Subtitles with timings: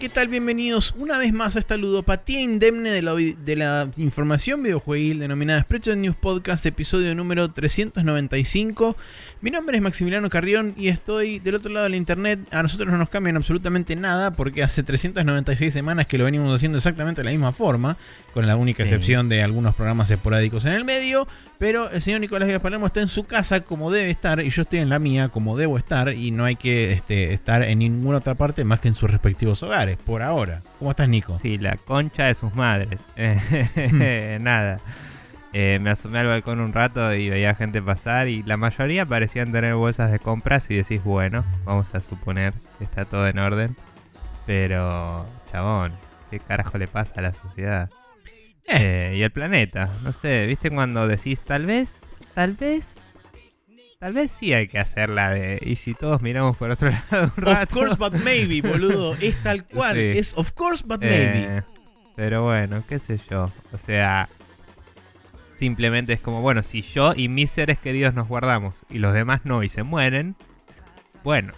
[0.00, 0.28] ¿qué tal?
[0.28, 5.60] Bienvenidos una vez más a esta ludopatía indemne de la, de la información videojueguil denominada
[5.60, 8.96] Spreadshot News Podcast, episodio número 395.
[9.42, 12.40] Mi nombre es Maximiliano Carrión y estoy del otro lado de la internet.
[12.50, 16.78] A nosotros no nos cambian absolutamente nada porque hace 396 semanas que lo venimos haciendo
[16.78, 17.98] exactamente de la misma forma,
[18.32, 21.28] con la única excepción de algunos programas esporádicos en el medio.
[21.60, 24.62] Pero el señor Nicolás Díaz Palermo está en su casa como debe estar y yo
[24.62, 28.16] estoy en la mía como debo estar y no hay que este, estar en ninguna
[28.16, 30.62] otra parte más que en sus respectivos hogares, por ahora.
[30.78, 31.36] ¿Cómo estás, Nico?
[31.38, 33.00] Sí, la concha de sus madres.
[34.40, 34.80] Nada.
[35.52, 39.50] Eh, me asomé al balcón un rato y veía gente pasar y la mayoría parecían
[39.50, 43.76] tener bolsas de compras y decís, bueno, vamos a suponer que está todo en orden.
[44.46, 45.92] Pero, chabón,
[46.30, 47.90] ¿qué carajo le pasa a la sociedad?
[48.68, 51.92] Eh, y el planeta, no sé, ¿viste cuando decís tal vez,
[52.34, 52.94] tal vez,
[54.00, 55.60] tal vez sí hay que hacerla de.
[55.62, 57.78] Y si todos miramos por otro lado un rato.
[57.78, 59.14] Of course, but maybe, boludo.
[59.20, 59.96] Es tal cual.
[59.98, 61.58] Es of course, but maybe.
[61.58, 61.62] Eh,
[62.16, 63.52] pero bueno, qué sé yo.
[63.72, 64.28] O sea,
[65.54, 69.42] simplemente es como, bueno, si yo y mis seres queridos nos guardamos y los demás
[69.44, 70.34] no y se mueren,
[71.22, 71.52] bueno,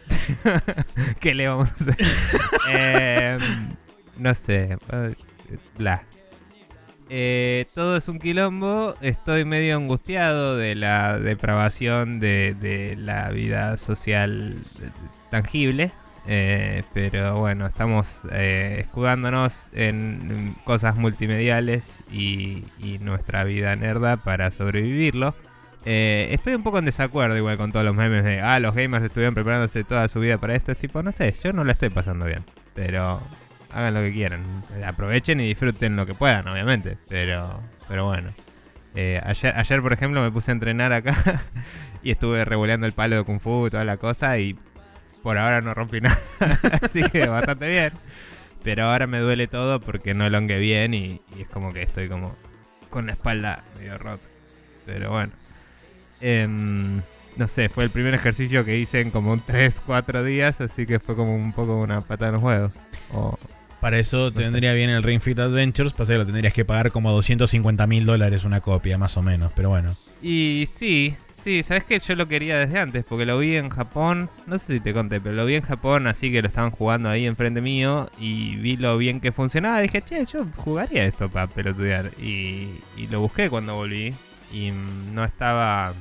[1.20, 1.96] ¿qué le vamos a hacer?
[2.70, 3.38] eh,
[4.18, 5.14] no sé, eh,
[5.78, 6.02] bla.
[7.14, 8.94] Eh, todo es un quilombo.
[9.02, 14.56] Estoy medio angustiado de la depravación de, la vida social
[15.30, 15.92] tangible.
[16.26, 22.64] Eh, pero bueno, estamos eh, escudándonos en cosas multimediales y,
[23.02, 25.34] nuestra vida nerda para sobrevivirlo.
[25.84, 29.34] estoy un poco en desacuerdo igual con todos los memes de, ah, los gamers estuvieron
[29.34, 30.72] preparándose toda su vida para esto.
[30.72, 32.42] Es tipo, no sé, yo no la estoy pasando bien.
[32.74, 33.20] Pero
[33.74, 34.42] hagan lo que quieran.
[34.86, 36.98] Aprovechen y disfruten lo que puedan, obviamente.
[37.08, 38.32] Pero, pero bueno.
[38.94, 41.42] Eh, ayer, ayer, por ejemplo, me puse a entrenar acá
[42.02, 44.56] y estuve revoleando el palo de Kung Fu y toda la cosa y
[45.22, 46.18] por ahora no rompí nada.
[46.82, 47.92] Así que bastante bien.
[48.62, 52.36] Pero ahora me duele todo porque no longué bien y, es como que estoy como
[52.90, 54.22] con la espalda medio rota.
[54.86, 55.32] Pero bueno.
[56.20, 57.02] Em,
[57.36, 60.98] no sé, fue el primer ejercicio que hice en como 3, 4 días, así que
[60.98, 62.72] fue como un poco una patada en los huevos.
[63.82, 66.92] Para eso te vendría bien el Ring Fit Adventures, para eso lo tendrías que pagar
[66.92, 69.92] como 250 mil dólares una copia, más o menos, pero bueno.
[70.22, 74.30] Y sí, sí, sabes que yo lo quería desde antes, porque lo vi en Japón,
[74.46, 77.08] no sé si te conté, pero lo vi en Japón, así que lo estaban jugando
[77.08, 79.80] ahí enfrente mío y vi lo bien que funcionaba.
[79.80, 82.12] Y dije, che, yo jugaría esto para pelotudear.
[82.22, 84.14] Y, y lo busqué cuando volví
[84.52, 84.70] y
[85.12, 85.92] no estaba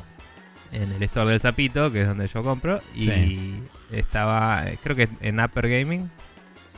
[0.72, 3.56] en el store del Zapito, que es donde yo compro, y
[3.92, 6.12] estaba, creo que en Upper Gaming,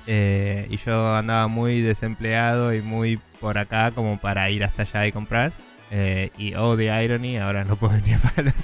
[0.07, 5.07] eh, y yo andaba muy desempleado y muy por acá como para ir hasta allá
[5.07, 5.51] y comprar.
[5.91, 8.55] Eh, y oh, the irony, ahora no puedo ni a palos.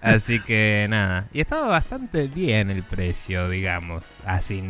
[0.00, 1.26] Así que nada.
[1.32, 4.02] Y estaba bastante bien el precio, digamos.
[4.24, 4.62] Así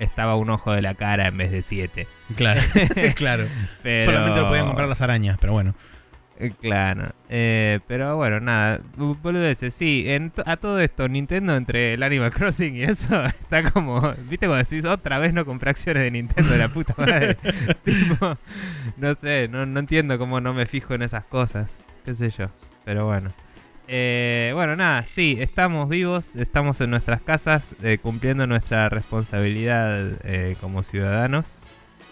[0.00, 2.08] estaba un ojo de la cara en vez de siete.
[2.34, 2.60] Claro,
[3.14, 3.46] claro.
[3.82, 5.74] Solamente lo podían comprar las arañas, pero bueno.
[6.42, 10.06] Eh, claro, eh, pero bueno, nada, boludeces, sí,
[10.46, 14.86] a todo esto, Nintendo entre el Animal Crossing y eso, está como, viste cuando decís,
[14.86, 17.36] otra vez no compré acciones de Nintendo, de la puta madre,
[17.84, 18.38] tipo,
[18.96, 22.46] no sé, no, entiendo cómo no me fijo en esas cosas, qué sé yo,
[22.86, 23.34] pero bueno.
[23.86, 30.12] Eh, bueno, nada, sí, estamos vivos, estamos en nuestras casas, cumpliendo nuestra responsabilidad
[30.58, 31.54] como ciudadanos.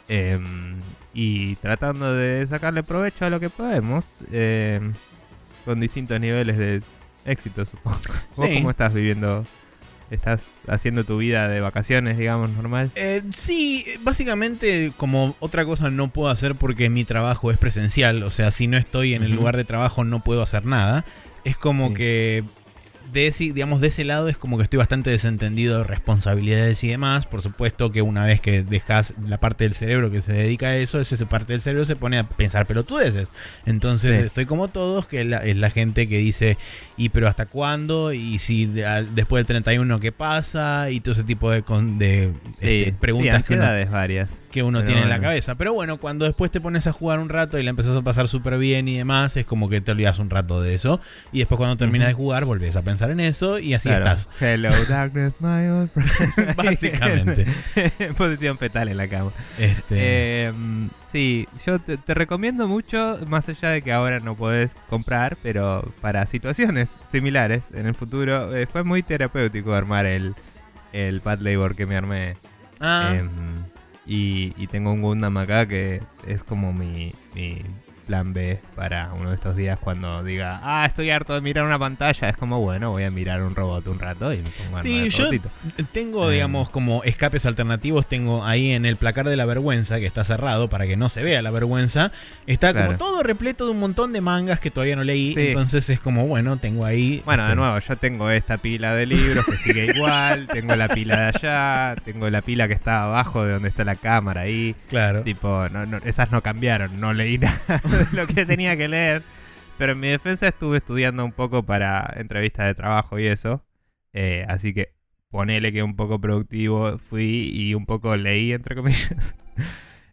[0.08, 0.76] Em,
[1.12, 4.94] y tratando de sacarle provecho a lo que podemos, em,
[5.64, 6.82] con distintos niveles de
[7.24, 7.98] éxito, supongo.
[8.36, 9.44] cómo estás viviendo?
[10.10, 12.90] ¿Estás haciendo tu vida de vacaciones, digamos, normal?
[12.94, 18.30] Eh, sí, básicamente como otra cosa no puedo hacer porque mi trabajo es presencial, o
[18.30, 21.04] sea, si no estoy en el lugar de trabajo no puedo hacer nada.
[21.44, 22.42] Es como que
[23.12, 26.88] de ese, digamos, de ese lado es como que estoy bastante desentendido de responsabilidades y
[26.88, 27.26] demás.
[27.26, 30.76] Por supuesto que una vez que dejas la parte del cerebro que se dedica a
[30.76, 33.28] eso, esa parte del cerebro se pone a pensar pelotudeces.
[33.66, 36.56] Entonces estoy como todos, que es la, gente que dice,
[36.96, 38.12] ¿y pero hasta cuándo?
[38.12, 40.90] ¿Y si después del 31 qué pasa?
[40.90, 41.62] Y todo ese tipo de,
[41.98, 43.46] de este, preguntas.
[43.46, 45.54] que varias que uno tiene en la cabeza.
[45.54, 48.28] Pero bueno, cuando después te pones a jugar un rato y la empezás a pasar
[48.28, 51.00] súper bien y demás, es como que te olvidas un rato de eso.
[51.32, 54.28] Y después cuando terminas de jugar, volvés a pensar en eso y así estás.
[54.40, 56.56] Hello, darkness, my old friend.
[56.56, 57.46] Básicamente.
[58.16, 59.32] Posición fetal en la cama.
[59.58, 60.46] Este...
[60.46, 65.92] Em, sí, yo te, recomiendo mucho, más allá de que ahora no podés comprar, pero
[66.00, 70.34] para situaciones similares en el futuro, eh, fue muy terapéutico armar el,
[70.92, 72.36] el Pad Labor que me armé.
[72.80, 73.14] Ah.
[74.08, 77.12] Y, tengo un Gundam acá que es como mi,
[78.08, 81.78] plan B para uno de estos días cuando diga, ah, estoy harto de mirar una
[81.78, 82.28] pantalla.
[82.30, 85.10] Es como, bueno, voy a mirar un robot un rato y me pongo a Sí,
[85.10, 85.50] yo robotito.
[85.92, 86.34] tengo, Eh.
[86.34, 88.06] digamos, como escapes alternativos.
[88.08, 91.22] Tengo ahí en el placar de la vergüenza, que está cerrado para que no se
[91.22, 92.10] vea la vergüenza.
[92.46, 95.34] Está como todo repleto de un montón de mangas que todavía no leí.
[95.34, 95.48] Sí.
[95.48, 97.22] Entonces es como, bueno, tengo ahí.
[97.26, 100.88] Bueno, de este, nuevo, yo tengo esta pila de libros que sigue igual, tengo la
[100.88, 104.74] pila de allá, tengo la pila que está abajo de donde está la cámara ahí.
[104.88, 105.22] Claro.
[105.22, 107.60] Tipo, no, no, esas no cambiaron, no leí nada
[107.98, 109.22] de lo que tenía que leer.
[109.78, 113.64] Pero en mi defensa estuve estudiando un poco para entrevistas de trabajo y eso.
[114.12, 114.92] Eh, así que
[115.30, 119.34] ponele que un poco productivo fui y un poco leí, entre comillas.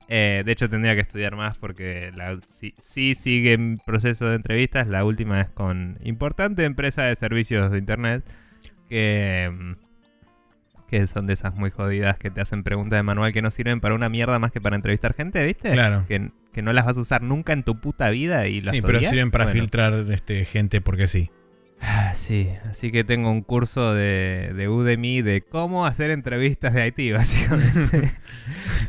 [0.08, 4.36] Eh, de hecho, tendría que estudiar más porque la, sí, sí sigue en proceso de
[4.36, 4.88] entrevistas.
[4.88, 8.24] La última es con importante empresa de servicios de internet
[8.88, 9.85] que, mm,
[10.88, 13.82] que son de esas muy jodidas que te hacen preguntas de manual que no sirven
[13.82, 15.72] para una mierda más que para entrevistar gente, ¿viste?
[15.72, 16.06] Claro.
[16.08, 18.82] Que, que no las vas a usar nunca en tu puta vida y las Sí,
[18.82, 19.12] pero odias.
[19.12, 19.60] sirven para Bueno.
[19.62, 21.30] filtrar este, gente porque sí.
[21.88, 26.88] Ah, sí, así que tengo un curso de, de Udemy de cómo hacer entrevistas de
[26.88, 28.12] IT, básicamente.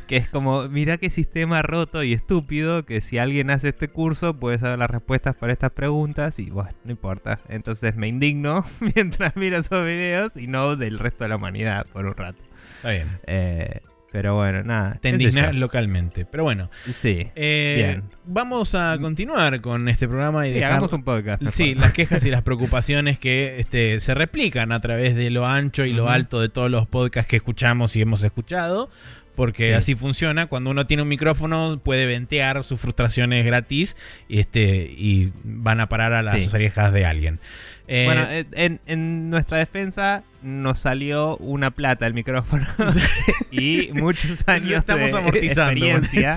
[0.06, 4.34] que es como, mira qué sistema roto y estúpido que si alguien hace este curso
[4.34, 7.38] puede saber las respuestas para estas preguntas y bueno, no importa.
[7.48, 8.64] Entonces me indigno
[8.94, 12.42] mientras miro esos videos y no del resto de la humanidad por un rato.
[12.76, 13.18] Está bien.
[13.26, 13.80] Eh,
[14.16, 14.96] pero bueno, nada.
[15.02, 16.24] Te indignas localmente.
[16.24, 17.28] Pero bueno, Sí.
[17.36, 18.02] eh, Bien.
[18.24, 21.42] vamos a continuar con este programa y Sí, dejar- hagamos un podcast.
[21.52, 25.84] Sí, las quejas y las preocupaciones que este, se replican a través de lo ancho
[25.84, 26.12] y lo Ujú.
[26.12, 28.88] alto de todos los podcasts que escuchamos y hemos escuchado.
[29.34, 29.74] Porque Sí.
[29.74, 30.46] así funciona.
[30.46, 33.94] Cuando uno tiene un micrófono, puede ventear sus frustraciones gratis
[34.28, 36.48] y, este, y van a parar a las Sí.
[36.54, 37.38] orejas de alguien.
[37.88, 42.66] Eh, Bueno, eh, en, en nuestra defensa nos salió una plata el micrófono
[43.50, 45.84] y muchos años estamos de amortizando.
[45.86, 46.34] experiencia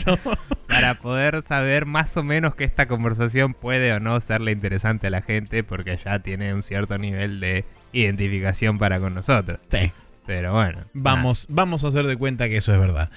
[0.67, 5.09] para poder saber más o menos que esta conversación puede o no serle interesante a
[5.09, 9.59] la gente porque ya tiene un cierto nivel de identificación para con nosotros.
[9.69, 9.91] Sí.
[10.25, 13.09] Pero bueno, Vamos, vamos a hacer de cuenta que eso es verdad.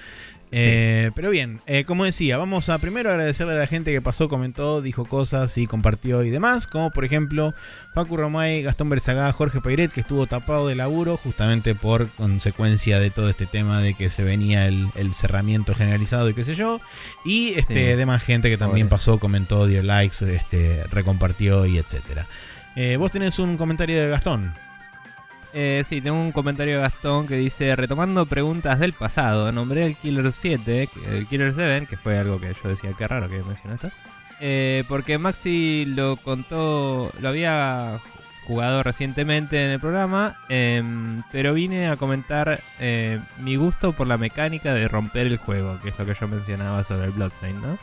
[0.55, 4.27] Eh, Pero bien, eh, como decía, vamos a primero agradecerle a la gente que pasó,
[4.29, 7.53] comentó, dijo cosas y compartió y demás, como por ejemplo
[7.93, 13.09] Facu Romay, Gastón Berzagá, Jorge Pairet, que estuvo tapado de laburo justamente por consecuencia de
[13.09, 16.81] todo este tema de que se venía el, el cerramiento generalizado y qué sé yo,
[17.25, 17.97] y este Sí.
[17.97, 18.97] demás gente que también Pobre.
[18.97, 22.27] pasó, comentó, dio likes, este, recompartió y etcétera.
[22.75, 24.53] Eh, vos tenés un comentario de Gastón.
[25.55, 29.95] Eh, sí, tengo un comentario de Gastón que dice, retomando preguntas del pasado, nombré el
[29.95, 33.43] Killer 7, que- el Killer 7, que fue algo que yo decía, qué raro que
[33.43, 33.91] mencionó esto,
[34.39, 37.99] eh, porque Maxi lo contó, lo había
[38.47, 44.17] jugado recientemente en el programa, em, pero vine a comentar eh, mi gusto por la
[44.17, 47.77] mecánica de romper el juego, que es lo que yo mencionaba sobre el Bloodstained, ¿no?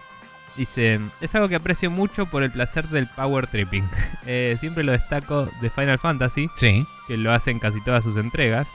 [0.60, 3.88] Dice, es algo que aprecio mucho por el placer del power tripping.
[4.26, 6.86] Eh, siempre lo destaco de Final Fantasy, Sí.
[7.08, 8.68] que lo hacen casi todas sus entregas.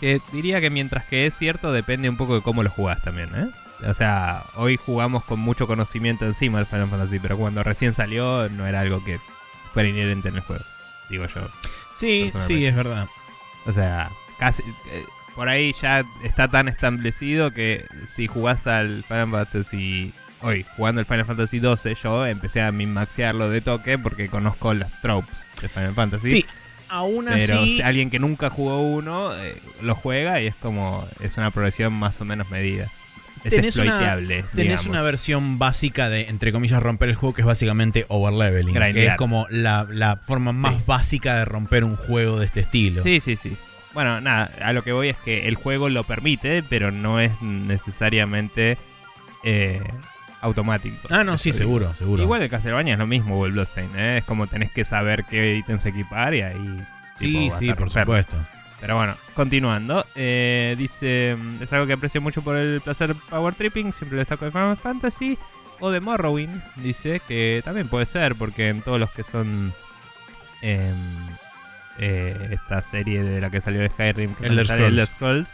[0.00, 3.30] Que diría que mientras que es cierto, depende un poco de cómo lo jugás también,
[3.36, 3.46] ¿eh?
[3.88, 8.48] O sea, hoy jugamos con mucho conocimiento encima del Final Fantasy, pero cuando recién salió
[8.48, 9.20] no era algo que
[9.72, 10.64] fuera inherente en el juego,
[11.08, 11.48] digo yo.
[11.94, 13.06] Sí, sí, es verdad.
[13.66, 14.62] O sea, casi...
[14.90, 15.04] eh,
[15.36, 20.12] por ahí ya está tan establecido que si jugás al Final Fantasy...
[20.42, 24.88] Hoy, jugando el Final Fantasy 12, yo empecé a minmaxearlo de toque porque conozco los
[25.00, 26.30] tropes de Final Fantasy.
[26.30, 26.46] Sí,
[26.88, 27.76] aún Pero así.
[27.76, 31.92] si alguien que nunca jugó uno eh, lo juega y es como es una progresión
[31.94, 32.90] más o menos medida.
[33.44, 34.18] Es Tenés una-.
[34.54, 38.74] Tenés una versión básica de, entre comillas, romper el juego que es básicamente overleveling.
[38.92, 40.82] Que es como la, la forma más Sí.
[40.86, 43.02] básica de romper un juego de este estilo.
[43.04, 43.56] Sí, sí, sí.
[43.94, 47.30] Bueno, nada, a lo que voy es que el juego lo permite, pero no es
[47.40, 48.78] necesariamente
[49.44, 49.80] eh,
[50.46, 50.96] automático.
[51.10, 52.22] Ah, no, sí, seguro, seguro.
[52.22, 54.18] Igual el Castlevania es lo mismo, o el Bloodstained, ¿eh?
[54.18, 56.86] es como tenés que saber qué ítems equipar y ahí.
[57.16, 58.36] Sí, sí, por supuesto.
[58.80, 60.04] Pero bueno, continuando.
[60.14, 64.20] eh, dice, mm, es algo que aprecio mucho por el placer power tripping, siempre lo
[64.20, 65.38] destaco de Final Fantasy.
[65.78, 69.74] O de Morrowind, dice que también puede ser, porque en todos los que son
[70.62, 70.94] em,
[71.98, 74.92] eh, esta serie de la que salió Skyrim, que Elder sale Scrolls.
[74.92, 75.48] Elder Scrolls,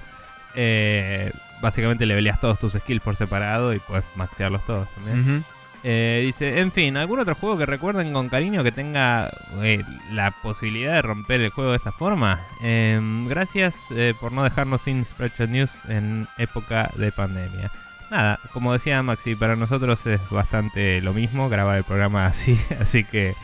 [0.55, 5.45] eh, básicamente leveleas todos tus skills por separado y puedes maxearlos todos también.
[5.85, 9.31] Eh, dice, en fin, ¿algún otro juego que recuerden con cariño que tenga
[9.63, 9.83] eh,
[10.13, 12.41] la posibilidad de romper el juego de esta forma?
[12.63, 17.71] Em, gracias eh, por no dejarnos sin Spreadshot News en época de pandemia.
[18.11, 23.03] Nada, como decía Maxi, para nosotros es bastante lo mismo grabar el programa así, así
[23.03, 23.35] que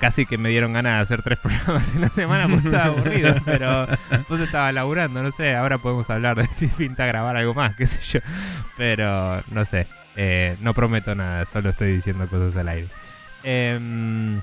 [0.00, 3.34] casi que me dieron ganas de hacer tres programas en la semana porque estaba aburrido,
[3.44, 3.86] pero
[4.26, 7.86] pues estaba laburando, no sé, ahora podemos hablar de si pinta grabar algo más, qué
[7.86, 8.20] sé yo,
[8.76, 9.86] pero no sé.
[10.16, 12.88] Eh, no prometo nada, solo estoy diciendo cosas al aire.
[13.44, 14.40] Em,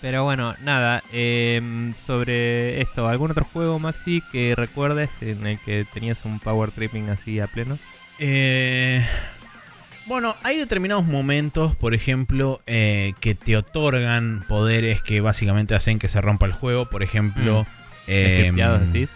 [0.00, 1.02] pero bueno, nada.
[1.10, 6.70] em, sobre esto, ¿algún otro juego, Maxi, que recuerdes en el que tenías un power
[6.70, 7.78] tripping así a pleno?
[8.18, 9.04] Eh,
[10.10, 16.08] bueno, hay determinados momentos, por ejemplo, eh, que te otorgan poderes que básicamente hacen que
[16.08, 16.86] se rompa el juego.
[16.86, 17.66] Por ejemplo,
[18.08, 19.10] eh, ¿Scripteados decís?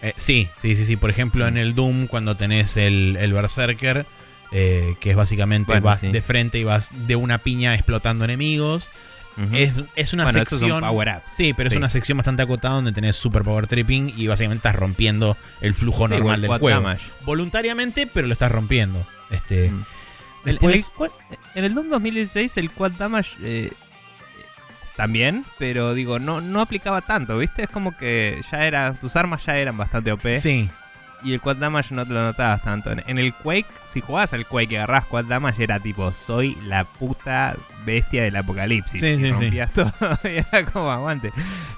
[0.00, 0.96] eh, sí, sí, sí, sí.
[0.96, 4.06] Por ejemplo, en el Doom, cuando tenés el, el Berserker,
[4.52, 6.08] eh, que es básicamente Bueno, vas sí.
[6.12, 8.88] de frente y vas de una piña explotando enemigos.
[9.36, 9.54] Ujú.
[9.54, 10.80] es, es una bueno, sección.
[10.80, 11.22] power-ups.
[11.36, 14.74] Sí, pero es una sección bastante acotada donde tenés super power tripping y básicamente estás
[14.76, 16.68] rompiendo el flujo Sí, normal del juego.
[16.70, 17.02] damage.
[17.24, 19.04] Voluntariamente, pero lo estás rompiendo.
[19.30, 19.74] Este, Mm.
[19.74, 19.84] El-
[20.44, 21.10] después-
[21.54, 23.72] en, el, Doom 2016 el quad damage eh,
[24.96, 27.62] también, pero digo, no, no aplicaba tanto, ¿viste?
[27.64, 30.68] Es como que ya era, tus armas ya eran bastante OP sí,
[31.24, 32.90] y el quad damage no te lo notabas tanto.
[32.92, 36.84] En, el Quake, si jugabas al Quake y agarrabas quad damage era tipo, soy la
[36.84, 39.00] puta bestia del apocalipsis.
[39.00, 39.30] Sí, sí, sí.
[39.32, 39.92] rompías todo
[40.24, 41.32] y era como aguante.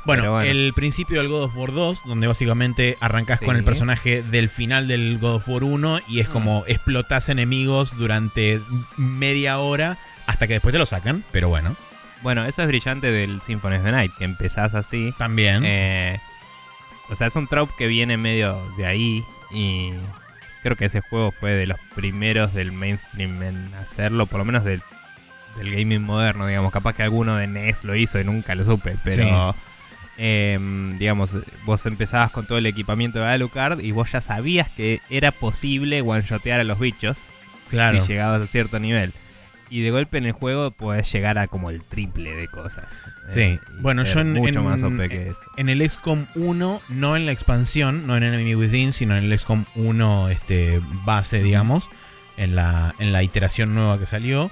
[0.04, 3.44] Bueno, el principio del God of War 2, donde básicamente arrancás Sí.
[3.46, 6.32] con el personaje del final del God of War 1 y es Mm.
[6.32, 8.60] como explotás enemigos durante
[8.96, 11.76] media hora hasta que después te lo sacan, pero bueno,
[12.22, 15.14] Bueno, eso es brillante del Symphony of the Night, que empezás así.
[15.16, 15.62] también.
[15.64, 16.20] Eh,
[17.10, 19.90] o sea, es un trope que viene medio de ahí y
[20.62, 24.64] creo que ese juego fue de los primeros del mainstream en hacerlo, por lo menos
[24.64, 24.82] del,
[25.56, 26.72] del gaming moderno, digamos.
[26.72, 29.54] Capaz que alguno de NES lo hizo y nunca lo supe, pero...
[30.18, 31.30] em, digamos,
[31.64, 36.02] vos empezabas con todo el equipamiento de Alucard y vos ya sabías que era posible
[36.02, 37.18] one-shotear a los bichos
[37.70, 38.02] claro.
[38.02, 39.14] si llegabas a cierto nivel.
[39.70, 42.84] Y de golpe en el juego podés llegar a como el triple de cosas.
[43.28, 43.40] Sí.
[43.40, 45.38] Eh, y Bueno, yo en- Mucho en- más OP que eso.
[45.56, 49.38] En el XCOM 1, no en la expansión, no en Enemy Within, sino en el
[49.38, 51.88] XCOM 1 este, base, digamos,
[52.36, 54.50] en la, en la iteración nueva que salió.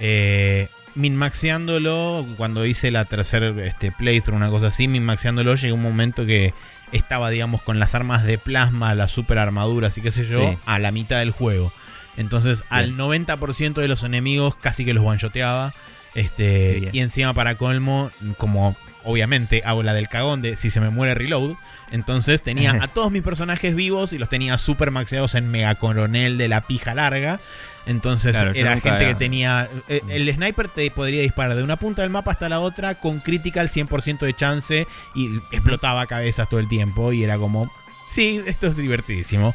[0.00, 6.24] Eh, minmaxeándolo, cuando hice la tercera este, playthrough, una cosa así, minmaxeándolo, llegó un momento
[6.26, 6.54] que
[6.92, 10.58] estaba, digamos, con las armas de plasma, las super armaduras y qué sé yo, Sí.
[10.66, 11.72] a la mitad del juego.
[12.16, 15.72] Entonces, al 90% de los enemigos casi que los one-shoteaba.
[16.14, 16.90] Este, Bien.
[16.94, 21.14] y encima, para colmo, como obviamente hago la del cagón de si se me muere
[21.14, 21.54] reload.
[21.92, 26.38] Entonces tenía a todos mis personajes vivos y los tenía super maxeados en mega coronel
[26.38, 27.38] de la pija larga.
[27.86, 29.68] Entonces Claro, era gente que tenía.
[29.88, 33.20] eh, el sniper te podría disparar de una punta del mapa hasta la otra con
[33.20, 37.12] critical 100% de chance y explotaba cabezas todo el tiempo.
[37.12, 37.70] Y era como.
[38.08, 39.54] Sí, esto es divertidísimo.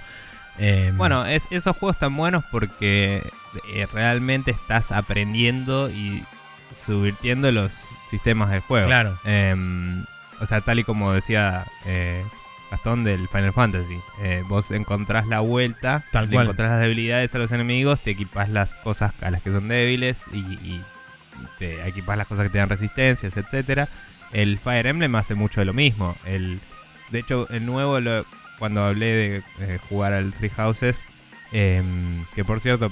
[0.61, 3.23] Eh, Bueno, es- esos juegos están buenos porque
[3.73, 6.23] eh, realmente estás aprendiendo y
[6.85, 7.71] subvirtiendo los
[8.09, 8.87] sistemas del juego.
[8.87, 9.17] claro.
[9.25, 10.03] Em,
[10.39, 12.23] o sea, tal y como decía eh,
[12.71, 16.45] Gastón del Final Fantasy, eh, vos encontrás la vuelta, Tal cual.
[16.45, 20.23] encontrás las debilidades a los enemigos, te equipás las cosas a las que son débiles
[20.31, 20.81] y, y
[21.59, 23.87] te equipás las cosas que te dan resistencias, etcétera.
[24.31, 26.15] El Fire Emblem hace mucho de lo mismo.
[26.25, 26.59] El,
[27.09, 28.25] de hecho, el nuevo, lo-
[28.61, 31.03] cuando hablé de eh, jugar al Three Houses,
[31.51, 32.91] em, que por cierto,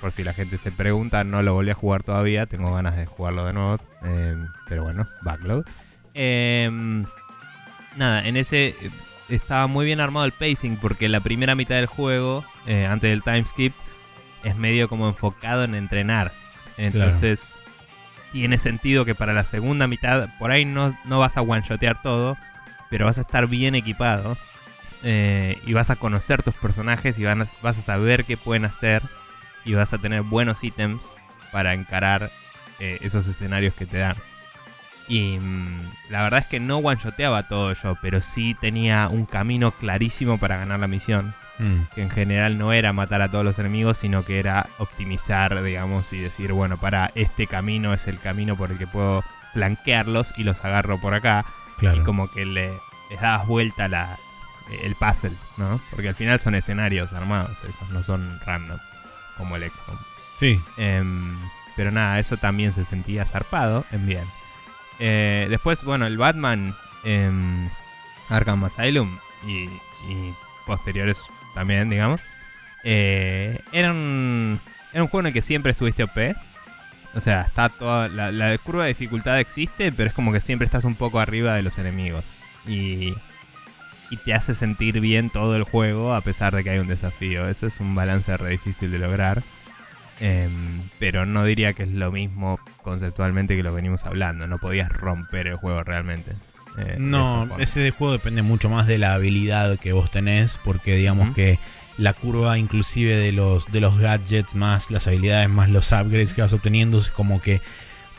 [0.00, 2.46] por si la gente se pregunta, no lo volví a jugar todavía.
[2.46, 3.78] Tengo ganas de jugarlo de nuevo.
[4.02, 5.66] em, pero bueno, backlog.
[6.14, 7.04] Em,
[7.94, 8.74] nada, en ese
[9.28, 13.22] estaba muy bien armado el pacing porque la primera mitad del juego, eh, antes del
[13.22, 13.74] time skip,
[14.44, 16.32] es medio como enfocado en entrenar.
[16.78, 17.58] Entonces,
[18.32, 22.38] tiene sentido que para la segunda mitad, por ahí no, no vas a one-shotear todo,
[22.88, 24.38] pero vas a estar bien equipado.
[25.08, 28.64] Eh, y vas a conocer tus personajes y van a- vas a saber qué pueden
[28.64, 29.02] hacer
[29.64, 31.00] y vas a tener buenos ítems
[31.52, 32.28] para encarar
[32.80, 34.16] eh, esos escenarios que te dan.
[35.08, 39.70] Y mm, la verdad es que no one-shoteaba todo yo, pero sí tenía un camino
[39.70, 41.32] clarísimo para ganar la misión.
[41.58, 45.62] Mm, Que en general no era matar a todos los enemigos, sino que era optimizar,
[45.62, 49.22] digamos, y decir, bueno, para este camino es el camino por el que puedo
[49.54, 51.46] flanquearlos y los agarro por acá.
[51.78, 52.00] claro.
[52.02, 52.70] Y como que le,
[53.10, 54.18] les dabas vuelta la,
[54.82, 55.80] el puzzle, ¿no?
[55.90, 58.78] Porque al final son escenarios armados, esos no son random,
[59.36, 59.96] como el XCOM.
[60.38, 60.60] Sí.
[60.76, 61.38] Em,
[61.76, 64.24] pero nada, eso también se sentía zarpado en bien.
[64.98, 67.68] Eh, después, bueno, el Batman em,
[68.28, 70.34] Arkham Asylum y, y
[70.66, 71.18] posteriores
[71.54, 72.20] también, digamos.
[72.84, 74.58] eh, era, un,
[74.92, 76.34] era un juego en el que siempre estuviste OP.
[77.14, 78.08] O sea, está toda.
[78.08, 81.54] La, la curva de dificultad existe, pero es como que siempre estás un poco arriba
[81.54, 82.24] de los enemigos.
[82.66, 83.14] Y,
[84.10, 87.48] y te hace sentir bien todo el juego a pesar de que hay un desafío.
[87.48, 89.42] Eso es un balance re difícil de lograr.
[90.18, 94.46] Em, pero no diría que es lo mismo conceptualmente que lo venimos hablando.
[94.46, 96.32] No podías romper el juego realmente.
[96.78, 100.96] eh, de No, ese juego depende mucho más de la habilidad que vos tenés, porque
[100.96, 101.58] digamos que
[101.98, 106.42] la curva inclusive de los, de los gadgets, más las habilidades, más los upgrades que
[106.42, 107.60] vas obteniendo, es como que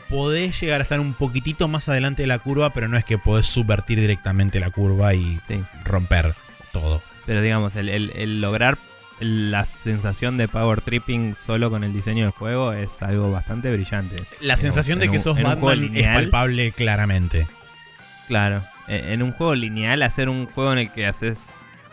[0.08, 3.18] podés llegar a estar un poquitito más adelante de la curva, pero no es que
[3.18, 5.60] podés subvertir directamente la curva y Sí.
[5.84, 6.34] romper
[6.72, 7.02] todo.
[7.26, 8.78] Pero digamos, el, el- el lograr
[9.20, 14.16] la sensación de power tripping solo con el diseño del juego es algo bastante brillante.
[14.40, 17.46] La En sensación de que un- sos Batman es palpable claramente.
[18.28, 21.40] Claro, en un juego lineal, hacer un juego en el que haces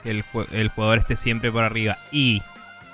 [0.04, 2.42] que el, el jugador esté siempre por arriba y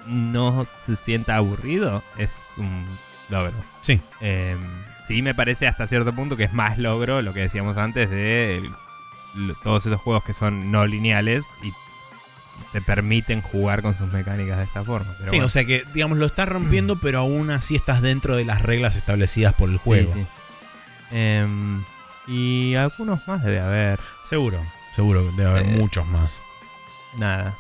[0.08, 2.86] no se sienta aburrido es un
[3.30, 3.54] logro.
[3.82, 4.00] Sí.
[4.22, 4.56] Eh,
[5.12, 8.58] sí, me parece hasta cierto punto que es más logro lo que decíamos antes de
[8.58, 11.72] el- todos esos juegos que son no lineales y
[12.74, 15.12] te permiten jugar con sus mecánicas de esta forma.
[15.18, 15.46] Pero sí, bueno.
[15.46, 18.96] o sea que, digamos, lo estás rompiendo, pero aún así estás dentro de las reglas
[18.96, 20.14] establecidas por el juego.
[20.14, 20.28] Sí, sí.
[21.12, 21.84] Em,
[22.28, 24.00] y algunos más debe haber.
[24.30, 24.60] Seguro,
[24.96, 26.42] seguro, debe haber Eh, muchos más.
[27.18, 27.56] Nada.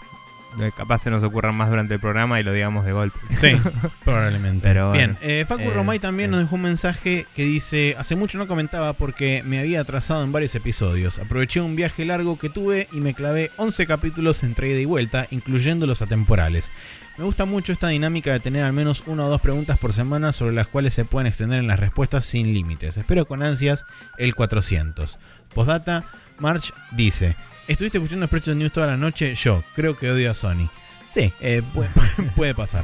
[0.59, 3.17] Eh, Capaz se nos ocurran más durante el programa y lo digamos de golpe.
[3.39, 3.53] Sí,
[4.03, 4.67] probablemente.
[4.67, 6.31] Pero Bien, bueno, eh, Facu eh, Romay también sí.
[6.31, 10.31] nos dejó un mensaje que dice: Hace mucho no comentaba porque me había atrasado en
[10.31, 11.19] varios episodios.
[11.19, 15.27] Aproveché un viaje largo que tuve y me clavé 11 capítulos entre ida y vuelta,
[15.31, 16.69] incluyendo los atemporales.
[17.17, 20.33] Me gusta mucho esta dinámica de tener al menos una o dos preguntas por semana
[20.33, 22.97] sobre las cuales se pueden extender en las respuestas sin límites.
[22.97, 23.85] Espero con ansias
[24.17, 25.19] el 400.
[25.53, 26.03] Postdata,
[26.39, 27.35] March dice:
[27.71, 29.33] ¿Estuviste escuchando Spreadshot News toda la noche?
[29.33, 30.69] Yo, creo que odio a Sony.
[31.13, 31.89] Sí, eh, puede,
[32.35, 32.83] puede pasar.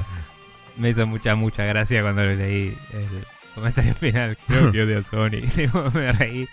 [0.77, 3.07] Me hizo mucha, mucha gracia cuando leí el
[3.53, 4.37] comentario final.
[4.47, 5.91] Creo que odio a Sony.
[5.93, 6.47] Me reí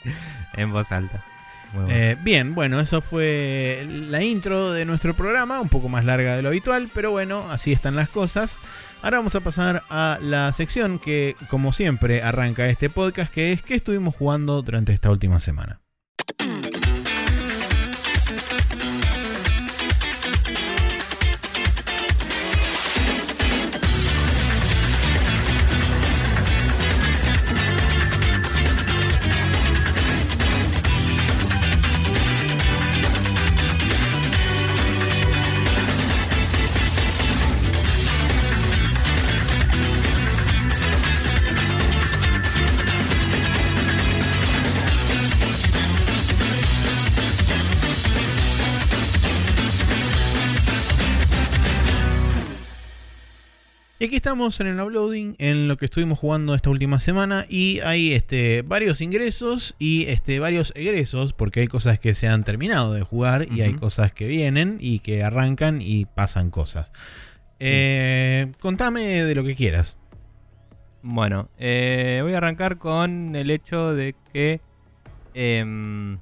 [0.55, 1.25] en voz alta.
[1.75, 1.89] Bueno.
[1.93, 6.43] Eh, bien, bueno, eso fue la intro de nuestro programa, un poco más larga de
[6.43, 8.59] lo habitual, pero bueno, así están las cosas.
[9.03, 13.63] Ahora vamos a pasar a la sección que, como siempre, arranca este podcast, que es
[13.63, 15.84] ¿qué estuvimos jugando durante esta última semana?
[54.15, 57.47] Aquí estamos en el uploading, en lo que estuvimos jugando esta última semana.
[57.49, 62.45] Y hay este, varios ingresos y este, varios egresos, porque hay cosas que se han
[62.45, 66.93] terminado de jugar y hay cosas que vienen y que arrancan y pasan cosas.
[67.59, 69.97] Eh, contame de lo que quieras.
[71.03, 74.61] Bueno, eh, voy a arrancar con el hecho de que
[75.35, 76.21] em,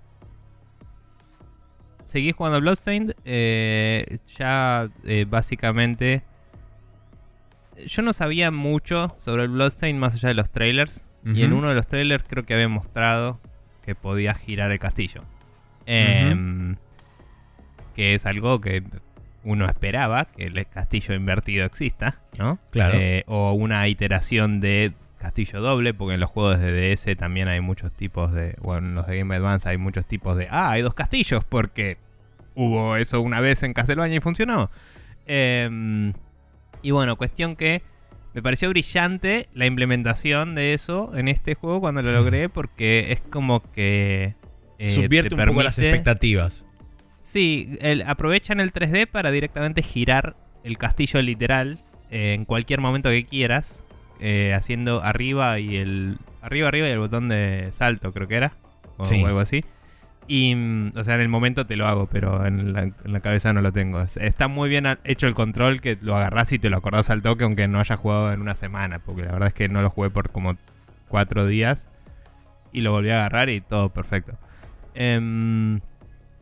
[2.06, 3.16] seguí jugando a Bloodstained.
[3.26, 6.22] eh, ya eh, básicamente
[7.86, 11.06] yo no sabía mucho sobre el Bloodstained más allá de los trailers.
[11.24, 13.38] Y en uno de los trailers creo que había mostrado
[13.84, 15.22] que podía girar el castillo.
[15.86, 16.76] Em,
[17.94, 18.82] Que es algo que
[19.44, 22.58] uno esperaba, que el castillo invertido exista, ¿no?
[22.70, 22.98] Claro.
[22.98, 27.60] Eh, o una iteración de castillo doble, porque en los juegos de DS también hay
[27.60, 28.56] muchos tipos de...
[28.60, 30.48] Bueno, en los de Game Advance hay muchos tipos de...
[30.50, 31.98] Ah, hay dos castillos, porque
[32.56, 34.70] hubo eso una vez en Castlevania y funcionó.
[35.26, 36.12] Em,
[36.82, 37.82] y bueno, cuestión que
[38.34, 43.20] me pareció brillante la implementación de eso en este juego cuando lo logré, porque es
[43.20, 44.34] como que...
[44.78, 46.64] eh, Subvierte te un poco las expectativas.
[47.20, 51.78] Sí, el- aprovechan el 3D para directamente girar el castillo literal
[52.10, 53.84] eh, en cualquier momento que quieras,
[54.20, 58.52] eh, haciendo arriba y el arriba arriba y el botón de salto creo que era
[58.96, 59.22] o Sí.
[59.24, 59.64] algo así.
[60.34, 63.20] Y, mm, o sea, en el momento te lo hago, pero en la, en la
[63.20, 64.00] cabeza no lo tengo.
[64.00, 67.20] Es- Está muy bien hecho el control que lo agarrás y te lo acordás al
[67.20, 69.90] toque, aunque no haya jugado en una semana, porque la verdad es que no lo
[69.90, 70.56] jugué por como
[71.08, 71.86] cuatro días
[72.72, 74.38] y lo volví a agarrar y todo perfecto.
[74.94, 75.80] Em,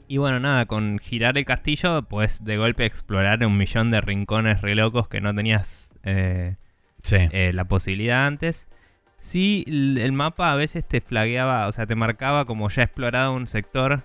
[0.06, 4.60] y bueno, nada, con girar el castillo, pues de golpe explorar un millón de rincones
[4.60, 6.54] re locos que no tenías eh,
[7.02, 7.16] Sí.
[7.32, 8.68] eh, la posibilidad antes.
[9.20, 13.46] Sí, el, mapa a veces te flagueaba, o sea, te marcaba como ya explorado un
[13.46, 14.02] sector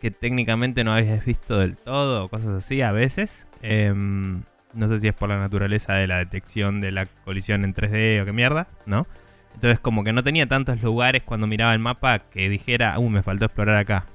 [0.00, 3.46] que técnicamente no habías visto del todo, cosas así a veces.
[3.62, 7.74] Em, no sé si es por la naturaleza de la detección de la colisión en
[7.74, 9.06] 3D o qué mierda, ¿no?
[9.54, 13.22] Entonces como que no tenía tantos lugares cuando miraba el mapa que dijera, uh, me
[13.22, 14.06] faltó explorar acá.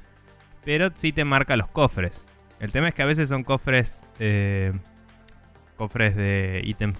[0.65, 2.25] Pero sí te marca los cofres.
[2.59, 4.73] El tema es que a veces son cofres, eh,
[5.77, 6.93] cofres de ítem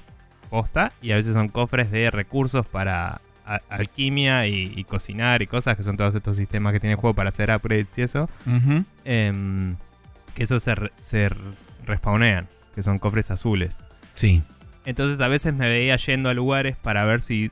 [0.50, 3.22] posta y a veces son cofres de recursos para
[3.56, 7.00] a- alquimia y, y cocinar y cosas que son todos estos sistemas que tiene el
[7.00, 8.30] juego para hacer upgrades y eso.
[9.06, 9.76] Em,
[10.36, 11.36] que eso se, re- se re-
[11.86, 12.46] respawnean.
[12.70, 13.76] Que que son cofres azules.
[14.14, 14.42] Sí.
[14.86, 17.52] Entonces a veces me veía yendo a lugares para ver si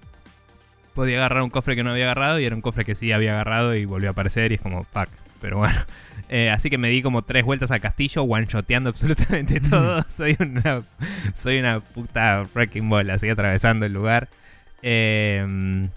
[0.94, 3.34] podía agarrar un cofre que no había agarrado y era un cofre que sí había
[3.34, 5.10] agarrado y volvió a aparecer y es como, fuck.
[5.42, 5.76] Pero bueno,
[6.30, 10.04] Eh, así que me di como tres vueltas al castillo, one-shoteando absolutamente todo.
[10.10, 10.80] soy, una,
[11.34, 14.28] soy una puta wrecking ball, así atravesando el lugar.
[14.82, 15.90] Eh,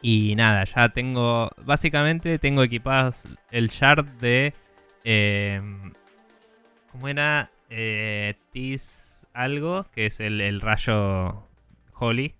[0.00, 4.54] y nada, ya tengo, básicamente tengo equipados el shard de...
[5.04, 5.60] Eh,
[6.92, 7.50] ¿Cómo era?
[7.70, 11.46] Eh, Tis algo, que es el, el rayo
[11.94, 12.34] Holy.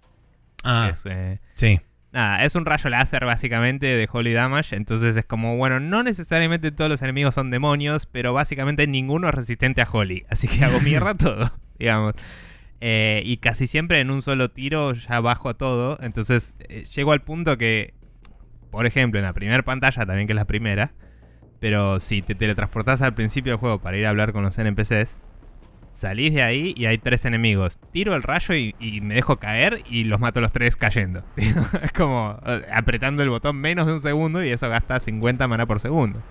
[0.64, 1.81] Ah, es, eh, sí.
[2.12, 4.76] Nada, es un rayo láser básicamente de Holy Damage.
[4.76, 9.35] Entonces es como, bueno, no necesariamente todos los enemigos son demonios, pero básicamente ninguno es
[9.35, 10.24] resistente a Holy.
[10.31, 12.14] Así que hago mierda todo, digamos.
[12.80, 15.98] Eh, y casi siempre en un solo tiro ya bajo todo.
[16.00, 17.94] Entonces eh, llego al punto que,
[18.70, 20.92] por ejemplo, en la primera pantalla, también que es la primera,
[21.60, 25.16] pero si te teletransportás al principio del juego para ir a hablar con los NPCs,
[25.92, 27.78] salís de ahí y hay tres enemigos.
[27.92, 31.24] Tiro el rayo y, y me dejo caer y los mato a los tres cayendo.
[31.82, 35.66] es como eh, apretando el botón menos de un segundo y eso gasta 50 mana
[35.66, 36.22] por segundo.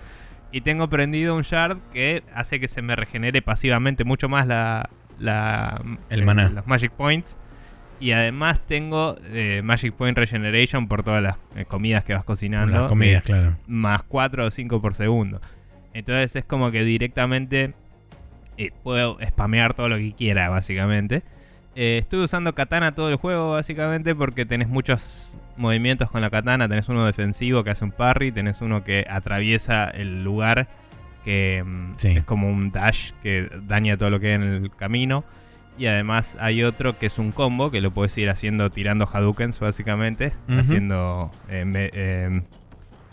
[0.53, 4.89] Y tengo prendido un shard que hace que se me regenere pasivamente mucho más la,
[5.19, 6.49] la El maná.
[6.49, 7.38] los Magic Points.
[7.99, 12.80] Y además tengo eh, Magic Point Regeneration por todas las eh, comidas que vas cocinando.
[12.82, 13.58] Las comidas, claro.
[13.65, 15.41] Más 4 o 5 por segundo.
[15.93, 17.73] Entonces es como que directamente
[18.58, 21.23] eh, puedo spamear todo lo que quiera, básicamente.
[21.75, 26.67] Eh, estuve usando katana todo el juego, básicamente, porque tenés muchos movimientos con la katana.
[26.67, 30.67] Tenés uno defensivo que hace un parry, tenés uno que atraviesa el lugar,
[31.28, 32.08] que mm, Sí.
[32.12, 35.26] es como un dash que daña todo lo que hay en el camino.
[35.78, 39.60] Y además hay otro que es un combo que lo puedes ir haciendo tirando Hadoukens,
[39.60, 40.32] básicamente.
[40.48, 42.42] Haciendo eh, me- eh,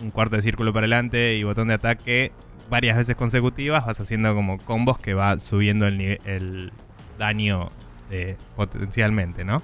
[0.01, 2.31] un cuarto de círculo para adelante y botón de ataque
[2.71, 3.85] varias veces consecutivas.
[3.85, 6.71] Vas haciendo como combos que va subiendo el,
[7.19, 7.69] daño
[8.13, 9.61] eh, potencialmente, ¿no?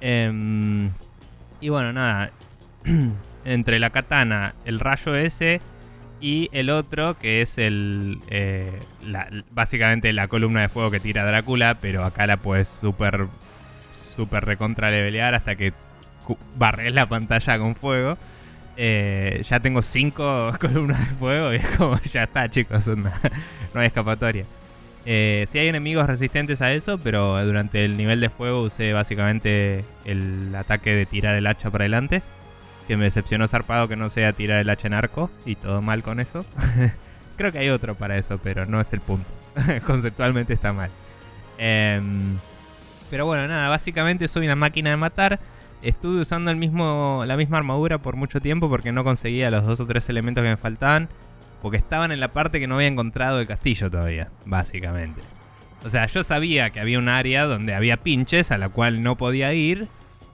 [0.00, 0.90] Em,
[1.60, 2.30] y bueno, nada.
[3.44, 5.60] Entre la katana, el rayo ese
[6.20, 8.18] y el otro, que es el.
[8.28, 8.80] eh,
[9.50, 13.26] básicamente la columna de fuego que tira Drácula, pero acá la puedes súper.
[14.14, 15.74] Súper recontra levelear hasta que
[16.56, 18.16] barres la pantalla con fuego.
[18.78, 23.10] Eh, ya tengo cinco columnas de fuego y es como, ya está, chicos, no
[23.74, 24.44] hay escapatoria.
[25.04, 29.84] Eh, sí hay enemigos resistentes a eso, pero durante el nivel de fuego usé básicamente
[30.04, 32.22] el ataque de tirar el hacha para adelante.
[32.86, 36.02] Que me decepcionó zarpado que no sea tirar el hacha en arco y todo mal
[36.02, 36.44] con eso.
[37.36, 39.26] Creo que hay otro para eso, pero no es el punto.
[39.86, 40.90] Conceptualmente está mal.
[41.58, 42.38] Em,
[43.10, 45.40] pero bueno, nada, básicamente soy una máquina de matar.
[45.82, 49.80] Estuve usando el mismo, la misma armadura por mucho tiempo porque no conseguía los dos
[49.80, 51.08] o tres elementos que me faltaban.
[51.62, 55.22] Porque estaban en la parte que no había encontrado el castillo todavía, básicamente.
[55.84, 59.16] O sea, yo sabía que había un área donde había pinches a la cual no
[59.16, 59.88] podía ir.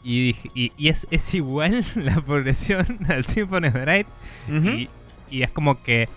[0.05, 4.07] Y, dije- y, y es, es igual la progresión al Symphony of the Night.
[5.31, 6.09] Y es como que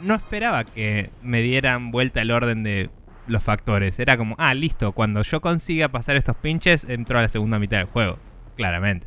[0.00, 2.90] no esperaba que me dieran vuelta el orden de
[3.28, 3.98] los factores.
[4.00, 7.78] Era como, ah, listo, cuando yo consiga pasar estos pinches, entro a la segunda mitad
[7.78, 8.18] del juego.
[8.56, 9.06] Claramente.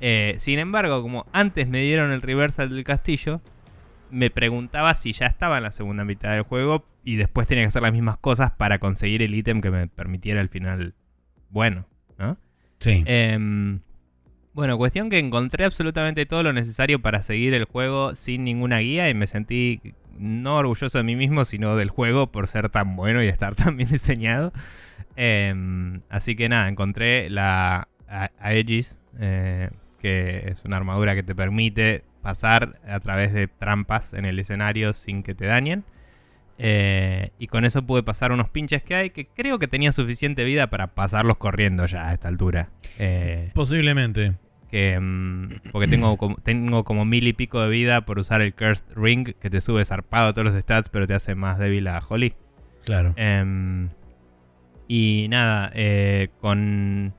[0.00, 3.40] Eh, sin embargo, como antes me dieron el reversal del castillo,
[4.10, 7.68] me preguntaba si ya estaba en la segunda mitad del juego y después tenía que
[7.68, 10.94] hacer las mismas cosas para conseguir el ítem que me permitiera el final
[11.50, 11.86] bueno,
[12.18, 12.36] ¿no?
[12.82, 13.04] Sí.
[13.06, 13.80] Em,
[14.54, 19.08] bueno, cuestión que encontré absolutamente todo lo necesario para seguir el juego sin ninguna guía
[19.08, 19.80] y me sentí
[20.18, 23.76] no orgulloso de mí mismo, sino del juego por ser tan bueno y estar tan
[23.76, 24.52] bien diseñado.
[25.14, 27.88] Em, así que nada, encontré la
[28.40, 34.24] Aegis, eh, que es una armadura que te permite pasar a través de trampas en
[34.24, 35.84] el escenario sin que te dañen.
[36.58, 40.44] Eh, y con eso pude pasar unos pinches que hay que creo que tenía suficiente
[40.44, 42.68] vida para pasarlos corriendo ya a esta altura.
[42.98, 44.34] Eh, Posiblemente.
[44.70, 48.54] que, mm, porque tengo como, tengo como mil y pico de vida por usar el
[48.54, 51.88] Cursed Ring que te sube zarpado a todos los stats pero te hace más débil
[51.88, 52.34] a Holly.
[52.84, 53.14] Claro.
[53.16, 53.88] Em,
[54.88, 57.14] y nada, eh, con,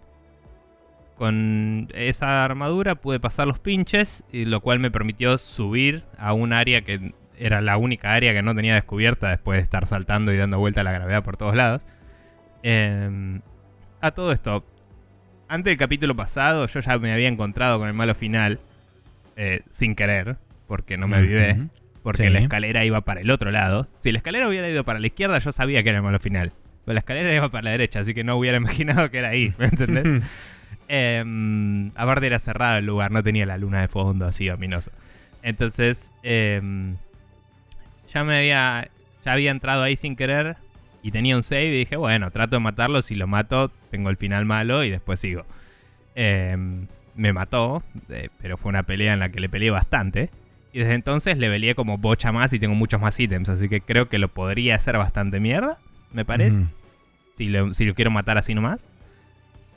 [1.15, 6.53] con esa armadura pude pasar los pinches, y lo cual me permitió subir a un
[6.53, 10.37] área que era la única área que no tenía descubierta después de estar saltando y
[10.37, 11.85] dando vuelta a la gravedad por todos lados.
[12.63, 13.41] Em,
[14.01, 14.65] a todo esto,
[15.47, 18.59] antes del capítulo pasado yo ya me había encontrado con el malo final,
[19.35, 21.57] eh, sin querer, porque no me avivé.
[22.03, 22.29] Porque Sí.
[22.29, 23.87] la escalera iba para el otro lado.
[24.01, 26.51] Si la escalera hubiera ido para la izquierda, yo sabía que era el malo final.
[26.85, 28.57] Pero la escalera iba para la derecha, así que no hubiera
[28.97, 30.21] imaginado que era ahí, ¿me entendés?
[30.89, 34.91] Em, aparte era cerrado el lugar, no tenía la luna de fondo así ominoso.
[35.41, 36.97] Entonces, em,
[38.13, 38.89] ya me había,
[39.25, 40.57] ya había entrado ahí sin querer
[41.01, 43.01] Y tenía un save y dije, bueno, trato de matarlo.
[43.01, 45.45] Si lo mato, tengo el final malo y después sigo.
[46.15, 50.29] Em, me mató, eh, pero fue una pelea en la que le peleé bastante.
[50.71, 53.49] Y desde entonces le peleé como bocha más y tengo muchos más ítems.
[53.49, 55.77] Así que creo que lo podría hacer bastante mierda,
[56.11, 56.63] me parece.
[57.35, 58.87] Si, lo, si lo quiero matar así nomás.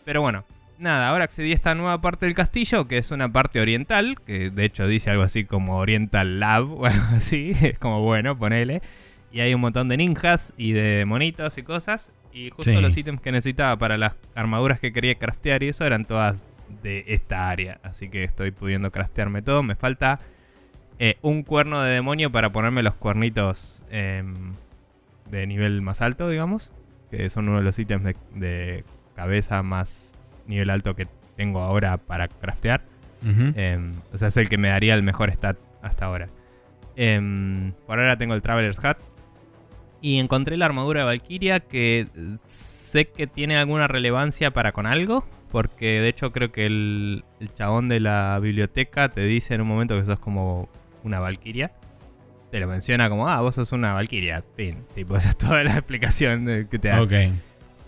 [0.04, 0.44] Pero bueno,
[0.78, 4.50] nada, ahora accedí a esta nueva parte del castillo, que es una parte oriental, que
[4.50, 7.52] de hecho dice algo así como Oriental Lab o algo así.
[7.62, 8.82] Es como bueno, ponele.
[9.32, 12.12] Y hay un montón de ninjas y de monitos y cosas.
[12.32, 12.80] Y justo Sí.
[12.80, 16.44] los ítems que necesitaba para las armaduras que quería craftear y eso eran todas
[16.82, 17.80] de esta área.
[17.82, 19.62] Así que estoy pudiendo craftearme todo.
[19.62, 20.20] Me falta
[20.98, 24.52] eh, un cuerno de demonio para ponerme los cuernitos em,
[25.30, 26.70] de nivel más alto, digamos.
[27.10, 28.84] Que son uno de los ítems de, de
[29.14, 30.12] cabeza más
[30.46, 31.06] nivel alto que
[31.36, 32.82] tengo ahora para craftear.
[33.56, 36.28] Em, o sea, es el que me daría el mejor stat hasta ahora.
[36.96, 38.98] Em, por ahora tengo el Traveler's Hat.
[40.00, 44.86] Y encontré la armadura de Valkyria que eh, sé que tiene alguna relevancia para con
[44.86, 45.24] algo.
[45.50, 49.68] Porque de hecho creo que el, el chabón de la biblioteca te dice en un
[49.68, 50.68] momento que sos como
[51.02, 51.72] una Valkyria.
[52.50, 54.44] Te lo menciona como, ah, vos sos una Valkyria.
[54.56, 54.84] Fin.
[54.94, 57.02] Tipo, esa es toda la explicación de- que te da.
[57.02, 57.12] Ok.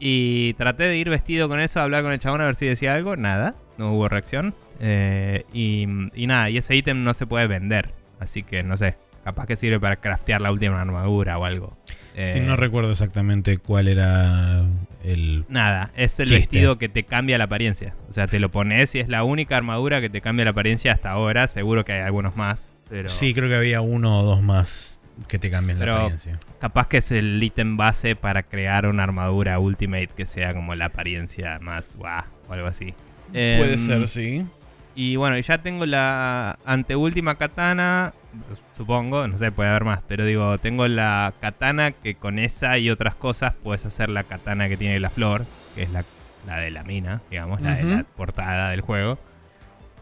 [0.01, 2.67] Y traté de ir vestido con eso, a hablar con el chabón a ver si
[2.67, 3.17] decía algo.
[3.17, 4.55] Nada, no hubo reacción.
[4.81, 7.91] Eh, y, y nada, y ese ítem no se puede vender.
[8.21, 11.77] Así que no sé, capaz que sirve para craftear la última armadura o algo.
[11.87, 14.65] Sí, Eh, no recuerdo exactamente cuál era
[15.05, 15.45] el.
[15.49, 16.41] Nada, es el Chiste.
[16.41, 17.95] vestido que te cambia la apariencia.
[18.09, 20.93] O sea, te lo pones y es la única armadura que te cambia la apariencia
[20.93, 21.47] hasta ahora.
[21.47, 22.71] Seguro que hay algunos más.
[22.89, 26.39] Pero Sí, creo que había uno o dos más que te cambian Pero- la apariencia.
[26.61, 30.87] capaz que es el ítem base para crear una armadura ultimate que sea como la
[30.87, 32.95] apariencia más guau o algo así.
[33.33, 34.47] Puede Em, ser, sí.
[34.95, 38.13] Y bueno, ya tengo la anteúltima katana,
[38.77, 42.91] supongo, no sé, puede haber más, pero digo, tengo la katana que con esa y
[42.91, 45.45] otras cosas puedes hacer la katana que tiene la flor,
[45.77, 46.05] que es la,
[46.47, 49.19] la de la mina, digamos, la de la portada del juego.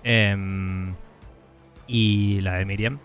[0.03, 0.95] Em,
[1.87, 2.99] y la de Miriam.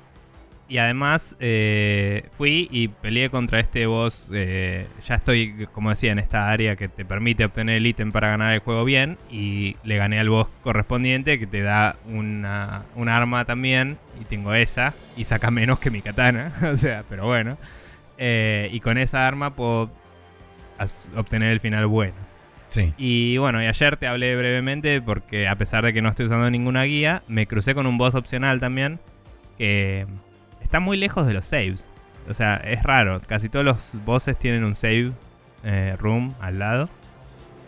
[0.71, 4.29] Y además eh, fui y peleé contra este boss.
[4.33, 8.29] eh, ya estoy, como decía, en esta área que te permite obtener el ítem para
[8.29, 9.17] ganar el juego bien.
[9.29, 13.97] Y le gané al boss correspondiente que te da una, un arma también.
[14.21, 14.93] Y tengo esa.
[15.17, 16.53] Y saca menos que mi katana.
[16.71, 17.57] o sea, pero bueno.
[18.17, 19.91] Eh, y con esa arma puedo
[21.17, 22.15] obtener el final bueno.
[22.69, 22.93] Sí.
[22.97, 26.49] Y bueno, y ayer te hablé brevemente porque a pesar de que no estoy usando
[26.49, 29.01] ninguna guía, me crucé con un boss opcional también
[29.57, 30.07] que
[30.61, 31.91] está muy lejos de los saves.
[32.29, 33.19] O sea, es raro.
[33.27, 35.11] Casi todos los bosses tienen un save
[35.63, 36.89] eh, room al lado.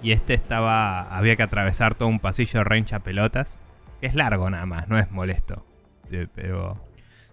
[0.02, 1.02] Y este estaba...
[1.16, 3.60] Había que atravesar todo un pasillo de range a pelotas.
[4.02, 5.66] Que es largo nada más, no es molesto.
[6.12, 6.82] Eh, Pero...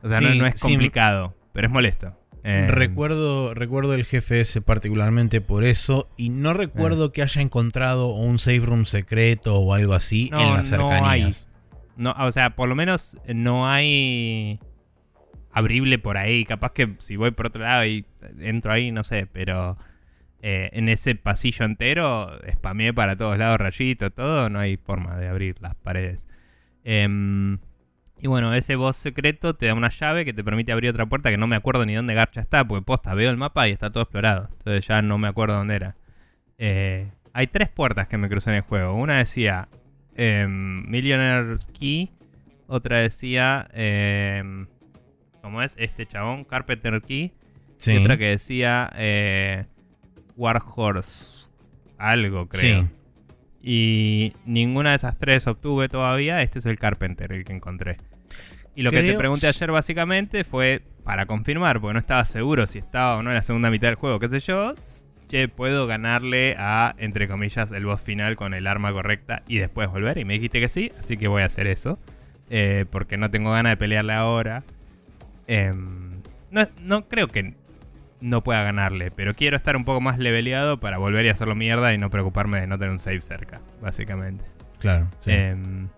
[0.03, 0.61] O sea, no, Sí, no es sí.
[0.69, 2.17] complicado, pero es molesto.
[2.43, 6.09] Eh, recuerdo, recuerdo el jefe ese particularmente por eso.
[6.17, 10.55] Y no recuerdo que haya encontrado un save room secreto o algo así No, en
[10.55, 11.47] las no cercanías.
[11.97, 14.59] No, o sea, por lo menos no hay
[15.53, 16.45] abrible por ahí.
[16.45, 18.05] Capaz que si voy por otro lado y
[18.41, 19.77] entro ahí, no sé, pero
[20.43, 25.29] eh, en ese pasillo entero spameé para todos lados rayito, todo, no hay forma de
[25.29, 26.27] abrir las paredes.
[26.85, 27.59] Em,
[28.21, 31.31] y bueno, ese boss secreto te da una llave que te permite abrir otra puerta
[31.31, 33.91] que no me acuerdo ni dónde garcha está, porque posta, veo el mapa y está
[33.91, 34.49] todo explorado.
[34.59, 35.97] Entonces ya no me acuerdo dónde era.
[36.59, 38.95] Eh, hay tres puertas que me crucé en el juego.
[38.95, 39.69] Una decía
[40.17, 42.11] em, Millionaire Key.
[42.67, 43.69] Otra decía.
[45.43, 45.75] ¿Cómo es?
[45.79, 47.33] Este chabón, Carpenter Key.
[47.79, 47.93] Sí.
[47.93, 48.91] Y otra que decía.
[48.95, 49.65] Eh,
[50.37, 51.47] Warhorse.
[51.99, 52.83] Algo, creo.
[52.83, 52.89] Sí.
[53.63, 56.43] Y ninguna de esas tres obtuve todavía.
[56.43, 57.99] Este es el Carpenter, el que encontré.
[58.75, 62.79] Y lo que te pregunté ayer básicamente fue para confirmar, porque no estaba seguro si
[62.79, 64.75] estaba o no en la segunda mitad del juego, qué sé yo.
[65.29, 69.89] Che, puedo ganarle a, entre comillas, el boss final con el arma correcta y después
[69.91, 70.19] volver.
[70.19, 71.99] Y me dijiste que sí, así que voy a hacer eso.
[72.49, 74.65] Eh, porque no tengo ganas de pelearle ahora.
[75.53, 77.55] Em, no, no creo que
[78.21, 81.93] no pueda ganarle, pero quiero estar un poco más leveleado para volver y hacerlo mierda
[81.93, 84.45] y no preocuparme de no tener un save cerca, básicamente.
[84.79, 85.09] Claro.
[85.19, 85.33] sí.
[85.33, 85.89] Em,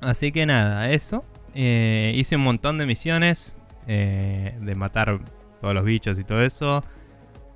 [0.00, 1.24] así que nada, eso.
[1.52, 5.18] Eh, hice un montón de misiones eh, de matar
[5.60, 6.84] todos los bichos y todo eso.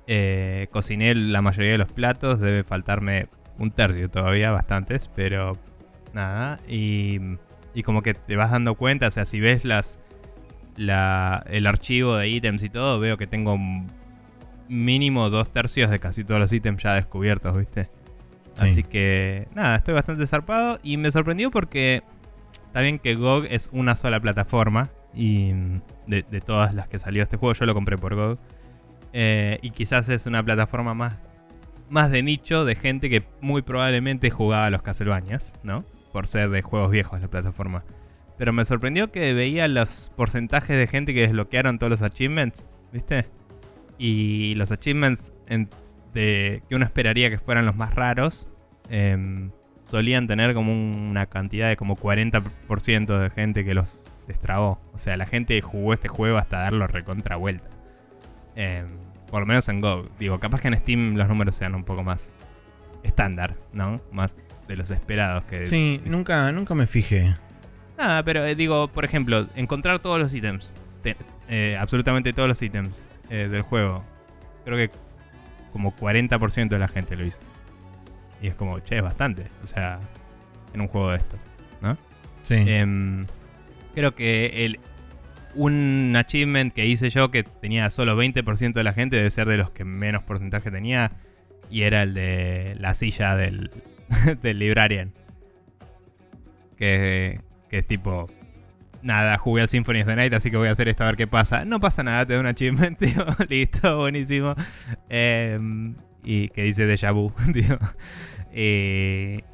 [0.07, 5.53] Eh, cociné la mayoría de los platos, debe faltarme un tercio todavía, bastantes, pero
[6.13, 6.59] nada.
[6.67, 7.21] Y,
[7.73, 10.00] y como que te vas dando cuenta, o sea, si ves las
[10.81, 13.57] la, el archivo de ítems y todo, veo que tengo
[14.67, 17.89] mínimo dos tercios de casi todos los ítems ya descubiertos, ¿viste?
[18.55, 18.65] Sí.
[18.65, 22.03] Así que nada, estoy bastante zarpado y me sorprendió porque
[22.67, 25.51] está bien que GOG es una sola plataforma y
[26.07, 28.37] de, de todas las que salió este juego yo lo compré por GOG
[29.13, 31.17] Eh, y quizás es una plataforma más,
[31.89, 35.83] más de nicho de gente que muy probablemente jugaba a los Castlevanias, ¿no?
[36.13, 37.83] Por ser de juegos viejos la plataforma.
[38.41, 43.27] Pero me sorprendió que veía los porcentajes de gente que desbloquearon todos los achievements, ¿viste?
[43.99, 45.31] Y los achievements
[46.15, 48.49] de, que uno esperaría que fueran los más raros,
[48.89, 49.51] em,
[49.91, 54.81] solían tener como una cantidad de como 40% de gente que los destrabó.
[54.95, 57.69] O sea, la gente jugó este juego hasta darlo recontra vuelta.
[58.55, 58.87] Em,
[59.29, 60.09] por lo menos en Go.
[60.17, 62.33] Digo, capaz que en Steam los números sean un poco más
[63.03, 64.01] estándar, ¿no?
[64.11, 64.35] Más
[64.67, 65.67] de los esperados que...
[65.67, 67.35] Sí, nunca, nunca me fijé.
[68.01, 70.73] Nada, pero eh, digo, por ejemplo, encontrar todos los ítems.
[71.47, 74.03] Eh, absolutamente todos los ítems eh, del juego.
[74.65, 74.89] Creo que
[75.71, 77.37] como 40% de la gente lo hizo.
[78.41, 79.43] Y es como, che, es bastante.
[79.63, 79.99] O sea,
[80.73, 81.39] en un juego de estos,
[81.79, 81.95] ¿no?
[82.41, 82.55] Sí.
[82.55, 83.27] Em,
[83.93, 84.79] creo que el,
[85.53, 89.57] un achievement que hice yo que tenía solo 20% de la gente debe ser de
[89.57, 91.11] los que menos porcentaje tenía.
[91.69, 93.69] Y era el de la silla del,
[94.41, 95.13] del Librarian.
[96.77, 98.27] Que, que es tipo,
[99.01, 101.15] nada, jugué a Symphony of the Night, así que voy a hacer esto a ver
[101.15, 101.63] qué pasa.
[101.63, 103.25] No pasa nada, te da un achievement, tío.
[103.47, 104.55] Listo, buenísimo.
[105.07, 107.79] Em, y que dice Deja Vu, tío.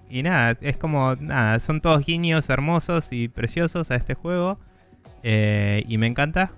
[0.10, 4.60] Y nada, es como, nada, son todos guiños hermosos y preciosos a este juego.
[5.22, 6.52] Eh, y me encanta.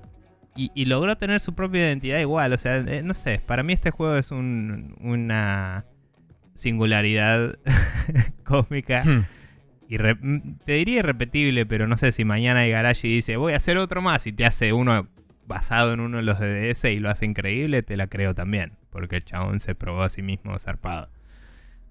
[0.56, 2.52] Y, logró tener su propia identidad igual.
[2.52, 5.86] O sea, eh, no sé, para mí este juego es una
[6.54, 7.58] singularidad
[8.43, 9.04] cósmica.
[9.04, 9.26] Hmm.
[9.89, 14.28] Te diría irrepetible, pero no sé si mañana y dice, voy a hacer otro más
[14.28, 15.08] y te hace uno
[15.47, 18.73] basado en uno de los DDS y lo hace increíble, te la creo también.
[18.91, 21.10] Porque el chabón se probó a sí mismo zarpado.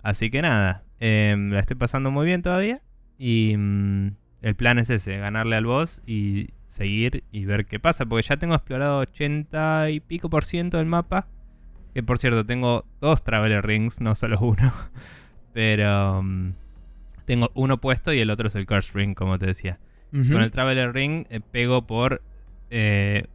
[0.03, 2.81] Así que nada, em, la estoy pasando muy bien todavía.
[3.19, 8.07] Y mm, el plan es ese, ganarle al boss y seguir y ver qué pasa.
[8.07, 11.27] Porque ya tengo explorado 80 y pico por ciento del mapa.
[11.95, 14.73] Que por cierto, tengo dos Traveler Rings, no solo uno.
[15.53, 16.53] Pero mm,
[17.29, 19.79] tengo uno puesto y el otro es el Curse Ring, como te decía.
[20.11, 22.23] Con el Traveler Ring eh, pego por...
[22.71, 23.27] Eh,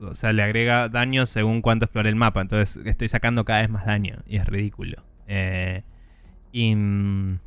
[0.00, 2.40] o sea, le agrega daño según cuánto explore el mapa.
[2.40, 4.22] Entonces estoy sacando cada vez más daño.
[4.26, 5.02] Y es ridículo.
[5.26, 5.82] Eh,
[6.50, 7.38] y, mm,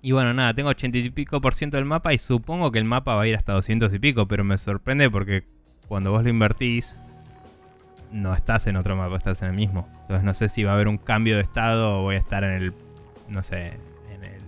[0.00, 2.84] y bueno, nada, tengo 80 y pico por ciento del mapa y supongo que el
[2.84, 5.42] mapa va a ir hasta 200 y pico, pero me sorprende porque
[5.88, 7.00] cuando vos lo invertís,
[8.12, 9.88] no estás en otro mapa, estás en el mismo.
[10.02, 12.44] Entonces no sé si va a haber un cambio de estado o voy a estar
[12.44, 12.72] en el,
[13.28, 13.72] no sé,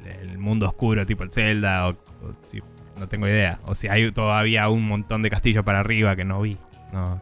[0.06, 1.96] el, mundo oscuro tipo el Zelda o,
[2.48, 2.60] si,
[2.98, 3.58] no tengo idea.
[3.64, 6.56] O si hay todavía un montón de castillos para arriba que no vi.
[6.92, 7.20] No,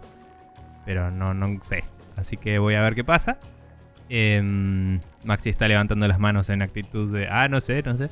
[0.85, 1.85] pero no, no sé.
[2.17, 3.39] Así que voy a ver qué pasa.
[4.09, 8.11] Em, Maxi está levantando las manos en actitud de, ah, no sé, no sé.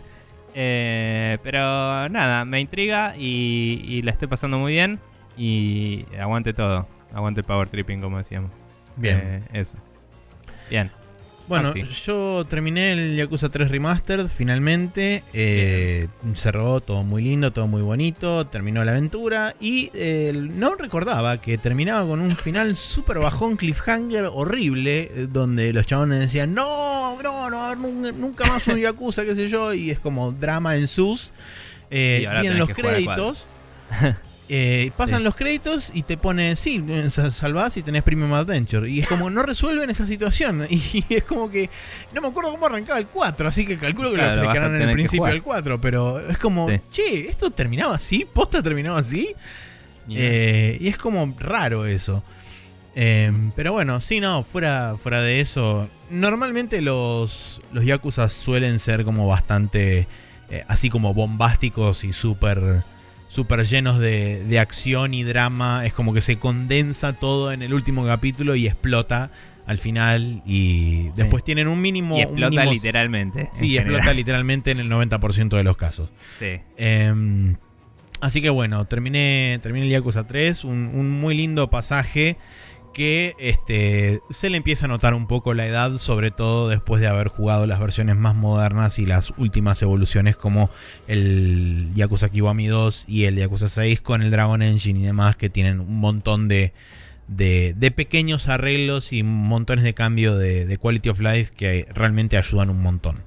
[0.55, 4.99] Eh, pero nada, me intriga y, la estoy pasando muy bien.
[5.37, 6.87] Y aguante todo.
[7.13, 8.51] Aguante el power tripping, como decíamos.
[8.97, 9.19] Bien.
[9.19, 9.77] Eh, eso.
[10.71, 10.91] Bien.
[11.49, 15.25] Bueno, yo terminé el Yakuza 3 Remastered finalmente.
[15.33, 18.47] Eh, cerró todo muy lindo, todo muy bonito.
[18.47, 19.55] Terminó la aventura.
[19.59, 25.11] Y eh, no recordaba que terminaba con un final súper bajón, cliffhanger horrible.
[25.15, 29.73] Eh, donde los chabones decían: No, no, no, nunca más un Yakuza, qué sé yo.
[29.73, 31.33] Y es como drama en sus.
[31.91, 33.47] vienen los créditos.
[34.51, 36.83] Eh, pasan los créditos y te pone, sí,
[37.31, 38.89] salvás y tenés Premium Adventure.
[38.89, 40.67] Y es como, no resuelven esa situación.
[40.99, 41.69] Y es como que,
[42.15, 44.93] no me acuerdo cómo arrancaba el 4, así que calculo que lo explicarán en el
[44.93, 45.81] principio del 4.
[45.81, 48.25] Pero es como, che, ¿esto terminaba así?
[48.25, 49.35] ¿Posta terminaba así?
[50.09, 52.23] Eh, y es como raro eso.
[52.95, 55.89] Em, pero bueno, sí, no, fuera, fuera de eso.
[56.11, 60.09] Normalmente los, los Yakuza suelen ser como bastante,
[60.51, 62.83] eh, así como bombásticos y súper
[63.29, 65.87] súper llenos de, acción y drama.
[65.87, 69.31] Es como que se condensa todo en el último capítulo y explota
[69.67, 70.43] al final.
[70.47, 72.19] Y después tienen un mínimo.
[72.19, 73.51] Y explota literalmente.
[73.53, 76.11] Sí, explota literalmente en el 90% de los casos.
[76.39, 76.61] Sí.
[76.77, 77.57] Em,
[78.21, 80.65] así que bueno, terminé, terminé el Yakuza 3.
[80.65, 82.37] Un, un muy lindo pasaje
[82.93, 87.07] que este, se le empieza a notar un poco la edad, sobre todo después de
[87.07, 90.71] haber jugado las versiones más modernas y las últimas evoluciones como
[91.07, 95.49] el Yakuza Kiwami 2 y el Yakuza 6 con el Dragon Engine y demás que
[95.51, 96.73] tienen un montón de,
[97.29, 102.71] de, pequeños arreglos y montones de cambio de, de quality of life que realmente ayudan
[102.71, 103.23] un montón.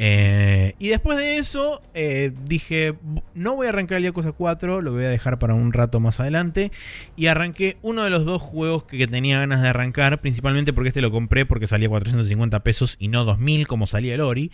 [0.00, 2.94] Eh, y después de eso, eh, dije,
[3.34, 6.20] no voy a arrancar el Yakuza 4, lo voy a dejar para un rato más
[6.20, 6.70] adelante.
[7.16, 11.02] Y arranqué uno de los dos juegos que, tenía ganas de arrancar, principalmente porque este
[11.02, 14.52] lo compré porque salía 450 pesos y no 2000 como salía el Ori.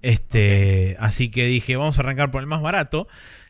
[0.00, 3.06] Este, Así que dije, vamos a arrancar por el más barato.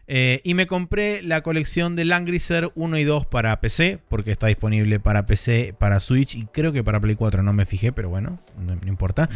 [0.08, 4.46] Eh, y me compré la colección de Langrisser 1 y 2 para PC, porque está
[4.46, 8.08] disponible para PC, para Switch y creo que para Play 4, no me fijé, pero
[8.08, 9.28] bueno, no, importa.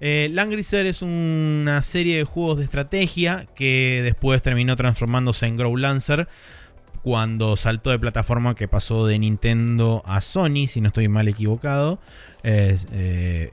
[0.00, 5.76] Uh Langrisser es una serie de juegos de estrategia que después terminó transformándose en Grow
[5.76, 6.28] Lancer
[7.02, 12.00] cuando saltó de plataforma que pasó de Nintendo a Sony, si no estoy mal equivocado.
[12.42, 13.52] es eh,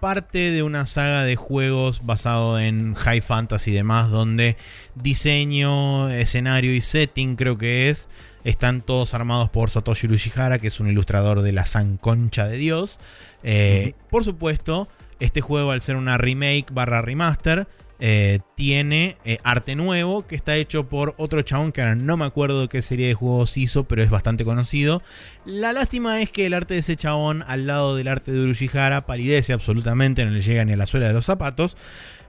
[0.00, 4.56] parte de una saga de juegos basado en high fantasy y demás, donde
[4.94, 8.08] diseño, escenario y setting creo que es,
[8.44, 12.98] están todos armados por Satoshi Urushihara, que es un ilustrador de la Sanconcha de Dios.
[13.42, 14.88] Eh, por supuesto,
[15.20, 17.66] este juego al ser una remake barra remaster,
[18.00, 22.24] eh, tiene eh, arte nuevo que está hecho por otro chabón que ahora no me
[22.24, 25.02] acuerdo qué serie de juegos hizo, pero es bastante conocido.
[25.44, 29.06] La lástima es que el arte de ese chabón al lado del arte de Urushihara
[29.06, 31.76] palidece absolutamente, no le llega ni a la suela de los zapatos.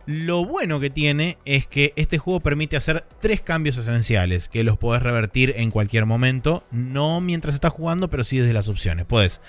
[0.07, 4.76] Lo bueno que tiene es que este juego permite hacer tres cambios esenciales que los
[4.76, 9.05] podés revertir en cualquier momento, no mientras estás jugando, pero sí desde las opciones.
[9.05, 9.39] Puedes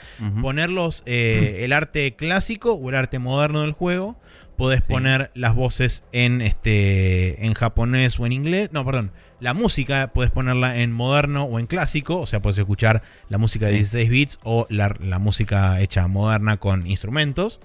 [0.43, 4.19] ponerlos eh, el arte clásico o el arte moderno del juego
[4.61, 8.69] podés poner las voces en, este, en japonés o en inglés.
[8.73, 9.11] No, perdón.
[9.41, 12.21] La música puedes ponerla en moderno o en clásico.
[12.21, 13.01] O sea, puedes escuchar
[13.31, 17.59] la música de 16 bits o la, música hecha moderna con instrumentos.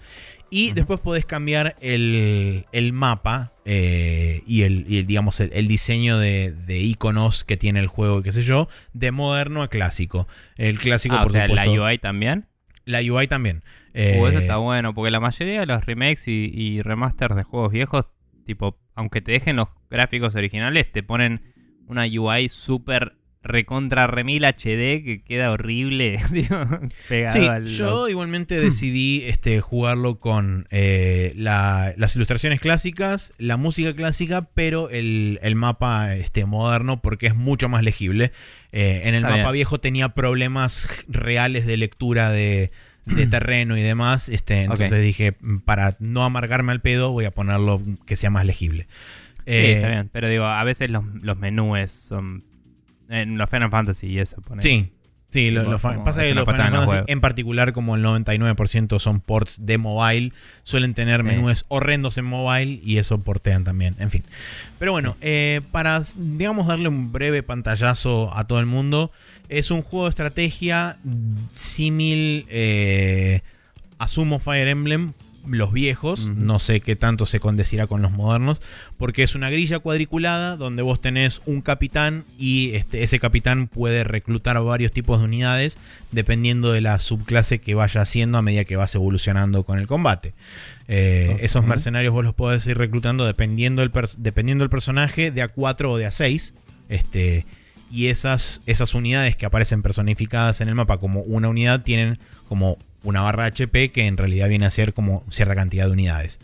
[0.50, 7.58] Y después podés cambiar el, mapa eh, y, el, digamos, el, diseño de, iconos que
[7.58, 10.30] tiene el juego, qué sé yo, de moderno a clásico.
[10.56, 12.46] El clásico, ah, por o sea, ¿La UI también?
[12.86, 13.64] La UI también.
[13.94, 17.72] Uh, eso está eh, bueno, porque la mayoría de los remakes y, remasters de juegos
[17.72, 18.10] viejos,
[18.46, 21.42] tipo, aunque te dejen los gráficos originales, te ponen
[21.88, 26.20] una UI súper recontra remil HD que queda horrible.
[27.08, 34.90] sí, yo igualmente decidí este, jugarlo con eh, las ilustraciones clásicas, la música clásica, pero
[34.90, 38.32] el, mapa este, moderno porque es mucho más legible.
[38.72, 42.72] Eh, en el mapa viejo tenía problemas reales de lectura de,
[43.06, 44.28] de terreno y demás.
[44.28, 45.34] Este, entonces dije,
[45.66, 48.88] para no amargarme al pedo, voy a ponerlo que sea más legible.
[49.46, 50.10] sí, está eh, bien.
[50.12, 52.44] Pero digo, a veces los, los menús son.
[53.10, 54.38] En los Final Fantasy y eso.
[54.60, 54.92] Sí,
[55.36, 59.78] Sí, lo, pasa que los Final Fantasy, en particular, como el 99% son ports de
[59.78, 60.32] mobile,
[60.64, 63.96] suelen tener menús horrendos en mobile y eso portean también.
[64.00, 64.24] En fin.
[64.80, 69.12] Pero bueno, eh, para, digamos, darle un breve pantallazo a todo el mundo,
[69.50, 71.00] es un juego de estrategia
[71.52, 73.42] símil eh,
[73.98, 75.12] a Sumo Fire Emblem,
[75.48, 78.62] los viejos, no sé qué tanto se condecirá con los modernos,
[78.98, 84.04] porque es una grilla cuadriculada donde vos tenés un capitán y este, ese capitán puede
[84.04, 85.78] reclutar varios tipos de unidades
[86.12, 90.34] dependiendo de la subclase que vaya haciendo a medida que vas evolucionando con el combate.
[90.88, 95.90] Eh, esos mercenarios vos los podés ir reclutando dependiendo del, dependiendo del personaje de A4
[95.90, 96.54] o de A6.
[96.90, 97.46] Este,
[97.90, 102.78] y esas, esas unidades que aparecen personificadas en el mapa como una unidad tienen como
[103.06, 106.40] una barra HP que en realidad viene a ser como cierta cantidad de unidades.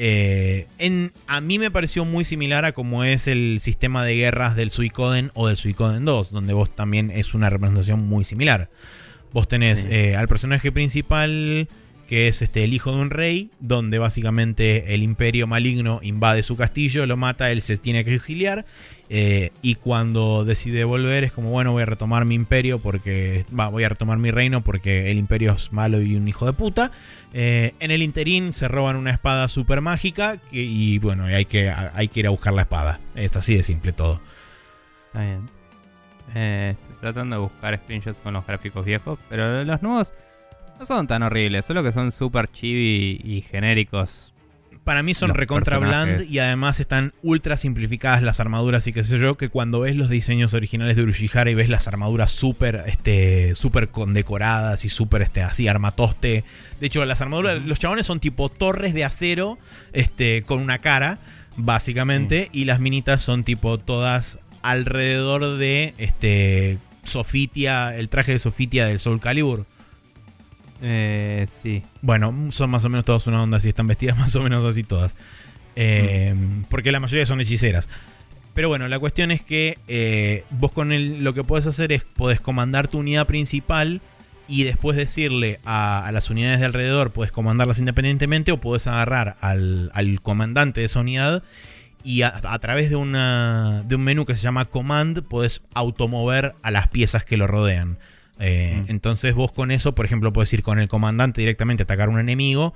[0.00, 4.54] Eh, en, a mí me pareció muy similar a como es el sistema de guerras
[4.54, 8.70] del Suicoden o del Suicoden 2, donde vos también es una representación muy similar.
[9.32, 11.68] Vos tenés eh, al personaje principal
[12.08, 16.56] que es este, el hijo de un rey, donde básicamente el imperio maligno invade su
[16.56, 18.64] castillo, lo mata, él se tiene que exiliar,
[19.10, 23.84] eh, y cuando decide volver es como, bueno, voy a retomar mi imperio porque, voy
[23.84, 26.92] a retomar mi reino porque el imperio es malo y un hijo de puta.
[27.34, 32.08] Eh, en el interín se roban una espada super mágica y bueno, hay que, hay
[32.08, 33.00] que ir a buscar la espada.
[33.14, 34.20] Es así de simple todo.
[35.08, 35.50] Está bien.
[36.34, 40.14] Eh, estoy tratando de buscar screenshots con los gráficos viejos, pero los nuevos
[40.78, 44.32] no son tan horribles, solo que son super chibi y genéricos.
[44.84, 49.18] Para mí son recontra bland y además están ultra simplificadas las armaduras y qué sé
[49.18, 53.54] yo, que cuando ves los diseños originales de Urushihara y ves las armaduras súper este,
[53.54, 56.42] super condecoradas y súper este, así armatoste.
[56.80, 59.58] De hecho, las armaduras, los chabones son tipo torres de acero
[59.92, 61.18] este, con una cara,
[61.56, 68.86] básicamente, y las minitas son tipo todas alrededor de este, Sofitia, el traje de Sofitia
[68.86, 69.66] del Soul Calibur.
[70.80, 71.82] Eh, sí.
[72.02, 74.84] Bueno, son más o menos todas una onda, si están vestidas más o menos así
[74.84, 75.16] todas.
[75.76, 76.34] Eh,
[76.68, 77.88] porque la mayoría son hechiceras.
[78.58, 82.02] Pero bueno, la cuestión es que eh, vos con el, lo que puedes hacer es,
[82.04, 84.00] podés comandar tu unidad principal
[84.48, 90.18] y después decirle a, las unidades de alrededor, puedes comandarlas independientemente o puedes agarrar al,
[90.22, 91.44] comandante de esa unidad
[92.02, 96.72] y a, través de, una, de un menú que se llama Command, puedes automover a
[96.72, 97.98] las piezas que lo rodean.
[98.40, 102.08] Eh, entonces vos con eso, por ejemplo, puedes ir con el comandante directamente a atacar
[102.08, 102.72] a un enemigo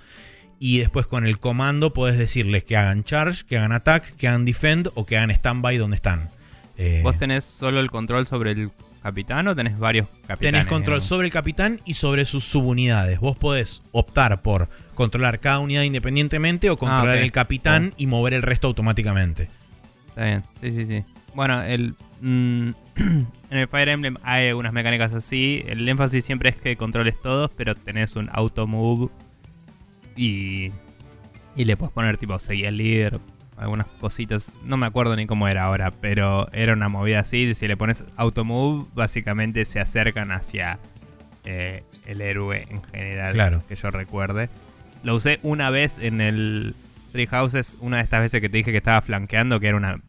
[0.59, 4.45] Y después con el comando puedes decirles que hagan charge, que hagan attack, que hagan
[4.45, 6.31] defend o que hagan standby donde están.
[6.79, 8.71] Eh, ¿Vos tenés solo el control sobre el
[9.03, 10.39] capitán o tenés varios capitanes?
[10.39, 13.21] Tenés control sobre el capitán y sobre sus subunidades.
[13.21, 18.35] Vos podés optar por controlar cada unidad independientemente o controlar ah, el capitán y mover
[18.35, 19.49] el resto automáticamente.
[20.09, 21.05] Está bien, sí, sí, sí.
[21.35, 22.71] Bueno, el, mm,
[23.53, 25.63] en el Fire Emblem hay algunas mecánicas así.
[25.67, 29.11] El énfasis siempre es que controles todos, pero tenés un auto move
[30.17, 30.73] y,
[31.55, 33.21] y le puedes poner tipo seguir el líder,
[33.59, 34.51] algunas cositas.
[34.65, 37.55] No me acuerdo ni cómo era ahora, pero era una movida así.
[37.55, 40.79] Si le pones auto move, básicamente se acercan hacia
[41.45, 43.63] eh, el héroe en general, claro.
[43.69, 44.49] que yo recuerde.
[45.05, 46.75] Lo usé una vez en el
[47.13, 50.01] Three Houses, una de estas veces que te dije que estaba flanqueando, que era una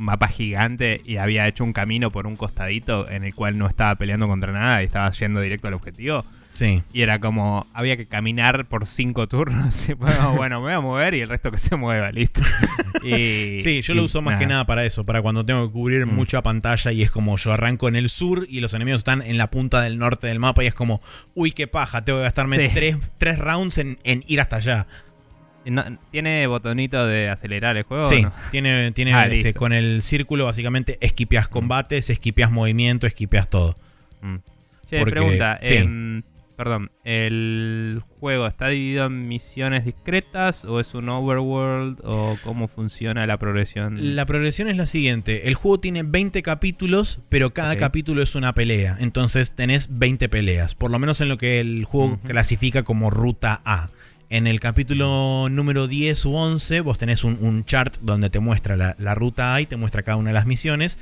[0.00, 3.66] un mapa gigante y había hecho un camino por un costadito en el cual no
[3.68, 6.24] estaba peleando contra nada y estaba yendo directo al objetivo.
[6.54, 6.82] Sí.
[6.92, 9.88] Y era como, había que caminar por cinco turnos.
[9.88, 9.92] Y
[10.36, 12.42] bueno, me voy a mover y el resto que se mueva, listo.
[13.02, 16.14] sí, yo lo uso más que nada para eso, para cuando tengo que cubrir mm.
[16.14, 19.38] mucha pantalla y es como yo arranco en el sur y los enemigos están en
[19.38, 21.00] la punta del norte del mapa y es como,
[21.34, 22.68] uy, qué paja, tengo que gastarme
[23.18, 24.86] tres, rounds en, ir hasta allá.
[26.10, 28.04] ¿Tiene botonito de acelerar el juego?
[28.04, 31.52] Sí, tiene, tiene ah, este, con el círculo básicamente esquipeas mm.
[31.52, 33.76] combates, esquipeas movimiento, esquipeas todo.
[34.22, 34.36] Mm.
[34.88, 36.22] pregunta, em,
[36.56, 43.26] perdón, ¿el juego está dividido en misiones discretas o es un overworld o cómo funciona
[43.26, 44.14] la progresión?
[44.14, 48.54] La progresión es la siguiente, el juego tiene 20 capítulos, pero cada capítulo es una
[48.54, 53.10] pelea, entonces tenés 20 peleas, por lo menos en lo que el juego clasifica como
[53.10, 53.90] ruta A.
[54.30, 59.14] En el capítulo número 10 u 11 vos tenés un, chart donde te muestra la,
[59.16, 60.98] ruta A y te muestra cada una de las misiones.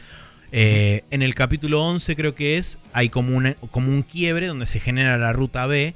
[0.51, 3.39] Eh, en el capítulo 11 creo que es, hay como,
[3.71, 5.95] como un quiebre donde se genera la ruta B.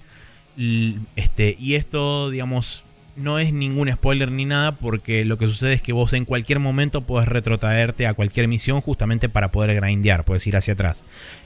[1.17, 2.85] Este, y esto, digamos,
[3.17, 6.59] no es ningún spoiler ni nada porque lo que sucede es que vos en cualquier
[6.59, 11.03] momento puedes retrotraerte a cualquier misión justamente para poder grindear, puedes ir hacia atrás.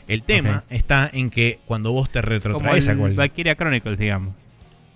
[0.08, 3.18] El tema está en que cuando vos te retrotraes a cualquier...
[3.18, 4.45] Valkyria Chronicles, digamos.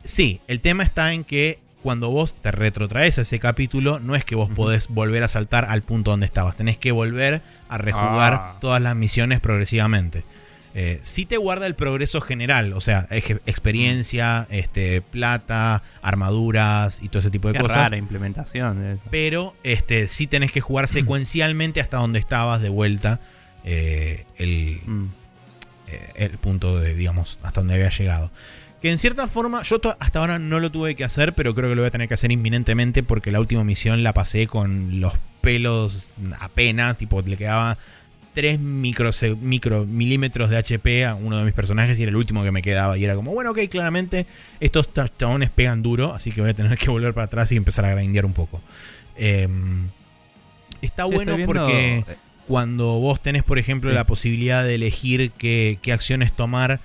[0.04, 4.24] Sí, el tema está en que cuando vos te retrotraes a ese capítulo, no es
[4.24, 6.56] que vos podés volver a saltar al punto donde estabas.
[6.56, 8.56] Tenés que volver a rejugar ah.
[8.60, 10.24] todas las misiones progresivamente.
[10.72, 17.18] Eh, sí te guarda el progreso general, o sea, experiencia, este, plata, armaduras y todo
[17.18, 17.76] ese tipo de cosas.
[17.76, 19.02] Rara implementación de eso.
[19.10, 23.20] Pero este, sí tenés que jugar secuencialmente hasta donde estabas de vuelta
[23.64, 25.06] eh, el, mm.
[25.88, 28.30] eh, el punto de, digamos, hasta donde había llegado.
[28.80, 31.74] Que en cierta forma, yo hasta ahora no lo tuve que hacer, pero creo que
[31.74, 35.12] lo voy a tener que hacer inminentemente porque la última misión la pasé con los
[35.42, 37.76] pelos apenas, tipo le quedaba
[38.34, 39.10] 3 micro,
[39.40, 42.62] micro milímetros de HP a uno de mis personajes y era el último que me
[42.62, 42.96] quedaba.
[42.96, 44.26] Y era como, bueno, ok, claramente
[44.60, 47.84] estos chabones pegan duro, así que voy a tener que volver para atrás y empezar
[47.84, 48.62] a grindear un poco.
[49.16, 49.88] Em,
[50.80, 52.04] está bueno porque eh,
[52.46, 56.80] cuando vos tenés, por ejemplo, la posibilidad de elegir qué, qué acciones tomar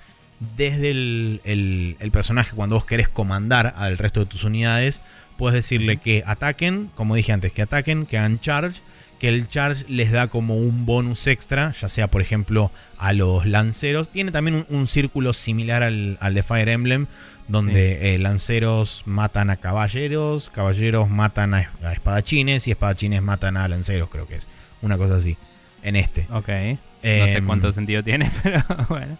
[0.56, 5.00] desde el, personaje cuando vos querés comandar al resto de tus unidades,
[5.36, 8.82] puedes decirle que ataquen, como dije antes, que ataquen, que hagan charge,
[9.18, 13.46] que el charge les da como un bonus extra, ya sea por ejemplo a los
[13.46, 14.10] lanceros.
[14.10, 17.06] Tiene también un, círculo similar al, de Fire Emblem,
[17.48, 24.10] donde eh, lanceros matan a caballeros, caballeros matan a, espadachines y espadachines matan a lanceros,
[24.10, 24.48] creo que es.
[24.82, 25.38] Una cosa así,
[25.82, 26.26] en este.
[26.30, 26.48] Ok.
[26.48, 29.16] no sé em, cuánto sentido tiene, pero bueno.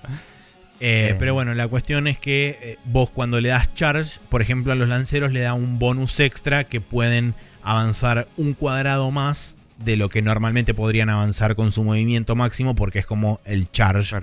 [0.81, 4.73] Eh, pero bueno, la cuestión es que eh, vos cuando le das charge, por ejemplo
[4.73, 9.97] a los lanceros le da un bonus extra que pueden avanzar un cuadrado más de
[9.97, 14.17] lo que normalmente podrían avanzar con su movimiento máximo porque es como el charge.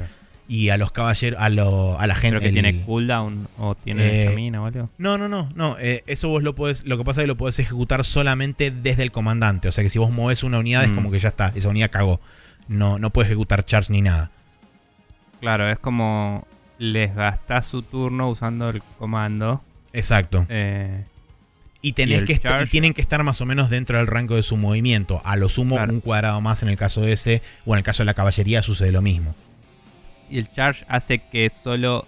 [0.46, 1.50] Y a los caballeros, a, a
[2.08, 2.38] la gente.
[2.38, 4.90] ¿Creo que tiene cooldown o tiene eh, o algo?
[4.98, 5.78] No, no, no, no.
[5.80, 6.86] eso vos lo podés.
[6.86, 9.70] Lo que pasa es que lo podés ejecutar solamente desde el comandante.
[9.70, 10.96] O sea que si vos movés una unidad es mm.
[10.96, 11.54] como que ya está.
[11.56, 12.20] Esa unidad cagó.
[12.68, 14.32] No, no puedes ejecutar charge ni nada.
[15.44, 19.62] Claro, es como les gastás su turno usando el comando.
[19.92, 20.46] Exacto.
[20.48, 21.04] Eh,
[21.82, 22.40] y, tenés que
[22.72, 25.22] tienen que estar más o menos dentro del rango de su movimiento.
[25.26, 27.42] A lo sumo un cuadrado más en el caso de ese.
[27.66, 29.36] O en el caso de la caballería sucede lo mismo.
[30.30, 32.08] ¿Y el charge hace que solo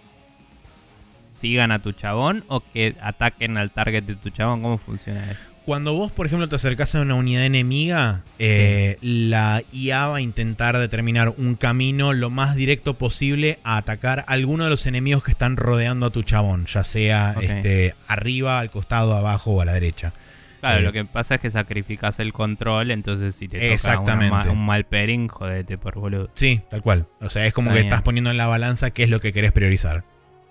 [1.38, 4.62] sigan a tu chabón o que ataquen al target de tu chabón?
[4.62, 5.42] ¿Cómo funciona eso?
[5.66, 10.22] Cuando vos, por ejemplo, te acercás a una unidad enemiga, eh, la IA va a
[10.22, 15.24] intentar determinar un camino lo más directo posible a atacar a alguno de los enemigos
[15.24, 19.66] que están rodeando a tu chabón, ya sea este, arriba, al costado, abajo o a
[19.66, 20.14] la derecha.
[20.60, 24.66] Claro, lo eh, que pasa es que sacrificas el control, entonces si te toca un
[24.66, 26.30] mal pairing, jodete por boludo.
[26.36, 27.08] Sí, tal cual.
[27.22, 29.52] O sea, es como que estás poniendo en la balanza qué es lo que querés
[29.52, 30.04] priorizar.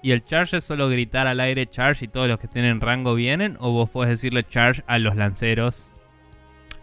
[0.05, 2.81] ¿Y el charge es solo gritar al aire charge y todos los que estén en
[2.83, 3.57] rango vienen?
[3.59, 5.91] ¿O vos podés decirle charge a los lanceros?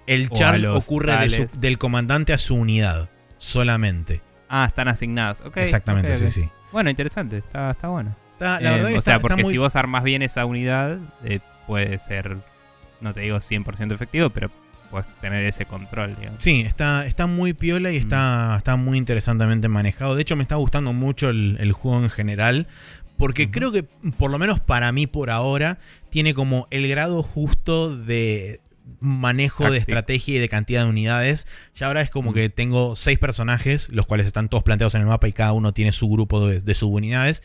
[0.08, 1.62] El charge ocurre de su- tales.
[1.62, 4.22] del comandante a su unidad, solamente.
[4.50, 5.42] Ah, están asignados.
[5.42, 6.50] Ok, Exactamente, sí, sí.
[6.72, 7.38] Bueno, interesante.
[7.38, 8.16] Está, está bueno.
[8.34, 10.24] Está- la Eh, verdad que o está, sea, está porque muy- si vos armás bien
[10.24, 12.38] esa unidad, eh, puede ser,
[13.02, 14.50] no te digo 100% efectivo, pero
[14.90, 16.44] puedes tener ese control, digamos.
[16.44, 18.02] Sí, está, está muy piola y Mm.
[18.02, 20.16] está, está muy interesantemente manejado.
[20.16, 22.68] De hecho, me está gustando mucho el, el juego en general.
[23.22, 25.78] Porque creo que, por lo menos para mí por ahora,
[26.10, 28.62] tiene como el grado justo de
[29.00, 31.46] manejo de estrategia y de cantidad de unidades.
[31.76, 35.08] Ya ahora es como que tengo seis personajes, los cuales están todos planteados en el
[35.08, 37.44] mapa y cada uno tiene su grupo de, de subunidades.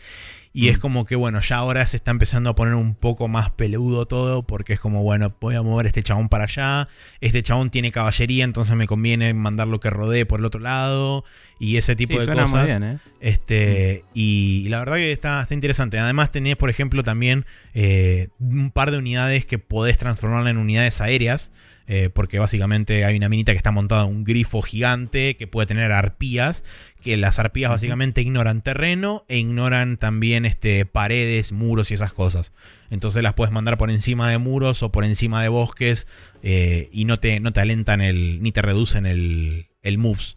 [0.59, 0.71] Y Mm.
[0.71, 4.07] es como que, bueno, ya ahora se está empezando a poner un poco más peludo
[4.07, 6.89] todo, porque es como, bueno, voy a mover este chabón para allá,
[7.21, 11.25] este chabón tiene caballería, entonces me conviene mandarlo que rodee por el otro lado,
[11.59, 12.61] y ese tipo Sí, de suena cosas.
[12.61, 12.99] muy bien, ¿eh?
[13.21, 15.99] Este, y, y la verdad que está, está interesante.
[15.99, 17.45] Además, tenés, por ejemplo, también
[17.75, 21.53] eh, un par de unidades que podés transformarla en unidades aéreas.
[21.89, 25.67] eh, porque básicamente hay una minita que está montada en un grifo gigante que puede
[25.69, 26.65] tener arpías.
[27.07, 32.53] Que las arpías básicamente ignoran terreno e ignoran también este, paredes, muros y esas cosas.
[32.91, 36.07] Entonces las puedes mandar por encima de muros o por encima de bosques.
[36.43, 38.43] eh, y no te, no te alentan el.
[38.43, 40.37] ni te reducen el, el moves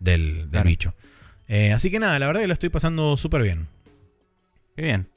[0.00, 0.68] del, del Claro.
[0.68, 0.94] bicho.
[1.46, 3.68] Eh, así que nada, la verdad que lo estoy pasando súper bien.
[4.76, 5.08] Qué bien.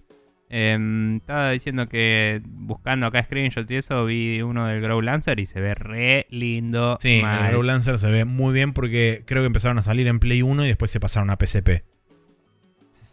[0.56, 5.48] Em, estaba diciendo que buscando acá screenshots y eso, vi uno del Grow Lancer y
[5.48, 7.00] se ve re lindo.
[7.02, 7.46] Sí, mal.
[7.46, 10.44] el Grow Lancer se ve muy bien porque creo que empezaron a salir en Play
[10.44, 11.84] 1 y después se pasaron a PSP.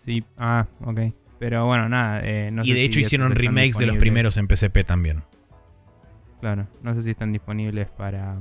[0.05, 1.01] Sí, ah, ok.
[1.39, 2.21] Pero bueno, nada.
[2.25, 5.23] eh, no y sé de hecho hicieron remakes de los primeros en PSP también.
[6.43, 8.35] Claro, no sé si están disponibles para,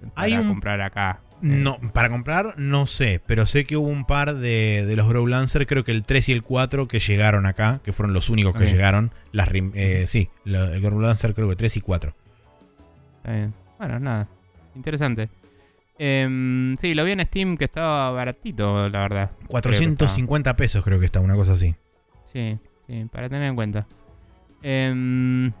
[0.00, 1.20] para Hay un- comprar acá.
[1.44, 5.26] No, para comprar no sé, pero sé que hubo un par de, de los Grow
[5.26, 8.56] Lancer, creo que el 3 y el 4 que llegaron acá, que fueron los únicos
[8.56, 9.12] que llegaron.
[9.32, 12.14] Las, eh, sí, el Grow Lancer creo que 3 y 4.
[13.18, 13.54] Está bien.
[13.78, 14.28] Bueno, nada.
[14.74, 15.28] Interesante.
[15.98, 19.30] Em, sí, lo vi en Steam que estaba baratito, la verdad.
[19.48, 21.74] 450 pesos creo que está, una cosa así.
[22.32, 23.86] Sí, sí, para tener en cuenta.
[24.62, 25.52] Em,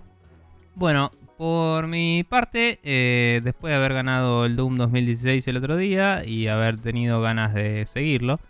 [0.74, 1.12] bueno,
[1.44, 6.46] por mi parte, eh, después de haber ganado el Doom 2016 el otro día y
[6.46, 8.40] haber tenido ganas de seguirlo,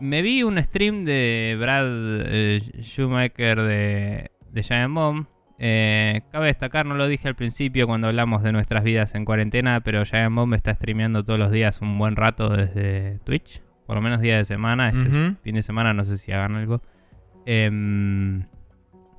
[0.00, 5.26] me vi un stream de Brad eh, Shoemaker de, de Giant Bomb.
[5.60, 9.78] Eh, cabe destacar, no lo dije al principio cuando hablamos de nuestras vidas en cuarentena,
[9.78, 14.02] pero Giant Bomb está streameando todos los días un buen rato desde Twitch, por lo
[14.02, 14.88] menos día de semana.
[14.88, 16.82] Este fin de semana no sé si hagan algo.
[17.46, 18.42] Em,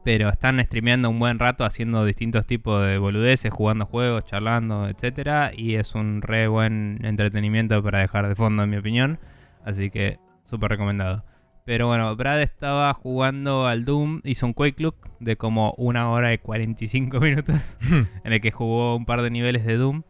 [0.03, 5.51] pero están streameando un buen rato haciendo distintos tipos de boludeces, jugando juegos, charlando, etcétera
[5.55, 9.19] Y es un re buen entretenimiento para dejar de fondo, en mi opinión.
[9.65, 11.23] Así que súper recomendado.
[11.65, 16.33] Pero bueno, Brad estaba jugando al Doom, hizo un Quake Look de como una hora
[16.33, 17.77] y 45 minutos,
[18.25, 20.03] en el que jugó un par de niveles de Doom.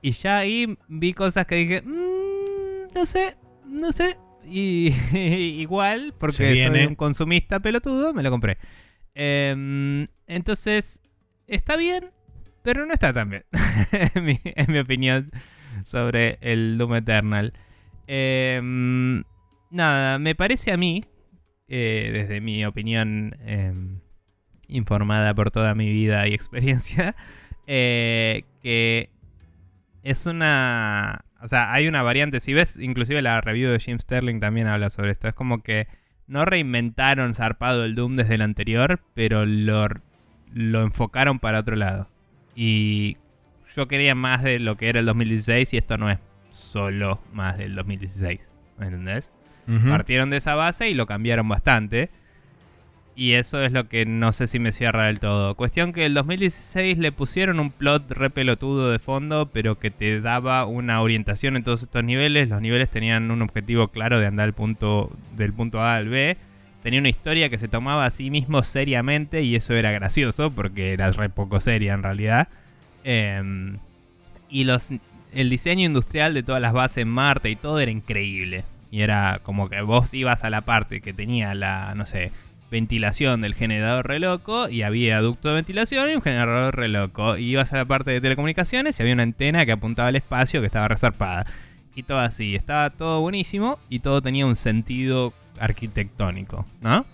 [0.00, 4.16] Y ya ahí vi cosas que dije, "Mm, no sé, no sé.
[4.44, 4.94] Y
[5.60, 8.58] igual, porque soy un consumista pelotudo, me lo compré.
[9.18, 11.00] Em, entonces,
[11.46, 12.10] está bien,
[12.62, 13.44] pero no está tan bien.
[13.92, 15.30] en, mi, opinión
[15.84, 17.54] sobre el Doom Eternal.
[18.06, 19.24] Em,
[19.70, 21.02] nada, me parece a mí,
[21.66, 24.00] eh, desde mi opinión em,
[24.68, 27.16] informada por toda mi vida y experiencia,
[27.66, 29.08] eh, que
[30.02, 31.24] es una...
[31.40, 34.90] O sea, hay una variante, si ves, inclusive la review de Jim Sterling también habla
[34.90, 35.86] sobre esto, es como que
[36.28, 39.88] no reinventaron zarpado el Doom desde el anterior, pero lo,
[40.52, 42.08] lo enfocaron para otro lado.
[42.54, 43.16] Y
[43.74, 46.18] yo quería más de lo que era el 2016 y esto no es
[46.50, 48.40] solo más del 2016,
[48.78, 49.32] ¿me entendés?
[49.88, 52.10] Partieron de esa base y lo cambiaron bastante.
[53.18, 55.54] Y eso es lo que no sé si me cierra del todo.
[55.54, 60.20] Cuestión que el 2016 le pusieron un plot re pelotudo de fondo, pero que te
[60.20, 62.50] daba una orientación en todos estos niveles.
[62.50, 66.36] Los niveles tenían un objetivo claro de andar punto, del punto A al B.
[66.82, 70.92] Tenía una historia que se tomaba a sí mismo seriamente y eso era gracioso porque
[70.92, 72.48] era re poco seria en realidad.
[73.02, 73.78] Em,
[74.50, 74.90] y los,
[75.32, 78.64] el diseño industrial de todas las bases en Marte y todo era increíble.
[78.90, 82.30] Y era como que vos ibas a la parte que tenía la, no sé,
[82.70, 87.36] ventilación del generador re loco y había ducto de ventilación y un generador re loco.
[87.36, 90.60] Y ibas a la parte de telecomunicaciones y había una antena que apuntaba al espacio
[90.60, 91.46] que estaba resarpada.
[91.94, 92.54] Y todo así.
[92.54, 97.06] Estaba todo buenísimo y todo tenía un sentido arquitectónico, ¿no?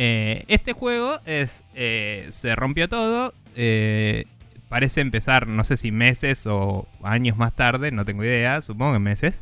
[0.00, 3.34] Eh, este juego es eh, se rompió todo.
[3.56, 4.26] eh,
[4.68, 8.98] parece empezar, no sé si meses o años más tarde, no tengo idea, supongo que
[8.98, 9.40] meses.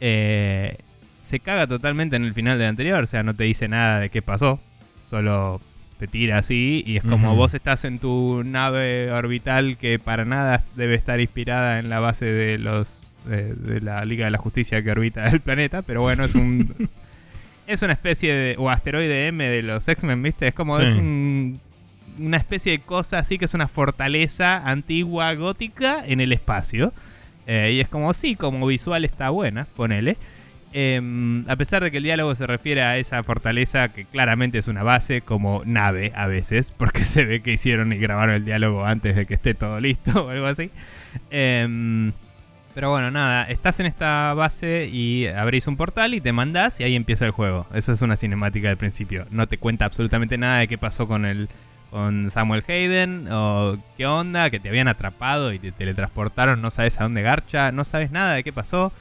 [0.00, 4.10] Se caga totalmente en el final del anterior, o sea, no te dice nada de
[4.10, 4.60] qué pasó,
[5.08, 5.60] solo
[5.98, 10.62] te tira así y es como vos estás en tu nave orbital que para nada
[10.74, 14.82] debe estar inspirada en la base de los de, de la Liga de la Justicia
[14.82, 16.88] que orbita el planeta, pero bueno, es un
[17.66, 20.48] es una especie de o asteroide M de los X-Men, ¿viste?
[20.48, 20.84] Es como Sí.
[20.84, 21.60] es un-
[22.18, 26.92] una especie de cosa así que es una fortaleza antigua gótica en el espacio.
[27.46, 30.16] Eh, y es como, sí, como visual está buena, ponele.
[30.78, 34.68] Em, a pesar de que el diálogo se refiere a esa fortaleza que claramente es
[34.68, 38.84] una base como nave a veces, porque se ve que hicieron y grabaron el diálogo
[38.84, 40.70] antes de que esté todo listo o algo así.
[41.30, 42.12] Em,
[42.74, 46.84] pero bueno, nada, estás en esta base y abrís un portal y te mandás y
[46.84, 47.66] ahí empieza el juego.
[47.72, 49.24] Eso es una cinemática del principio.
[49.30, 51.48] No te cuenta absolutamente nada de qué pasó con el
[51.90, 57.00] con Samuel Hayden o qué onda, que te habían atrapado y te teletransportaron, no sabes
[57.00, 58.92] a dónde garcha, no sabes nada de qué pasó,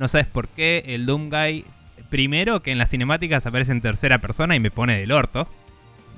[0.00, 1.66] no sabes por qué el Doom Guy
[2.08, 5.46] primero que en las cinemáticas aparece en tercera persona y me pone del orto.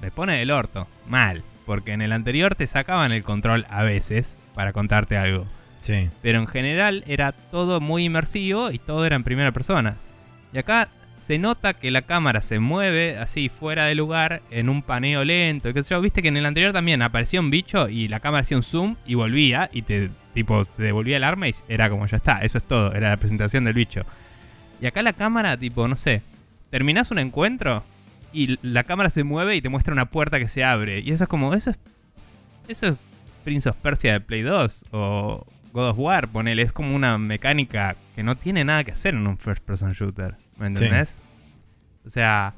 [0.01, 4.39] Me pone del orto, mal, porque en el anterior te sacaban el control a veces
[4.55, 5.47] para contarte algo.
[5.80, 6.09] Sí.
[6.22, 9.97] Pero en general era todo muy inmersivo y todo era en primera persona.
[10.53, 10.89] Y acá
[11.20, 15.72] se nota que la cámara se mueve así fuera de lugar en un paneo lento.
[15.72, 16.01] sé yo.
[16.01, 18.95] Viste que en el anterior también aparecía un bicho y la cámara hacía un zoom
[19.07, 22.59] y volvía y te tipo te devolvía el arma y era como ya está, eso
[22.59, 24.03] es todo, era la presentación del bicho.
[24.80, 26.22] Y acá la cámara tipo, no sé,
[26.70, 27.85] terminás un encuentro
[28.33, 31.24] y la cámara se mueve y te muestra una puerta que se abre y eso
[31.24, 31.78] es como eso es
[32.68, 32.95] eso es
[33.45, 37.97] Prince of Persia de Play 2 o God of War, ponele, es como una mecánica
[38.14, 41.16] que no tiene nada que hacer en un first person shooter, ¿me entendés?
[42.05, 42.53] O sea,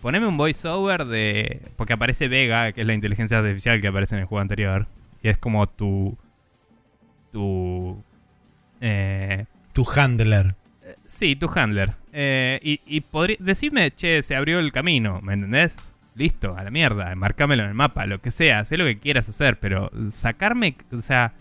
[0.00, 4.22] poneme un voiceover de porque aparece Vega, que es la inteligencia artificial que aparece en
[4.22, 4.86] el juego anterior
[5.22, 6.16] y es como tu
[7.36, 8.02] tu
[8.80, 10.54] eh, Tu handler.
[11.04, 11.92] Sí, tu handler.
[12.14, 15.76] Eh, y y podrí- decirme, che, se abrió el camino, ¿me entendés?
[16.14, 19.28] Listo, a la mierda, marcámelo en el mapa, lo que sea, sé lo que quieras
[19.28, 21.34] hacer, pero sacarme, o sea...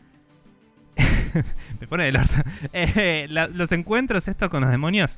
[1.80, 2.34] me pone del orto.
[2.74, 5.18] Eh, la- los encuentros estos con los demonios,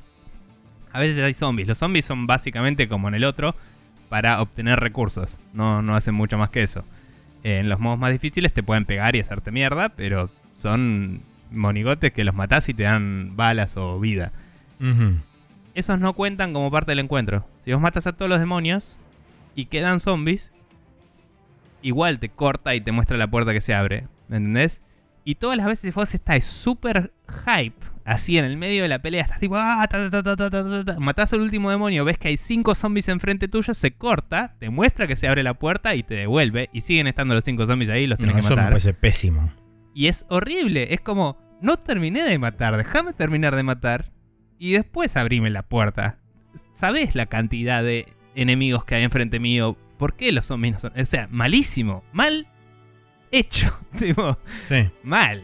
[0.92, 1.66] a veces hay zombies.
[1.66, 3.56] Los zombies son básicamente como en el otro,
[4.08, 5.40] para obtener recursos.
[5.52, 6.84] No, no hacen mucho más que eso.
[7.42, 12.12] Eh, en los modos más difíciles te pueden pegar y hacerte mierda, pero son monigotes
[12.12, 14.32] que los matás y te dan balas o vida.
[15.74, 17.46] Esos no cuentan como parte del encuentro.
[17.64, 18.98] Si vos matas a todos los demonios
[19.54, 20.52] y quedan zombies,
[21.82, 24.06] igual te corta y te muestra la puerta que se abre.
[24.28, 24.82] ¿Me entendés?
[25.24, 27.12] Y todas las veces vos estás súper
[27.46, 30.08] hype, así en el medio de la pelea, estás tipo, ah, ta,
[30.98, 35.06] matás al último demonio, ves que hay cinco zombies enfrente tuyo, se corta, te muestra
[35.06, 38.06] que se abre la puerta y te devuelve, y siguen estando los cinco zombies ahí,
[38.06, 38.70] los tenés No, que eso me matar.
[38.72, 39.50] parece pésimo.
[39.98, 40.94] Y es horrible.
[40.94, 44.12] Es como, no terminé de matar, déjame terminar de matar.
[44.56, 46.20] Y después abrime la puerta.
[46.70, 49.76] ¿Sabés la cantidad de enemigos que hay enfrente mío?
[49.98, 50.92] ¿Por qué los zombies no son?
[51.00, 52.04] O sea, malísimo.
[52.12, 52.46] Mal
[53.32, 53.76] hecho.
[53.98, 54.38] tipo,
[54.68, 54.88] Sí.
[55.02, 55.42] mal.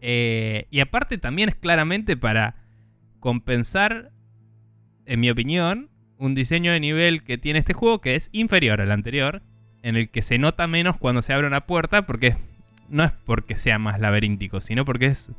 [0.00, 2.54] Eh, y aparte también es claramente para
[3.20, 4.12] compensar,
[5.04, 8.92] en mi opinión, un diseño de nivel que tiene este juego que es inferior al
[8.92, 9.42] anterior,
[9.82, 12.36] en el que se nota menos cuando se abre una puerta, porque es-
[12.88, 15.30] no es porque sea más laberíntico, sino porque es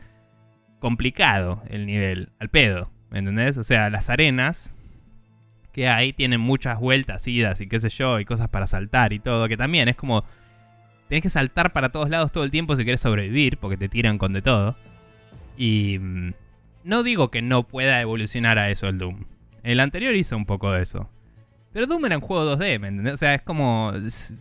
[0.79, 3.57] complicado el nivel, al pedo, ¿me entendés?
[3.57, 4.73] O sea, las arenas
[5.71, 9.19] que hay tienen muchas vueltas, idas y qué sé yo, y cosas para saltar y
[9.19, 10.23] todo, que también es como
[11.09, 14.17] tenés que saltar para todos lados todo el tiempo si querés sobrevivir, porque te tiran
[14.17, 14.75] con de todo.
[15.57, 16.33] Y mm,
[16.83, 19.25] no digo que no pueda evolucionar a eso el Doom.
[19.63, 21.09] El anterior hizo un poco de eso.
[21.75, 23.15] Pero Doom era un juego 2D, ¿me entendés?
[23.15, 23.91] O sea, es como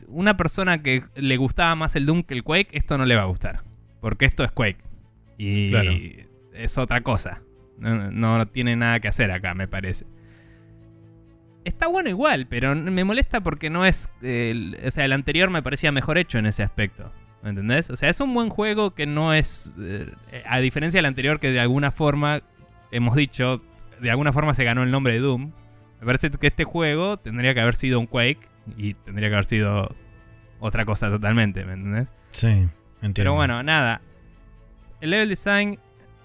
[0.07, 3.23] una persona que le gustaba más el Doom que el Quake, esto no le va
[3.23, 3.65] a gustar.
[4.01, 4.79] Porque esto es Quake.
[5.37, 5.91] Y Claro.
[6.53, 7.43] es otra cosa.
[7.77, 10.07] No, no tiene nada que hacer acá, me parece.
[11.65, 14.09] Está bueno igual, pero me molesta porque no es...
[14.23, 17.11] eh, el- o sea, el anterior me parecía mejor hecho en ese aspecto.
[17.43, 17.91] ¿Me entendés?
[17.91, 19.73] O sea, es un buen juego que no es...
[19.81, 20.07] eh,
[20.47, 22.43] a diferencia del anterior que de alguna forma,
[22.93, 23.61] hemos dicho,
[24.01, 25.51] de alguna forma se ganó el nombre de Doom.
[26.05, 28.41] Me parece que este juego tendría que haber sido un Quake
[28.77, 29.95] y tendría que haber sido
[30.61, 32.09] otra cosa totalmente, ¿me entendés?
[32.33, 33.15] Sí, entiendo.
[33.15, 34.03] Pero bueno, nada.
[35.01, 35.79] El level design,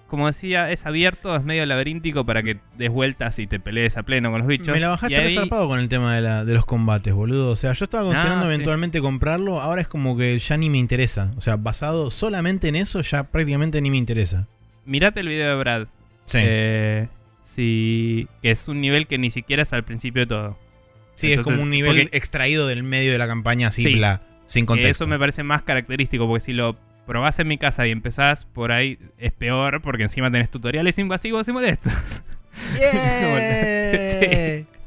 [0.06, 4.02] como decía, es abierto, es medio laberíntico para que des vueltas y te pelees a
[4.02, 4.68] pleno con los bichos.
[4.74, 7.50] Me la bajaste ahí- resarpado con el tema de, la- de los combates, boludo.
[7.50, 8.52] O sea, yo estaba considerando sí.
[8.52, 11.30] eventualmente comprarlo, ahora es como que ya ni me interesa.
[11.38, 14.46] O sea, basado solamente en eso, ya prácticamente ni me interesa.
[14.84, 15.86] Mirate el video de Brad.
[16.26, 16.38] Sí.
[16.42, 17.08] Eh,
[17.54, 20.58] sí, que es un nivel que ni siquiera es al principio de todo.
[21.16, 23.94] sí, es como un nivel porque- extraído del medio de la campaña así, Sí.
[23.94, 25.04] bla, sin contexto.
[25.04, 26.76] eso me parece más característico, porque si lo
[27.06, 31.46] probás en mi casa y empezás por ahí, es peor, porque encima tenés tutoriales invasivos
[31.48, 31.92] y molestos.
[32.78, 34.64] Yeah.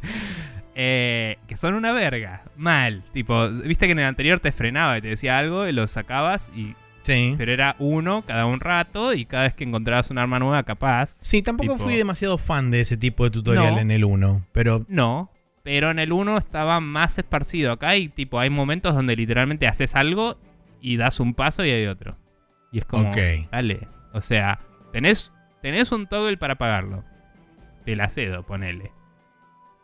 [0.75, 2.41] Eh, que son una verga.
[2.57, 3.03] Mal.
[3.13, 6.51] Tipo, viste que en el anterior te frenaba y te decía algo y lo sacabas
[6.55, 6.75] y...
[7.03, 7.35] Sí.
[7.37, 11.17] Pero era uno cada un rato y cada vez que encontrabas un arma nueva capaz.
[11.21, 13.79] Sí, tampoco Tipo- fui demasiado fan de ese tipo de tutorial No.
[13.81, 15.29] en el 1, pero No.
[15.63, 17.71] Pero en el 1 estaba más esparcido.
[17.71, 20.37] Acá hay tipo, hay momentos donde literalmente haces algo
[20.81, 22.17] y das un paso y hay otro.
[22.73, 23.11] Y es como,
[23.51, 23.87] dale.
[24.13, 24.59] O sea,
[24.91, 25.31] tenés,
[25.61, 27.03] tenés un toggle para apagarlo.
[27.85, 28.91] Te la cedo, ponele.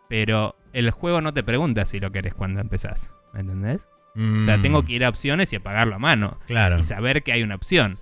[0.10, 3.14] Pero el juego no te pregunta si lo querés cuando empezás.
[3.34, 3.88] ¿Me entendés?
[4.16, 6.38] O sea, mm, tengo que ir a opciones y apagarlo a mano.
[6.48, 6.80] Claro.
[6.80, 7.98] Y saber que hay una opción.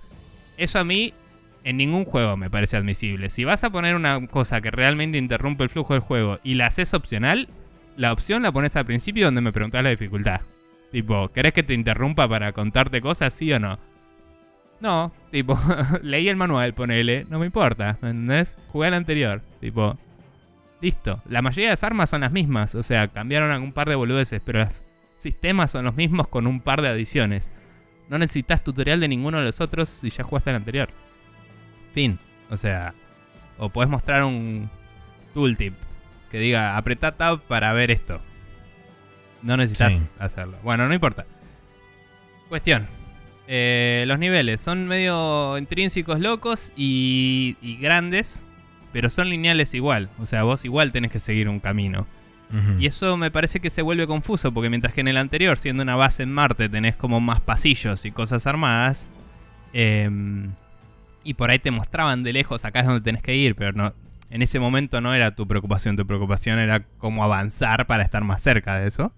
[0.56, 1.14] Eso a mí
[1.64, 3.28] en ningún juego me parece admisible.
[3.28, 6.66] Si vas a poner una cosa que realmente interrumpe el flujo del juego y la
[6.66, 7.48] haces opcional,
[7.96, 10.40] la opción la pones al principio donde me preguntás la dificultad.
[10.92, 13.78] Tipo, ¿querés que te interrumpa para contarte cosas, sí o no?
[14.80, 15.58] No, tipo,
[16.02, 18.56] leí el manual, ponele, no me importa, ¿me entendés?
[18.68, 19.98] Jugué al anterior, tipo,
[20.80, 21.20] listo.
[21.28, 24.40] La mayoría de las armas son las mismas, o sea, cambiaron algún par de boludeces,
[24.44, 24.72] pero los
[25.18, 27.50] sistemas son los mismos con un par de adiciones.
[28.08, 30.88] No necesitas tutorial de ninguno de los otros si ya jugaste el anterior.
[31.92, 32.18] Fin.
[32.50, 32.94] O sea,
[33.58, 34.70] o puedes mostrar un
[35.34, 35.74] tooltip
[36.30, 38.20] que diga apretá tab para ver esto.
[39.42, 40.06] No necesitas Sí.
[40.18, 40.56] hacerlo.
[40.62, 41.26] Bueno, no importa.
[42.48, 42.86] Cuestión.
[43.46, 48.44] Eh, los niveles son medio intrínsecos, locos y, y grandes,
[48.92, 50.08] pero son lineales igual.
[50.18, 52.06] O sea, vos igual tenés que seguir un camino.
[52.78, 55.82] Y eso me parece que se vuelve confuso, porque mientras que en el anterior, siendo
[55.82, 59.06] una base en Marte, tenés como más pasillos y cosas armadas,
[59.74, 60.52] em,
[61.24, 63.92] y por ahí te mostraban de lejos, acá es donde tenés que ir, pero no,
[64.30, 68.40] en ese momento no era tu preocupación, tu preocupación era cómo avanzar para estar más
[68.40, 69.12] cerca de eso.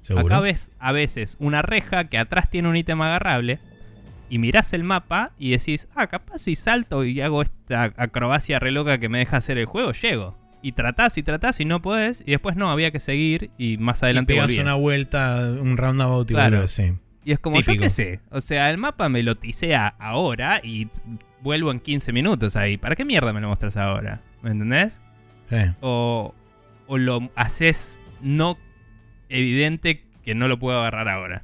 [0.00, 0.26] ¿Seguro?
[0.26, 3.60] Acá ves a veces una reja que atrás tiene un ítem agarrable,
[4.30, 8.70] y mirás el mapa y decís, ah, capaz si salto y hago esta acrobacia re
[8.70, 10.36] loca que me deja hacer el juego, llego.
[10.62, 14.02] Y tratás y tratás y no podés, y después no, había que seguir y más
[14.02, 14.62] y adelante pegas volvías.
[14.64, 16.66] una vuelta, un roundabout y Claro.
[16.66, 16.94] sí.
[17.24, 17.74] Y es como, Típico.
[17.74, 20.88] yo qué sé, o sea, el mapa me lo tisea ahora y
[21.42, 22.76] vuelvo en 15 minutos ahí.
[22.78, 24.20] ¿Para qué mierda me lo mostras ahora?
[24.42, 25.00] ¿Me entendés?
[25.50, 25.56] Sí.
[25.80, 26.34] O,
[26.86, 28.56] o lo haces no
[29.28, 31.42] evidente que no lo puedo agarrar ahora.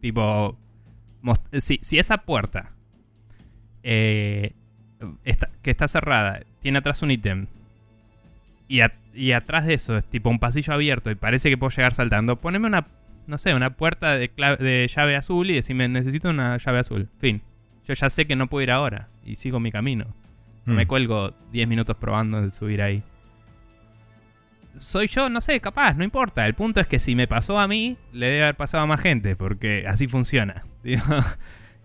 [0.00, 0.58] Tipo,
[1.58, 2.72] si, si esa puerta
[3.82, 4.52] eh,
[5.24, 7.46] está- que está cerrada tiene atrás un ítem
[8.76, 11.70] y, a- y atrás de eso es tipo un pasillo abierto y parece que puedo
[11.70, 12.86] llegar saltando, poneme una,
[13.26, 17.08] no sé, una puerta de, cla- de llave azul y decime necesito una llave azul.
[17.18, 17.42] Fin.
[17.86, 20.06] Yo ya sé que no puedo ir ahora y sigo mi camino.
[20.64, 20.76] No Mm.
[20.76, 23.02] me cuelgo 10 minutos probando de subir ahí.
[24.78, 26.46] Soy yo, no sé, capaz, no importa.
[26.46, 29.00] El punto es que si me pasó a mí, le debe haber pasado a más
[29.00, 30.62] gente, porque así funciona.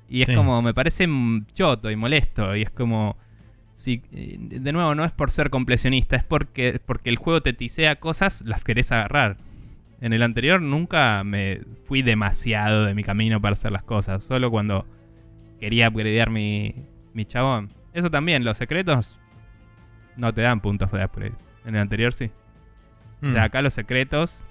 [0.10, 0.36] y es Sí.
[0.36, 2.56] como, me parece mm, choto y molesto.
[2.56, 3.18] Y es como,
[3.78, 7.53] si, eh, de nuevo, no es por ser completionista, es porque, porque el juego te
[7.53, 9.38] tisea cosas, las querés agarrar.
[10.01, 14.49] En el anterior nunca me fui demasiado de mi camino para hacer las cosas, solo
[14.49, 14.88] cuando
[15.59, 16.73] quería upgradear mi,
[17.13, 17.69] mi chabón.
[17.93, 19.19] Eso también, los secretos
[20.15, 21.36] no te dan puntos de upgrade.
[21.63, 22.32] En el anterior sí.
[23.21, 23.45] O sea, Mm.
[23.45, 24.43] acá los secretos,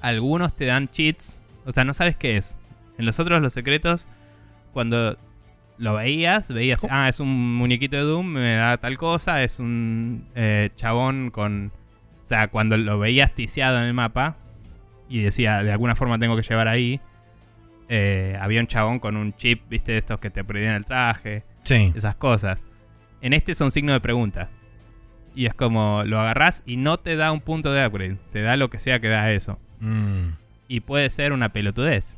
[0.00, 1.42] algunos te dan cheats.
[1.66, 2.56] O sea, no sabes qué es.
[2.96, 4.06] En los otros, los secretos,
[4.72, 5.18] cuando
[5.78, 10.28] lo veías, veías, ah, es un muñequito de Doom, me da tal cosa, es un
[10.34, 11.72] eh, chabón con...
[12.24, 14.36] O sea, cuando lo veías ticiado en el mapa
[15.08, 17.00] y decía, de alguna forma tengo que llevar ahí,
[17.88, 21.92] eh, había un chabón con un chip, viste, estos que te prendían el traje Sí.
[21.94, 22.66] esas cosas.
[23.20, 24.50] En este es un signo de pregunta.
[25.34, 28.16] Y es como lo agarrás y no te da un punto de upgrade.
[28.32, 29.58] Te da lo que sea que da eso.
[29.80, 30.30] Mm.
[30.68, 32.16] Y puede ser una pelotudez.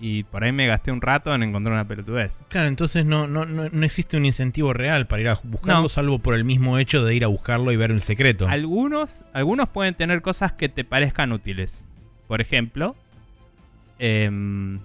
[0.00, 2.36] Y por ahí me gasté un rato en encontrar una pelotudez.
[2.48, 5.88] Claro, entonces no, no, no, no existe un incentivo real para ir a buscarlo, No.
[5.88, 8.46] salvo por el mismo hecho de ir a buscarlo y ver el secreto.
[8.48, 11.84] Algunos, algunos pueden tener cosas que te parezcan útiles.
[12.28, 12.94] Por ejemplo,
[13.98, 14.78] em,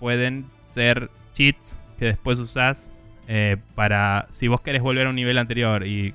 [0.00, 2.90] pueden ser cheats que después usás
[3.28, 6.14] eh, para si vos querés volver a un nivel anterior y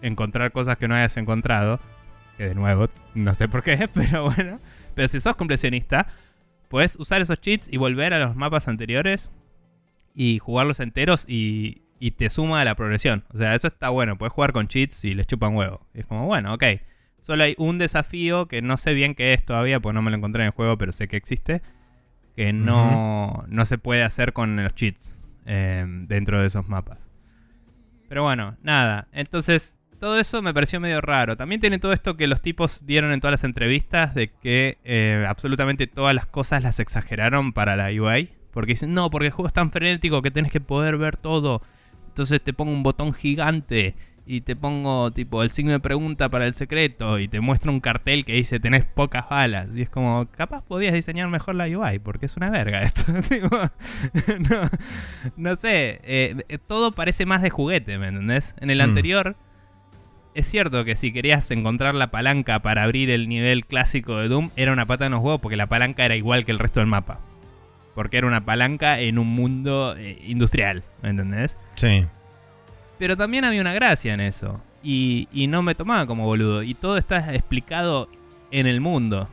[0.00, 1.78] encontrar cosas que no hayas encontrado,
[2.36, 4.60] que de nuevo no sé por qué, pero bueno,
[4.94, 6.06] pero si sos completionista,
[6.68, 9.30] puedes usar esos cheats y volver a los mapas anteriores
[10.14, 13.24] y jugarlos enteros y, y te suma a la progresión.
[13.32, 15.86] O sea, eso está bueno, puedes jugar con cheats y les chupan huevo.
[15.94, 16.64] Y es como, bueno, ok.
[17.20, 20.16] Solo hay un desafío que no sé bien qué es todavía, porque no me lo
[20.16, 21.62] encontré en el juego, pero sé que existe.
[22.36, 25.12] Que no, no se puede hacer con los cheats
[25.44, 26.98] eh, dentro de esos mapas.
[28.08, 29.08] Pero bueno, nada.
[29.12, 31.36] Entonces, todo eso me pareció medio raro.
[31.36, 35.24] También tiene todo esto que los tipos dieron en todas las entrevistas de que eh,
[35.28, 38.30] absolutamente todas las cosas las exageraron para la UI.
[38.52, 41.62] Porque dicen, no, porque el juego es tan frenético que tenés que poder ver todo.
[42.08, 43.94] entonces te pongo un botón gigante
[44.30, 47.80] y te pongo tipo el signo de pregunta para el secreto y te muestro un
[47.80, 49.74] cartel que dice tenés pocas balas.
[49.74, 53.02] Y es como, capaz podías diseñar mejor la UI, porque es una verga esto.
[54.50, 54.70] no,
[55.36, 58.54] no, sé, eh, eh, todo parece más de juguete, ¿me entendés?
[58.60, 58.82] En el Mm.
[58.82, 59.36] anterior,
[60.38, 64.50] es cierto que si querías encontrar la palanca para abrir el nivel clásico de Doom,
[64.54, 66.86] era una pata en los huevos porque la palanca era igual que el resto del
[66.86, 67.18] mapa.
[67.96, 71.56] Porque era una palanca en un mundo eh, industrial, ¿me entendés?
[71.74, 72.06] Sí.
[73.00, 74.62] Pero también había una gracia en eso.
[74.80, 76.62] Y, y no me tomaba como boludo.
[76.62, 78.08] Y todo está explicado
[78.52, 79.28] en el mundo.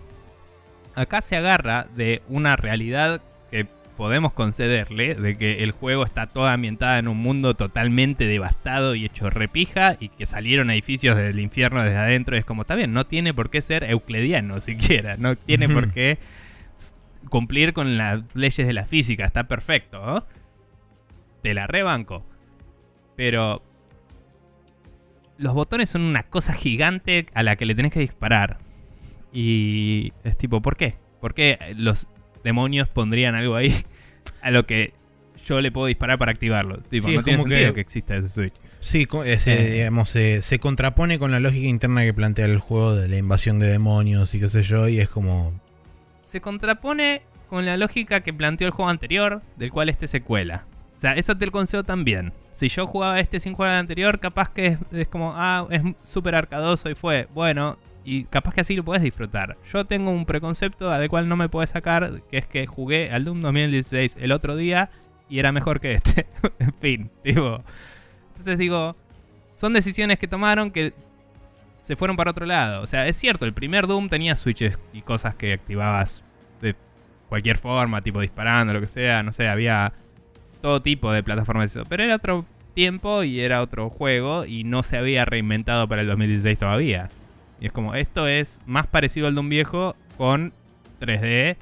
[0.95, 6.53] Acá se agarra de una realidad que podemos concederle, de que el juego está toda
[6.53, 11.83] ambientada en un mundo totalmente devastado y hecho repija, y que salieron edificios del infierno
[11.83, 12.35] desde adentro.
[12.37, 16.17] Es como, está bien, no tiene por qué ser euclidiano siquiera, no tiene por qué
[17.29, 20.05] cumplir con las leyes de la física, está perfecto.
[20.05, 20.25] ¿no?
[21.41, 22.25] Te la rebanco.
[23.15, 23.61] Pero
[25.37, 28.59] los botones son una cosa gigante a la que le tenés que disparar.
[29.31, 30.95] Y es tipo, ¿por qué?
[31.19, 32.07] ¿Por qué los
[32.45, 33.75] demonios pondrían algo ahí
[34.41, 34.93] a lo que
[35.45, 36.77] yo le puedo disparar para activarlo?
[36.89, 37.81] Tipo, Sí, no tiene sentido que- que...
[37.81, 38.53] exista ese switch.
[38.79, 39.71] Sí, co- eh, se, Eh.
[39.79, 43.59] digamos, se, se contrapone con la lógica interna que plantea el juego de la invasión
[43.59, 45.59] de demonios y qué sé yo, y es como...
[46.23, 50.65] Se contrapone con la lógica que planteó el juego anterior, del cual este secuela.
[50.97, 52.31] O sea, eso te lo concedo también.
[52.51, 55.81] Si yo jugaba este sin jugar al anterior, capaz que es, es como, ah, es
[56.03, 59.57] súper arcadoso y fue, bueno, y capaz que así lo puedes disfrutar.
[59.73, 63.25] Yo tengo un preconcepto al cual no me puedes sacar, que es que jugué al
[63.25, 64.89] Doom 2016 el otro día
[65.27, 66.27] y era mejor que este.
[66.59, 67.63] en fin, tipo.
[68.29, 68.95] Entonces digo,
[69.55, 70.93] son decisiones que tomaron que
[71.81, 72.81] se fueron para otro lado.
[72.83, 76.23] O sea, es cierto, el primer Doom tenía switches y cosas que activabas
[76.61, 76.75] de
[77.27, 79.93] cualquier forma, tipo disparando, lo que sea, no sé, había
[80.61, 81.77] todo tipo de plataformas.
[81.89, 82.45] Pero era otro
[82.75, 87.09] tiempo y era otro juego y no se había reinventado para el 2016 todavía.
[87.59, 90.53] Y es como, esto es más parecido al Doom viejo con
[91.01, 91.57] 3D.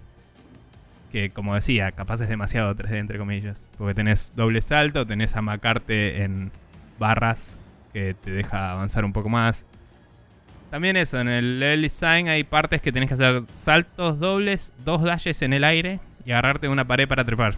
[1.11, 3.67] Que como decía, capaz es demasiado 3D entre comillas.
[3.77, 6.51] Porque tenés doble salto, tenés a macarte en
[6.99, 7.55] barras
[7.93, 9.65] que te deja avanzar un poco más.
[10.71, 15.03] También eso, en el level design hay partes que tenés que hacer saltos dobles, dos
[15.03, 17.55] dashes en el aire y agarrarte de una pared para trepar.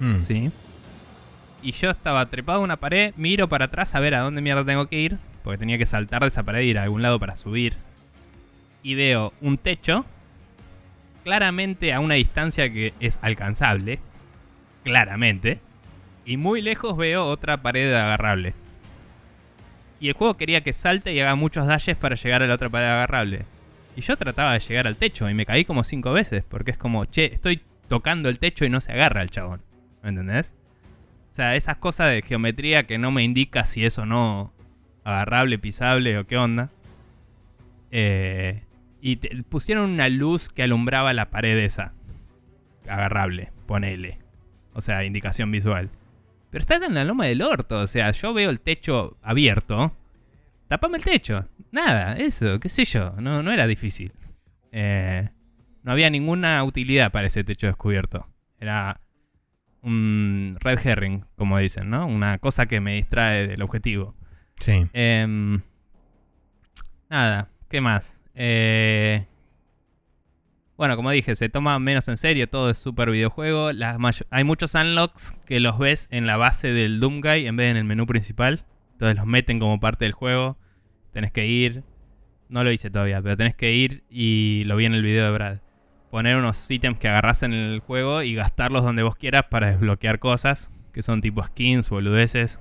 [0.00, 0.50] mm, ¿Sí?
[1.62, 4.64] Y yo estaba trepado a una pared, miro para atrás a ver a dónde mierda
[4.64, 7.18] tengo que ir, porque tenía que saltar de esa pared e ir a algún lado
[7.18, 7.74] para subir.
[8.82, 10.04] Y veo un techo,
[11.24, 13.98] claramente a una distancia que es alcanzable,
[14.84, 15.58] claramente.
[16.24, 18.54] Y muy lejos veo otra pared agarrable.
[20.00, 22.70] Y el juego quería que salte y haga muchos dashes para llegar a la otra
[22.70, 23.44] pared agarrable.
[23.96, 26.76] Y yo trataba de llegar al techo y me caí como cinco veces, porque es
[26.76, 29.60] como, che, estoy tocando el techo y no se agarra el chabón.
[30.02, 30.52] ¿Me entendés?
[31.38, 34.52] Sea, esas cosas de geometría que no me indica si es o no
[35.04, 36.68] agarrable, pisable o qué onda.
[37.92, 38.64] Eh,
[39.00, 39.14] y
[39.44, 41.92] pusieron una luz que alumbraba la pared esa.
[42.88, 44.18] Agarrable, ponele.
[44.72, 45.90] O sea, indicación visual.
[46.50, 47.82] Pero está en la loma del orto.
[47.82, 49.92] O sea, yo veo el techo abierto.
[50.66, 51.46] Tapame el techo.
[51.70, 53.12] Nada, eso, qué sé yo.
[53.20, 54.10] No, no era difícil.
[54.72, 55.28] Eh,
[55.84, 58.26] no había ninguna utilidad para ese techo descubierto.
[58.58, 59.00] Era
[59.82, 62.06] un red herring, como dicen, ¿no?
[62.06, 64.14] Una cosa que me distrae del objetivo.
[64.60, 64.88] sí.
[64.92, 65.60] Em,
[67.08, 68.18] nada, ¿qué más?
[68.34, 69.26] Eh,
[70.78, 73.72] bueno, como dije, se toma menos en serio, todo es súper videojuego.
[73.72, 73.98] Las
[74.30, 77.70] hay muchos unlocks que los ves en la base del Doom Guy en vez de
[77.72, 78.64] en el menú principal.
[78.92, 80.56] Entonces los meten como parte del juego.
[81.12, 81.82] Tenés que ir.
[82.48, 85.32] No lo hice todavía, pero tenés que ir y lo vi en el video de
[85.32, 85.58] Brad.
[86.10, 90.18] Poner unos ítems que agarrás en el juego y gastarlos donde vos quieras para desbloquear
[90.18, 90.70] cosas.
[90.92, 92.58] Que son tipo skins, boludeces.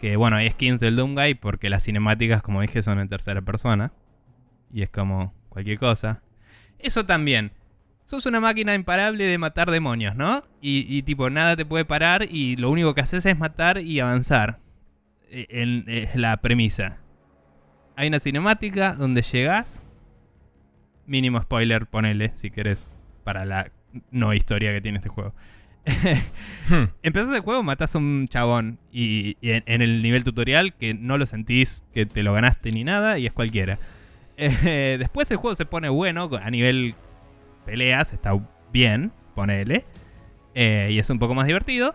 [0.00, 3.42] Que bueno, hay skins del Doom Guy porque las cinemáticas, como dije, son en tercera
[3.42, 3.92] persona.
[4.72, 6.22] Y es como cualquier cosa.
[6.78, 7.52] Eso también.
[8.06, 10.42] Sos una máquina imparable de matar demonios, ¿no?
[10.60, 14.00] Y, y tipo, nada te puede parar y lo único que haces es matar y
[14.00, 14.58] avanzar.
[15.30, 15.46] E-
[15.86, 16.98] Es la premisa.
[17.96, 19.80] Hay una cinemática donde llegas.
[21.06, 23.70] Mínimo spoiler, ponele, si querés, para la
[24.10, 25.34] no historia que tiene este juego.
[26.68, 30.72] Hmm, Empezás el juego, matás a un chabón y, y en, en el nivel tutorial
[30.74, 33.78] que no lo sentís que te lo ganaste ni nada y es cualquiera.
[34.36, 36.96] Eh, después el juego se pone bueno a nivel
[37.66, 38.32] peleas, está
[38.72, 39.86] bien, ponele.
[40.54, 41.94] eh, y es un poco más divertido.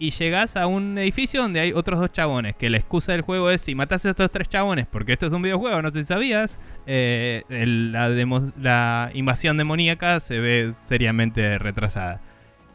[0.00, 2.54] Y llegás a un edificio donde hay otros dos chabones.
[2.54, 5.32] Que la excusa del juego es si matás a estos tres chabones, porque esto es
[5.32, 6.60] un videojuego, no sé si sabías.
[6.86, 12.20] eh, la, invasión demoníaca se ve seriamente retrasada.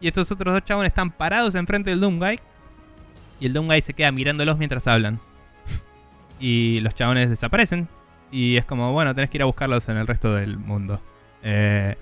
[0.01, 2.39] Y estos otros dos chabones están parados enfrente del Doom Guy.
[3.39, 5.21] Y el Doom Guy se queda mirándolos mientras hablan.
[6.41, 7.88] Y los chabones desaparecen.
[8.34, 10.99] Y es como, bueno, tenés que ir a buscarlos en el resto del mundo.
[11.41, 11.95] Eh,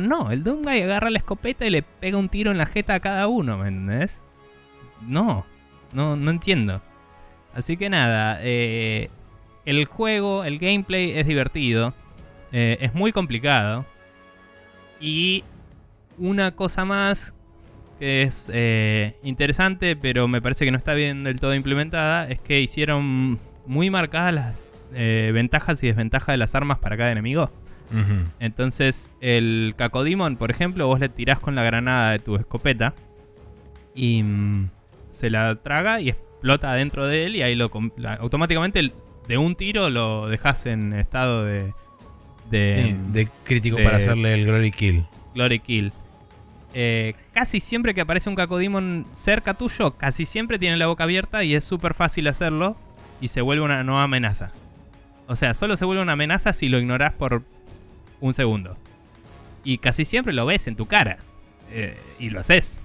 [0.00, 2.94] no, el Doom Guy agarra la escopeta y le pega un tiro en la jeta
[2.94, 4.20] a cada uno, ¿me entendés?
[5.00, 5.46] No,
[5.92, 6.82] no, no entiendo.
[7.54, 9.08] Así que nada, eh,
[9.64, 11.94] el juego, el gameplay es divertido.
[12.52, 13.84] eh, es muy complicado.
[15.00, 15.44] Y
[16.18, 17.34] una cosa más
[17.98, 22.40] que es eh, interesante, pero me parece que no está bien del todo implementada, es
[22.40, 24.54] que hicieron muy marcadas las
[24.90, 27.50] ventajas y desventajas de las armas para cada enemigo.
[28.40, 32.94] Entonces, el Cacodemon, por ejemplo, vos le tirás con la granada de tu escopeta
[33.94, 34.68] y mm,
[35.10, 38.92] se la traga y explota dentro de él y ahí lo la- automáticamente
[39.26, 41.72] de un tiro lo dejas en estado de,
[42.50, 45.04] de Sí, de crítico de- para hacerle el Glory Kill.
[45.34, 45.92] Glory Kill.
[46.74, 51.42] Eh, casi siempre que aparece un Cacodemon cerca tuyo, casi siempre tiene la boca abierta
[51.42, 52.76] y es súper fácil hacerlo
[53.20, 54.52] y se vuelve una nueva amenaza.
[55.26, 57.42] O sea, solo se vuelve una amenaza si lo ignorás por
[58.20, 58.76] un segundo.
[59.64, 61.18] Y casi siempre lo ves en tu cara.
[61.70, 62.82] eh, y lo haces.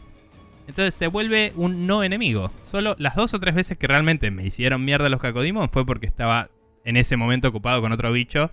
[0.67, 2.51] Entonces se vuelve un no enemigo.
[2.63, 6.05] Solo las dos o tres veces que realmente me hicieron mierda los Cacodemon fue porque
[6.05, 6.49] estaba
[6.85, 8.51] en ese momento ocupado con otro bicho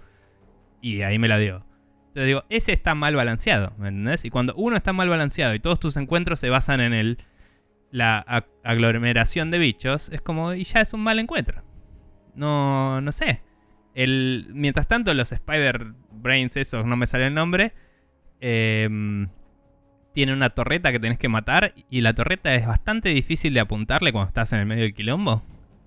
[0.80, 1.64] y ahí me la dio.
[2.08, 4.24] Entonces digo, ese está mal balanceado, ¿me entendés?
[4.24, 7.18] Y cuando uno está mal balanceado y todos tus encuentros se basan en el
[7.92, 11.62] la ag- aglomeración de bichos, es como, y ya es un mal encuentro.
[12.34, 13.40] No, no sé.
[13.94, 17.72] El, mientras tanto, los Spider Brains, esos, no me sale el nombre,
[18.40, 19.28] em,
[20.12, 24.12] tienen una torreta que tenés que matar y la torreta es bastante difícil de apuntarle
[24.12, 25.42] cuando estás en el medio del quilombo.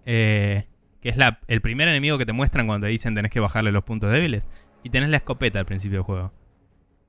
[0.05, 0.65] Eh,
[1.01, 3.71] que es la- el primer enemigo que te muestran cuando te dicen tenés que bajarle
[3.73, 4.47] los puntos débiles.
[4.83, 6.33] Y tenés la escopeta al principio del juego.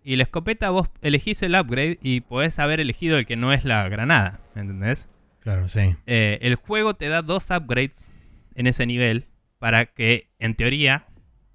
[0.02, 3.64] Y la escopeta vos elegís el upgrade y podés haber elegido el que no es
[3.64, 5.08] la granada, ¿me entendés?
[5.40, 5.94] Claro, sí.
[6.06, 8.12] Eh, el juego te da dos upgrades
[8.54, 9.26] en ese nivel
[9.58, 11.06] para que, en teoría,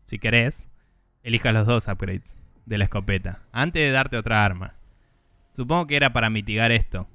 [0.06, 0.70] si querés,
[1.24, 4.74] elijas los dos upgrades de la escopeta antes de darte otra arma.
[5.52, 7.08] Supongo que era para mitigar esto.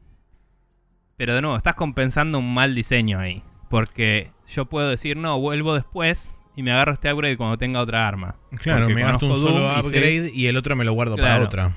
[1.16, 3.43] Pero de nuevo, estás compensando un mal diseño ahí.
[3.70, 8.07] Porque yo puedo decir, no, vuelvo después y me agarro este upgrade cuando tenga otra
[8.07, 8.37] arma.
[8.59, 10.93] Claro, Porque me gasto un solo Doom y sé- upgrade y el otro me lo
[10.93, 11.72] guardo para otra.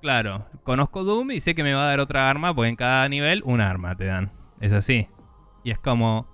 [0.00, 3.08] Claro, conozco Doom y sé que me va a dar otra arma, porque en cada
[3.08, 4.30] nivel un arma te dan.
[4.60, 5.08] Es así.
[5.64, 6.26] Y es como.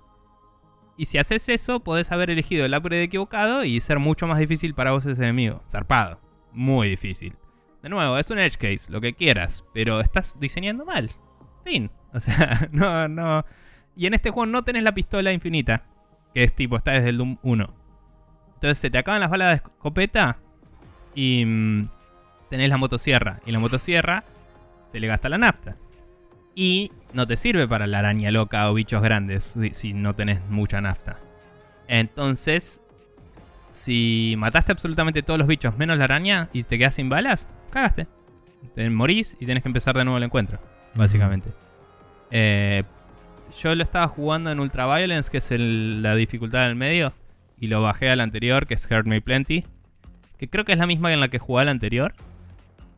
[0.95, 4.73] Y si haces eso, podés haber elegido el upgrade equivocado y ser mucho más difícil
[4.73, 5.63] para vos ese enemigo.
[5.69, 6.19] Zarpado.
[6.51, 7.35] Muy difícil.
[7.81, 11.09] De nuevo, es un edge case, lo que quieras, pero estás diseñando mal.
[11.63, 11.89] Fin.
[12.13, 13.43] O sea, no, no.
[13.95, 15.83] Y en este juego no tenés la pistola infinita,
[16.33, 17.75] que es tipo, está desde el Doom 1.
[18.53, 20.37] Entonces se te acaban las balas de escopeta
[21.15, 21.89] y mm,
[22.49, 23.41] tenés la motosierra.
[23.45, 24.23] Y la motosierra
[24.91, 25.75] se le gasta la nafta.
[26.55, 30.41] Y no te sirve para la araña loca o bichos grandes si, si no tenés
[30.49, 31.17] mucha nafta.
[31.87, 32.81] Entonces,
[33.69, 38.07] si mataste absolutamente todos los bichos menos la araña y te quedas sin balas, cagaste.
[38.75, 40.59] Te morís y tenés que empezar de nuevo el encuentro,
[40.95, 41.49] básicamente.
[42.31, 42.83] Eh,
[43.61, 47.13] yo lo estaba jugando en Ultraviolence, que es el- la dificultad del medio,
[47.59, 49.63] y lo bajé al anterior, que es Hurt Me Plenty,
[50.37, 52.13] que creo que es la misma en la que jugué al anterior.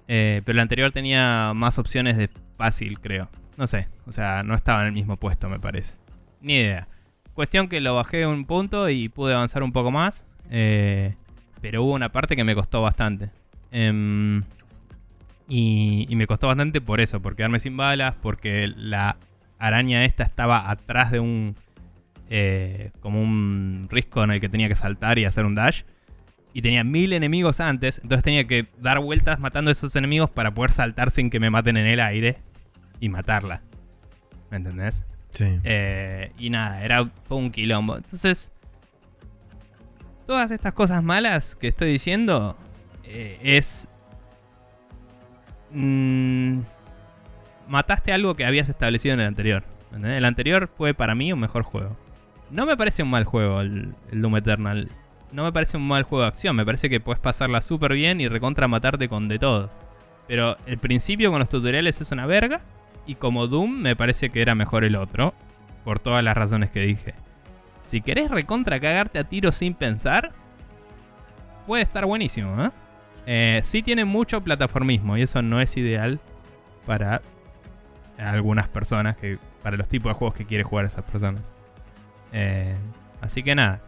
[0.08, 3.28] Eh, pero el anterior tenía más opciones de fácil, creo.
[3.58, 5.96] No sé, o sea, no estaba en el mismo puesto, me parece.
[6.42, 6.88] Ni idea.
[7.34, 10.26] Cuestión que lo bajé un punto y pude avanzar un poco más.
[10.50, 11.16] eh,
[11.62, 13.32] pero hubo una parte que me costó bastante.
[13.72, 14.44] Em,
[15.48, 19.18] y, me costó bastante por eso, por quedarme sin balas, porque la
[19.58, 21.56] araña esta estaba atrás de un...
[22.30, 25.84] eh, como un risco en el que tenía que saltar y hacer un dash
[26.54, 30.54] y tenía mil enemigos antes, entonces tenía que dar vueltas matando a esos enemigos para
[30.54, 32.38] poder saltar sin que me maten en el aire
[33.00, 33.62] y matarla.
[34.50, 35.06] ¿Me entendés?
[35.30, 35.60] Sí.
[35.64, 37.98] Eh, y nada, era un quilombo.
[37.98, 38.52] Entonces,
[40.26, 42.58] todas estas cosas malas que estoy diciendo
[43.04, 43.88] eh, es...
[45.72, 46.60] mm,
[47.68, 49.64] mataste algo que habías establecido en el anterior.
[49.88, 50.18] ¿entendés?
[50.18, 51.98] El anterior fue para mí un mejor juego.
[52.52, 54.90] No me parece un mal juego el, el Doom Eternal.
[55.32, 56.56] No me parece un mal juego de acción.
[56.56, 59.70] Me parece que puedes pasarla súper bien y recontra matarte con de todo.
[60.28, 62.62] Pero el principio con los tutoriales es una verga.
[63.06, 65.34] Y como Doom me parece que era mejor el otro.
[65.84, 67.14] Por todas las razones que dije.
[67.84, 70.32] Si querés recontra cagarte a tiro sin pensar.
[71.68, 72.70] Puede estar buenísimo, ¿eh?
[73.28, 76.20] Eh, sí tiene mucho plataformismo y eso no es ideal
[76.86, 77.22] para
[78.18, 81.42] algunas personas, que para los tipos de juegos que quiere jugar esas personas.
[82.32, 82.76] Eh,
[83.22, 83.82] así que nada,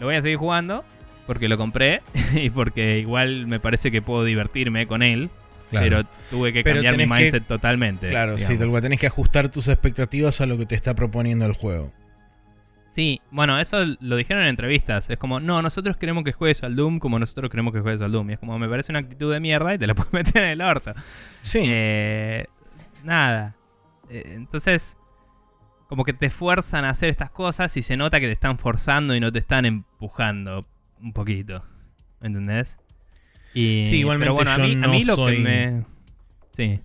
[0.00, 0.84] lo voy a seguir jugando
[1.26, 2.02] porque lo compré
[2.34, 5.30] y porque igual me parece que puedo divertirme con él.
[5.70, 5.84] Claro.
[5.86, 8.08] pero tuve que Pero cambiar mi que- mindset totalmente.
[8.08, 8.82] Claro, sí, tal cual.
[8.82, 11.92] Tenés que ajustar tus expectativas a lo que te está proponiendo el juego.
[12.90, 15.10] Sí, bueno, eso lo dijeron en entrevistas.
[15.10, 18.10] Es como, no, nosotros queremos que juegues al Doom como nosotros queremos que juegues al
[18.10, 18.30] Doom.
[18.30, 20.50] Y es como, me parece una actitud de mierda y te la puedes meter en
[20.50, 20.94] el orto.
[21.42, 21.60] Sí.
[21.64, 22.46] Eh,
[23.04, 23.54] nada.
[24.08, 24.96] Eh, entonces,
[25.88, 29.14] como que te fuerzan a hacer estas cosas y se nota que te están forzando
[29.14, 30.66] y no te están empujando
[31.02, 31.64] un poquito.
[32.20, 32.78] ¿Me entendés?
[33.58, 35.84] Y, Sí, igualmente pero bueno, a yo mí, a no mí lo soy- que me...
[36.56, 36.80] Sí.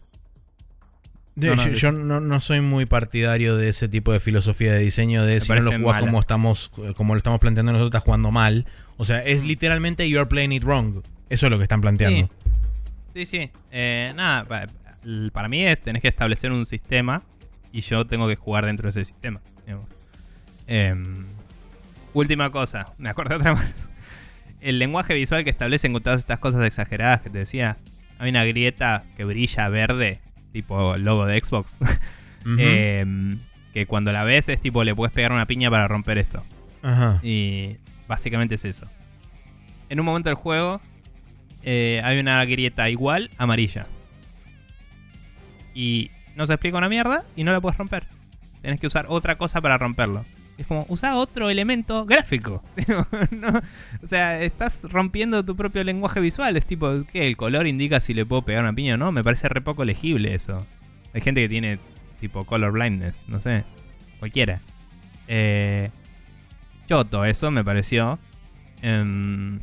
[1.36, 4.80] De- no, no, yo no, no soy muy partidario de ese tipo de filosofía de
[4.80, 8.32] diseño de si no lo jugás como estamos como lo estamos planteando nosotros estás jugando
[8.32, 8.66] mal.
[8.98, 9.48] O sea, es Mm.
[9.48, 11.02] literalmente you're playing it wrong.
[11.30, 12.30] Eso es lo que están planteando.
[13.14, 13.50] Sí, sí.
[13.72, 14.46] Eh, nada,
[15.34, 17.24] para mí es, tenés que establecer un sistema
[17.74, 19.42] y yo tengo que jugar dentro de ese sistema.
[20.68, 21.26] Em,
[22.14, 23.88] última cosa, me acordé otra más.
[24.62, 27.78] El lenguaje visual que establecen con todas estas cosas exageradas que te decía.
[28.20, 30.20] Hay una grieta que brilla verde,
[30.54, 31.78] tipo logo de Xbox.
[32.58, 33.38] Em,
[33.72, 36.44] que cuando la ves es tipo le puedes pegar una piña para romper esto.
[36.82, 37.20] Ajá.
[37.22, 37.78] Y
[38.08, 38.88] básicamente es eso.
[39.90, 40.82] En un momento del juego
[41.64, 43.86] eh, hay una grieta igual amarilla.
[45.74, 48.06] Y no se explica una mierda y no la puedes romper.
[48.62, 50.26] Tienes que usar otra cosa para romperlo.
[50.58, 52.64] Es como, usa otro elemento gráfico.
[54.04, 56.58] O sea, estás rompiendo tu propio lenguaje visual.
[56.58, 57.28] Es tipo, ¿qué?
[57.28, 59.12] ¿El color indica si le puedo pegar una piña o no?
[59.12, 60.66] Me parece re poco legible eso.
[61.14, 61.80] Hay gente que tiene
[62.20, 63.64] tipo color blindness, no sé.
[64.20, 64.60] Cualquiera.
[65.28, 65.90] Eh,
[66.88, 68.20] choto, eso me pareció.
[68.82, 69.60] Em,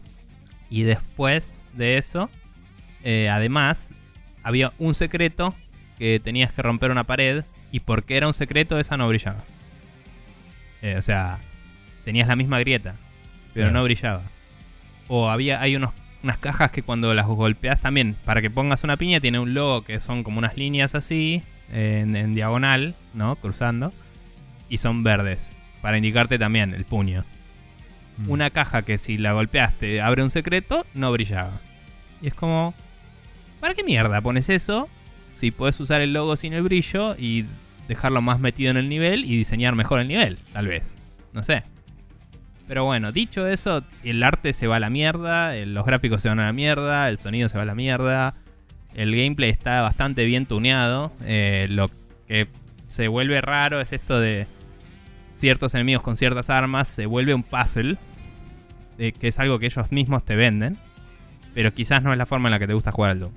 [0.70, 2.30] y después de eso,
[3.02, 3.90] eh, además,
[4.42, 5.54] había un secreto
[5.98, 7.44] que tenías que romper una pared.
[7.70, 9.44] Y porque era un secreto, esa no brillaba.
[10.82, 11.38] Eh, o sea,
[12.04, 12.94] tenías la misma grieta,
[13.54, 13.78] pero Claro.
[13.78, 14.22] no brillaba.
[15.08, 15.92] O había, hay unos,
[16.22, 19.82] unas cajas que cuando las golpeas también, para que pongas una piña, tiene un logo
[19.82, 21.42] que son como unas líneas así,
[21.72, 23.36] en, en diagonal, ¿no?
[23.36, 23.92] Cruzando.
[24.68, 25.50] Y son verdes,
[25.82, 27.24] para indicarte también el puño.
[28.18, 28.30] Mm.
[28.30, 31.60] Una caja que si la golpeaste abre un secreto, no brillaba.
[32.20, 32.74] Y es como,
[33.60, 34.88] ¿para qué mierda pones eso?
[35.34, 37.44] Si puedes usar el logo sin el brillo y
[37.88, 40.94] dejarlo más metido en el nivel y diseñar mejor el nivel, tal vez.
[41.32, 41.64] No sé.
[42.68, 46.38] Pero bueno, dicho eso, el arte se va a la mierda, los gráficos se van
[46.38, 48.34] a la mierda, el sonido se va a la mierda,
[48.94, 51.10] el gameplay está bastante bien tuneado.
[51.24, 51.90] eh, lo
[52.28, 52.46] que
[52.86, 54.46] se vuelve raro es esto de
[55.32, 57.96] ciertos enemigos con ciertas armas, se vuelve un puzzle,
[58.98, 60.76] eh, que es algo que ellos mismos te venden,
[61.54, 63.32] pero quizás no es la forma en la que te gusta jugar al Doom.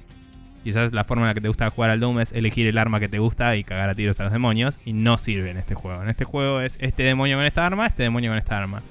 [0.63, 2.99] Quizás la forma en la que te gusta jugar al Doom es elegir el arma
[2.99, 4.79] que te gusta y cagar a tiros a los demonios.
[4.85, 6.03] Y no sirve en este juego.
[6.03, 8.83] En este juego es este demonio con esta arma, este demonio con esta arma.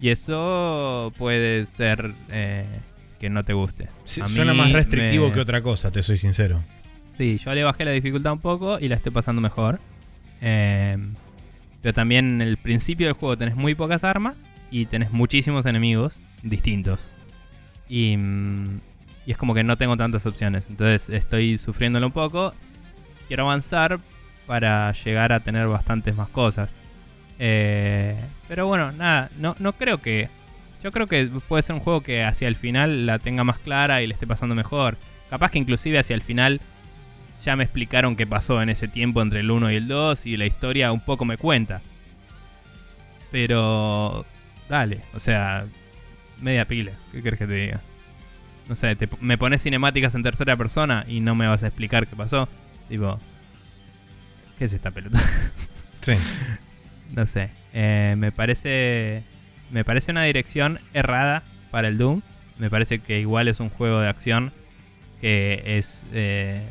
[0.00, 2.64] Y eso puede ser eh,
[3.18, 3.88] que no te guste.
[4.04, 6.62] Sí, suena más restrictivo me- que otra cosa, te soy sincero.
[7.16, 9.78] Sí, yo le bajé la dificultad un poco y la estoy pasando mejor.
[10.40, 10.96] Eh,
[11.82, 14.36] pero también en el principio del juego tenés muy pocas armas
[14.70, 17.00] y tenés muchísimos enemigos distintos.
[17.88, 18.80] Y, mm,
[19.26, 20.66] y es como que no tengo tantas opciones.
[20.68, 22.54] Entonces estoy sufriéndolo un poco.
[23.28, 23.98] Quiero avanzar
[24.46, 26.74] para llegar a tener bastantes más cosas.
[27.38, 28.18] Eh,
[28.48, 30.28] pero bueno, nada, no, no creo que...
[30.82, 34.02] Yo creo que puede ser un juego que hacia el final la tenga más clara
[34.02, 34.96] y le esté pasando mejor.
[35.28, 36.60] Capaz que inclusive hacia el final
[37.44, 40.36] ya me explicaron qué pasó en ese tiempo entre el 1 y el 2 y
[40.36, 41.82] la historia un poco me cuenta.
[43.30, 44.24] Pero...
[44.68, 45.66] Dale, o sea,
[46.40, 47.80] media pila, ¿qué crees que te diga?
[48.70, 52.06] No sé, te- me pones cinemáticas en tercera persona y no me vas a explicar
[52.06, 52.48] qué pasó.
[52.88, 53.18] Tipo,
[54.58, 55.20] ¿qué es esta pelota?
[56.02, 56.14] Sí.
[57.14, 59.22] no sé, eh, me parece
[59.70, 62.22] me parece una dirección errada para el Doom.
[62.58, 64.50] Me parece que igual es un juego de acción
[65.20, 66.62] que es eh,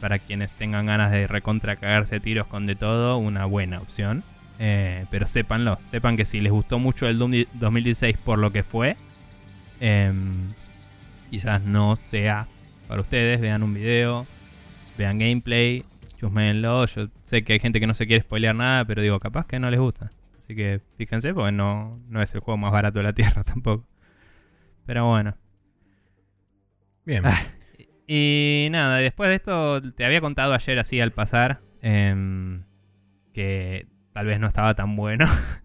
[0.00, 4.24] para quienes tengan ganas de recontra cagarse tiros con de todo una buena opción.
[4.58, 8.50] Eh, pero sépanlo, sepan que si les gustó mucho el Doom di- 2016 por lo
[8.50, 8.96] que fue,
[9.80, 10.54] em,
[11.32, 12.46] quizás no sea
[12.88, 13.40] para ustedes.
[13.40, 14.26] Vean un video,
[14.98, 15.82] vean gameplay,
[16.18, 16.84] chusmeenlo.
[16.84, 19.58] Yo sé que hay gente que no se quiere spoilear nada, pero digo, capaz que
[19.58, 20.10] no les gusta.
[20.44, 23.88] Así que fíjense, porque no, no es el juego más barato de la Tierra tampoco.
[24.84, 25.34] Pero bueno.
[27.06, 27.24] Bien.
[27.24, 27.40] Ah.
[28.06, 32.64] Y nada, después de esto, te había contado ayer así al pasar em,
[33.32, 35.24] que tal vez no estaba tan bueno.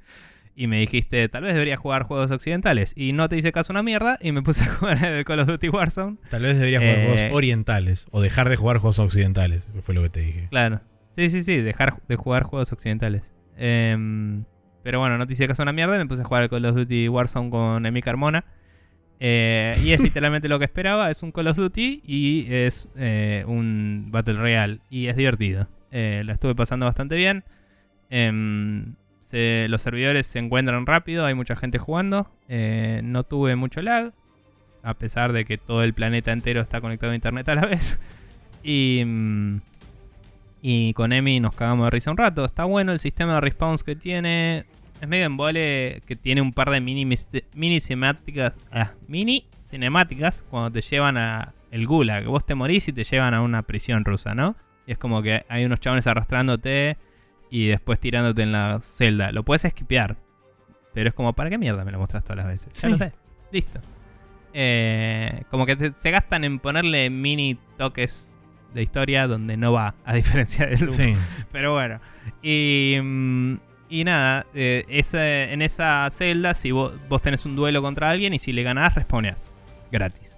[0.57, 2.91] y me dijiste, tal vez debería jugar juegos occidentales.
[2.95, 5.47] Y no te hice caso una mierda y me puse a jugar el Call of
[5.47, 6.17] Duty Warzone.
[6.31, 10.01] Tal vez deberías jugar Eh, juegos orientales o dejar de jugar juegos occidentales, fue lo
[10.01, 10.47] que te dije.
[10.49, 10.81] Claro.
[11.11, 13.21] Sí, sí, sí, dejar de jugar juegos occidentales.
[13.55, 14.45] Em,
[14.83, 16.65] pero bueno, no te hice caso una mierda y me puse a jugar el Call
[16.65, 18.43] of Duty Warzone con Emi Carmona.
[19.19, 21.11] Eh, y es literalmente lo que esperaba.
[21.11, 24.79] Es un Call of Duty y es eh, un Battle Royale.
[24.89, 25.67] Y es divertido.
[25.91, 27.43] Eh, la estuve pasando bastante bien.
[29.31, 31.25] Los servidores se encuentran rápido.
[31.25, 32.29] Hay mucha gente jugando.
[32.47, 34.13] Eh, no tuve mucho lag.
[34.83, 37.99] A pesar de que todo el planeta entero está conectado a internet a la vez.
[38.63, 39.57] Y, mm,
[40.61, 42.45] y con Emi nos cagamos de risa un rato.
[42.45, 44.65] Está bueno el sistema de respawns que tiene.
[45.01, 47.15] Es medio embole que tiene un par de mini,
[47.79, 48.53] cinemáticas.
[48.71, 52.25] ah, mini cinemáticas cuando te llevan a el gulag.
[52.25, 54.55] Vos te morís y te llevan a una prisión rusa, ¿no?
[54.87, 56.97] Y es como que hay unos chavales arrastrándote
[57.49, 59.31] y después tirándote en la celda.
[59.31, 60.17] Lo puedes esquipear.
[60.93, 62.73] Pero es como, ¿para qué mierda me lo mostras todas las veces?
[62.73, 62.87] Ya Sí.
[62.89, 63.13] lo sé.
[63.51, 63.79] Listo.
[64.53, 68.33] Eh, como que te- se gastan en ponerle mini toques
[68.73, 70.95] de historia donde no va, a diferencia del loop.
[70.95, 71.13] Sí.
[71.51, 71.99] Pero bueno.
[72.41, 73.53] Y, mm,
[73.89, 78.33] y nada, eh, ese- en esa celda, si vos, vos tenés un duelo contra alguien
[78.33, 79.49] y si le ganás, respawneás.
[79.91, 80.35] Gratis.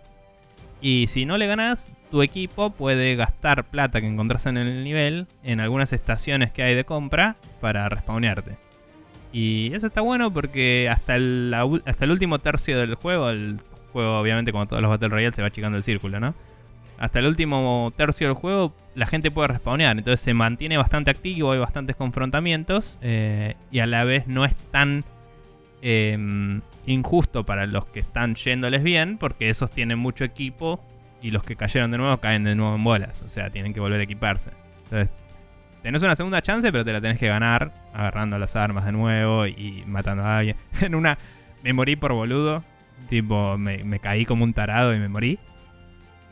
[0.82, 5.28] Y si no le ganás, tu equipo puede gastar plata que encontrás en el nivel
[5.44, 8.58] en algunas estaciones que hay de compra para respawnearte.
[9.32, 11.54] Y eso está bueno porque hasta el,
[11.86, 13.60] hasta el último tercio del juego, el
[13.94, 16.34] juego obviamente como todos los Battle Royale se va achicando el círculo, ¿no?
[16.98, 21.52] Hasta el último tercio del juego la gente puede respawnear, entonces se mantiene bastante activo,
[21.52, 25.06] hay bastantes confrontamientos eh, y a la vez no es tan
[25.82, 26.18] eh,
[26.88, 30.84] injusto para los que están yéndoles bien porque esos tienen mucho equipo
[31.22, 33.80] y los que cayeron de nuevo caen de nuevo en bolas, o sea, tienen que
[33.80, 34.52] volver a equiparse.
[34.84, 35.12] Entonces,
[35.84, 39.46] tenés una segunda chance, pero te la tenés que ganar agarrando las armas de nuevo
[39.46, 40.58] y matando a alguien.
[40.82, 41.18] en una
[41.64, 42.64] me morí por boludo,
[43.10, 45.40] tipo me, me caí como un tarado y me morí.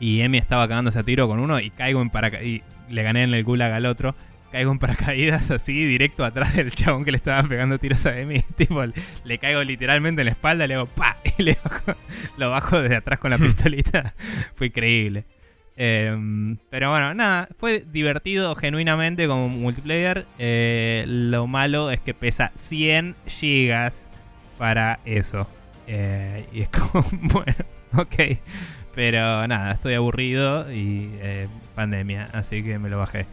[0.00, 2.46] Y Emi estaba cagándose a tiro con uno y caigo en paracaídas.
[2.46, 2.62] Y
[2.92, 4.14] le gané en el gulag al otro.
[4.52, 8.40] Caigo en paracaídas así, directo atrás del chabón que le estaba pegando tiros a Emi.
[8.56, 8.82] Tipo,
[9.24, 11.96] le, caigo literalmente en la espalda, le hago pa y le bajo-
[12.38, 14.14] lo bajo desde atrás con la pistolita.
[14.56, 15.24] Fue increíble.
[15.76, 20.26] Em, pero bueno, nada, fue divertido genuinamente como multiplayer.
[20.38, 24.04] Eh, lo malo es que pesa 100 gigas
[24.58, 25.46] para eso.
[25.86, 27.54] Eh, y es como, bueno,
[27.96, 28.38] ok.
[28.94, 31.46] Pero nada, estoy aburrido y eh,
[31.76, 33.26] pandemia, así que me lo bajé.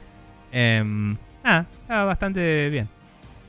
[0.56, 2.88] Nada, estaba bastante bien.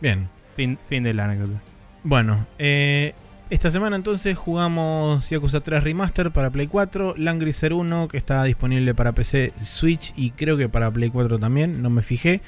[0.00, 0.28] Bien.
[0.56, 1.60] Fin, fin de la anécdota.
[2.02, 3.14] Bueno, eh,
[3.48, 8.94] esta semana entonces jugamos Yakuza 3 Remaster para Play 4, Langrisser 1 que está disponible
[8.94, 12.40] para PC, Switch y creo que para Play 4 también, no me fijé.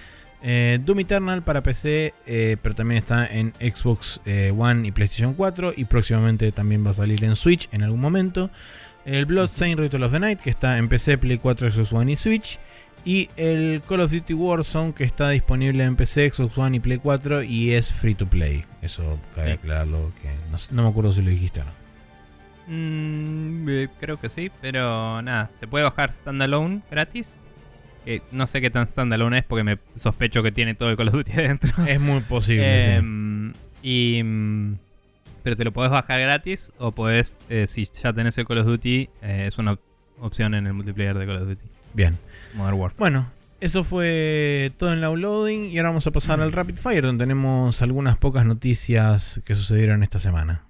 [0.42, 5.34] Eh, Doom Eternal para PC, eh, pero también está en Xbox eh, One y PlayStation
[5.34, 8.50] 4 y próximamente también va a salir en Switch en algún momento.
[9.04, 12.16] El Bloodstained Ritual of the Night que está en PC, Play 4, Xbox One y
[12.16, 12.58] Switch.
[13.08, 16.98] Y el Call of Duty Warzone que está disponible en PC, Xbox One y Play
[16.98, 18.64] 4 y es free to play.
[18.82, 19.52] Eso cabe Sí.
[19.54, 20.28] aclararlo, que
[20.74, 21.70] no, me acuerdo si lo dijiste o no.
[22.66, 27.40] Mm, eh, creo que sí, pero nada, se puede bajar standalone gratis.
[28.04, 31.08] Que no sé qué tan standalone es porque me sospecho que tiene todo el Call
[31.08, 31.70] of Duty adentro.
[31.86, 32.90] Es muy posible, sí.
[32.90, 33.52] Em,
[33.82, 34.74] y, mm,
[35.42, 38.66] pero te lo podés bajar gratis o podés, eh, si ya tenés el Call of
[38.66, 39.80] Duty, eh, es una op-
[40.20, 41.66] opción en el multiplayer de Call of Duty.
[41.94, 42.18] Bien.
[42.54, 42.98] Modern Warfare.
[42.98, 43.30] Bueno,
[43.60, 47.24] eso fue todo en la downloading y ahora vamos a pasar al Rapid Fire donde
[47.24, 50.67] tenemos algunas pocas noticias que sucedieron esta semana.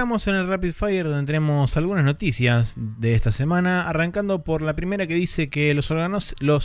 [0.00, 4.72] Estamos en el Rapid Fire donde tenemos algunas noticias de esta semana, arrancando por la
[4.72, 5.90] primera que dice que los,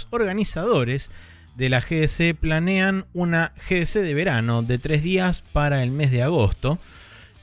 [0.10, 1.12] organizadores
[1.58, 6.24] de la GDC planean una GDC de verano de tres días para el mes de
[6.24, 6.80] agosto.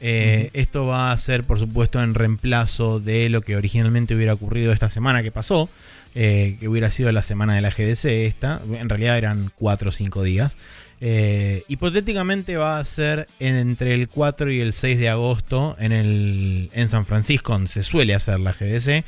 [0.01, 4.73] Eh, Esto va a ser, por supuesto, en reemplazo de lo que originalmente hubiera ocurrido
[4.73, 5.69] esta semana que pasó,
[6.15, 8.63] eh, que hubiera sido la semana de la GDC esta.
[8.81, 10.57] En realidad eran cuatro o cinco días.
[11.05, 16.71] Eh, hipotéticamente va a ser entre el 4 y el 6 de agosto en, el,
[16.73, 19.05] en San Francisco, donde se suele hacer la GDC.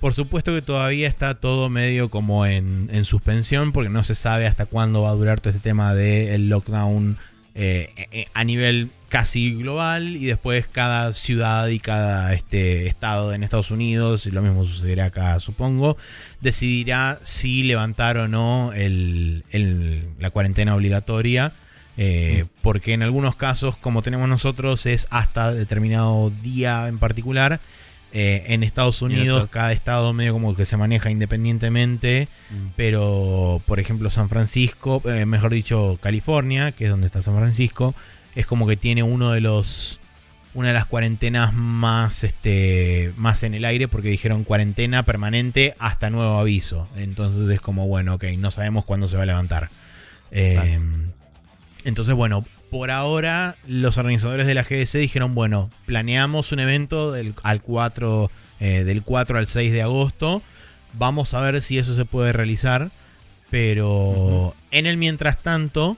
[0.00, 4.46] Por supuesto que todavía está todo medio como en, en suspensión, porque no se sabe
[4.46, 7.16] hasta cuándo va a durar todo este tema del lockdown
[7.54, 13.42] eh, eh, a nivel casi global y después cada ciudad y cada este, estado en
[13.44, 15.98] Estados Unidos, y lo mismo sucederá acá supongo,
[16.40, 21.52] decidirá si levantar o no el- el- la cuarentena obligatoria
[22.02, 27.60] Eh, porque en algunos casos, como tenemos nosotros, es hasta determinado día en particular.
[28.14, 32.28] Eh, en Estados Unidos, cada estado medio como que se maneja independientemente.
[32.76, 37.94] Pero, por ejemplo, San Francisco, eh, mejor dicho, California, que es donde está San Francisco,
[38.34, 40.00] es como que tiene uno de los.
[40.52, 46.10] Una de las cuarentenas más, este, más en el aire porque dijeron cuarentena permanente hasta
[46.10, 46.88] nuevo aviso.
[46.96, 49.70] Entonces es como, bueno, ok, no sabemos cuándo se va a levantar.
[50.32, 50.80] Eh,
[51.84, 57.34] entonces, bueno, por ahora los organizadores de la GDC dijeron, bueno, planeamos un evento del,
[57.42, 58.30] al 4,
[58.60, 60.42] eh, del 4 al 6 de agosto.
[60.94, 62.90] Vamos a ver si eso se puede realizar.
[63.50, 65.96] Pero en el mientras tanto,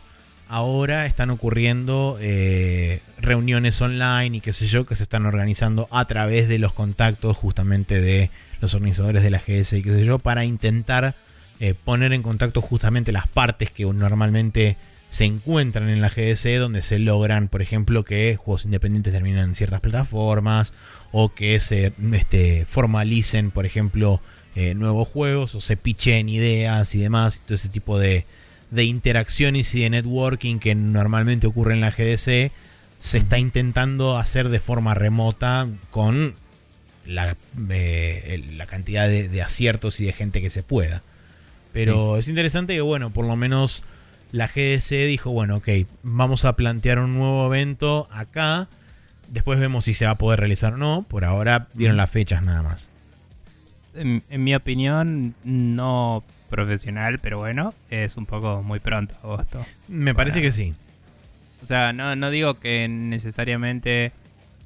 [0.49, 6.05] ahora están ocurriendo eh, reuniones online y qué sé yo, que se están organizando a
[6.07, 10.19] través de los contactos justamente de los organizadores de la GDC y qué sé yo,
[10.19, 11.15] para intentar
[11.61, 14.77] eh, poner en contacto justamente las partes que normalmente
[15.09, 19.55] se encuentran en la GDC, donde se logran, por ejemplo, que juegos independientes terminen en
[19.55, 20.73] ciertas plataformas
[21.13, 24.23] o que se este, formalicen, por ejemplo,
[24.55, 28.27] eh, nuevos juegos o se pichen ideas y demás, todo ese tipo de,
[28.73, 32.51] de interacciones y de networking que normalmente ocurre en la GDC,
[33.01, 36.35] se está intentando hacer de forma remota con
[37.05, 37.37] la,
[37.69, 41.03] eh, la cantidad de, de aciertos y de gente que se pueda.
[41.73, 43.83] Pero es interesante que, bueno, por lo menos
[44.31, 45.69] la GDC dijo, bueno, ok,
[46.03, 48.69] vamos a plantear un nuevo evento acá.
[49.29, 51.05] Después vemos si se va a poder realizar o no.
[51.07, 52.89] Por ahora dieron las fechas nada más.
[53.95, 59.65] En, en mi opinión, no profesional, pero bueno, es un poco muy pronto, agosto.
[59.89, 60.75] Me parece Para- que sí.
[61.65, 64.13] O sea, no, no digo que necesariamente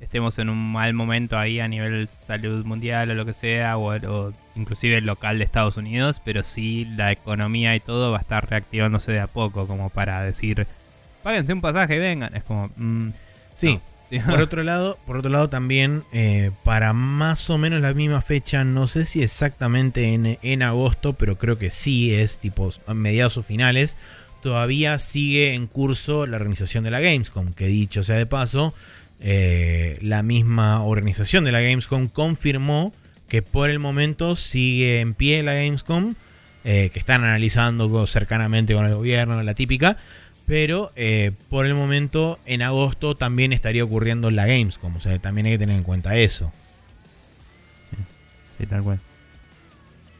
[0.00, 3.94] estemos en un mal momento ahí a nivel salud mundial o lo que sea, o,
[3.94, 8.48] o inclusive local de Estados Unidos, pero sí la economía y todo va a estar
[8.50, 10.66] reactivándose de a poco, como para decir,
[11.22, 12.34] páguense un pasaje, vengan.
[12.34, 13.10] Es como, mm,
[13.54, 13.74] Sí.
[13.74, 13.80] no.
[14.10, 18.64] Por otro lado, por otro lado también, eh, para más o menos la misma fecha,
[18.64, 23.42] no sé si exactamente en, en agosto, pero creo que sí es tipo mediados o
[23.42, 23.96] finales,
[24.42, 28.74] todavía sigue en curso la organización de la Gamescom, que dicho sea de paso,
[29.20, 32.92] eh, la misma organización de la Gamescom confirmó
[33.28, 36.14] que por el momento sigue en pie la Gamescom,
[36.64, 39.98] eh, que están analizando cercanamente con el gobierno, la típica,
[40.46, 45.46] pero eh, por el momento en agosto también estaría ocurriendo la Gamescom, o sea, también
[45.46, 46.52] hay que tener en cuenta eso.
[48.58, 49.00] Sí, tal cual.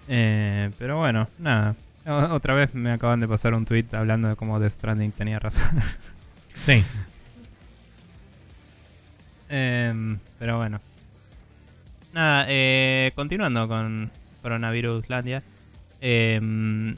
[0.08, 1.74] Eh, pero bueno, nada.
[2.06, 5.38] O- Otra vez me acaban de pasar un tweet hablando de cómo Death Stranding tenía
[5.38, 5.80] razón.
[6.64, 6.82] Sí,
[9.48, 10.80] Em, pero bueno.
[12.12, 14.10] Nada, eh, continuando con
[14.42, 15.42] Coronaviruslandia.
[16.00, 16.96] Em,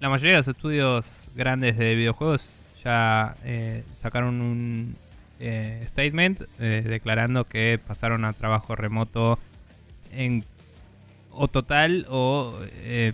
[0.00, 2.55] la mayoría de los estudios grandes de videojuegos
[2.86, 4.94] ya eh, sacaron un
[5.40, 9.40] eh, statement eh, declarando que pasaron a trabajo remoto
[10.12, 10.44] en
[11.32, 13.12] o total o eh,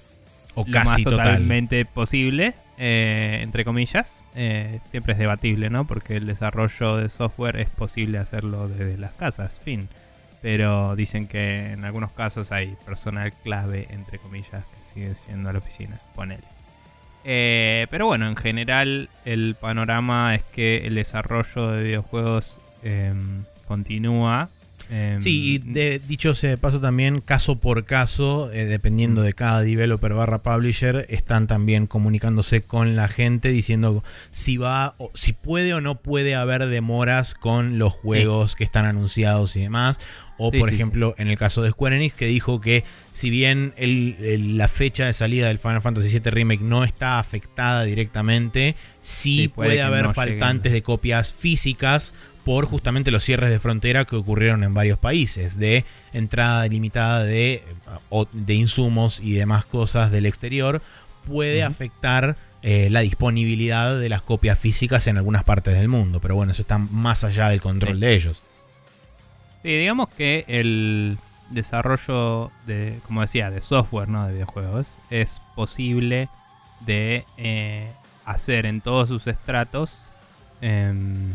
[0.55, 1.19] o lo casi más total.
[1.19, 4.15] totalmente posible, entre comillas.
[4.91, 5.87] Siempre es debatible, ¿no?
[5.87, 9.89] Porque el desarrollo de software es posible hacerlo desde las casas, fin.
[10.43, 15.55] Pero dicen que en algunos casos hay personal clave, entre comillas, que sigue siendo a
[15.55, 16.52] la oficina, ponele.
[17.25, 24.49] Eh, pero bueno, en general el panorama es que el desarrollo de videojuegos em, continúa.
[24.91, 29.35] em, Sí, y de, dicho sea de paso también, caso por caso, eh, dependiendo de
[29.35, 35.33] cada developer barra publisher, están también comunicándose con la gente diciendo si va, o, si
[35.33, 40.01] puede o no puede haber demoras con los juegos que están anunciados y demás.
[40.45, 42.83] O Sí, por sí, ejemplo, en el caso de Square Enix, que dijo que
[43.13, 47.19] si bien el- el- la fecha de salida del Final Fantasy VII Remake no está
[47.21, 50.81] afectada directamente, sí, puede haber no faltantes lleguen.
[50.81, 52.13] de copias físicas
[52.45, 57.63] por justamente los cierres de frontera que ocurrieron en varios países, de entrada limitada de,
[58.49, 60.83] insumos y demás cosas del exterior,
[61.27, 66.37] puede afectar eh, la disponibilidad de las copias físicas en algunas partes del mundo, pero
[66.37, 68.01] bueno, eso está más allá del control Sí.
[68.01, 68.43] de ellos.
[69.63, 71.19] Sí, digamos que el
[71.51, 74.27] desarrollo de, como decía, de software, ¿no?
[74.27, 76.29] De videojuegos, es posible
[76.81, 77.93] de eh,
[78.25, 80.09] hacer en todos sus estratos
[80.61, 81.33] em,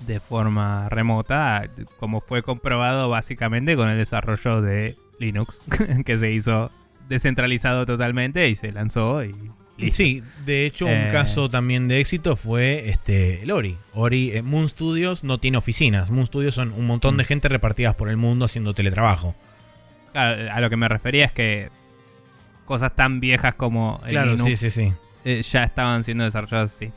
[0.00, 1.64] de forma remota,
[1.98, 5.60] como fue comprobado básicamente con el desarrollo de Linux,
[6.04, 6.70] que se hizo
[7.08, 9.34] descentralizado totalmente y se lanzó y
[9.78, 9.96] listo.
[9.96, 11.08] Sí, de hecho, un Eh.
[11.12, 13.76] caso también de éxito fue este el Ori.
[13.94, 16.10] Ori, eh, Moon Studios no tiene oficinas.
[16.10, 17.26] Moon Studios son un montón de Mm.
[17.26, 19.34] gente repartidas por el mundo haciendo teletrabajo.
[20.12, 21.70] Claro, a lo que me refería es que
[22.64, 24.92] cosas tan viejas como el Claro, Linux sí, sí, sí.
[25.24, 26.90] eh, ya estaban siendo desarrollados así.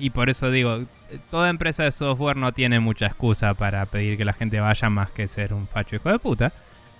[0.00, 0.84] Y por eso digo,
[1.30, 5.10] toda empresa de software no tiene mucha excusa para pedir que la gente vaya más
[5.10, 6.52] que ser un facho hijo de puta.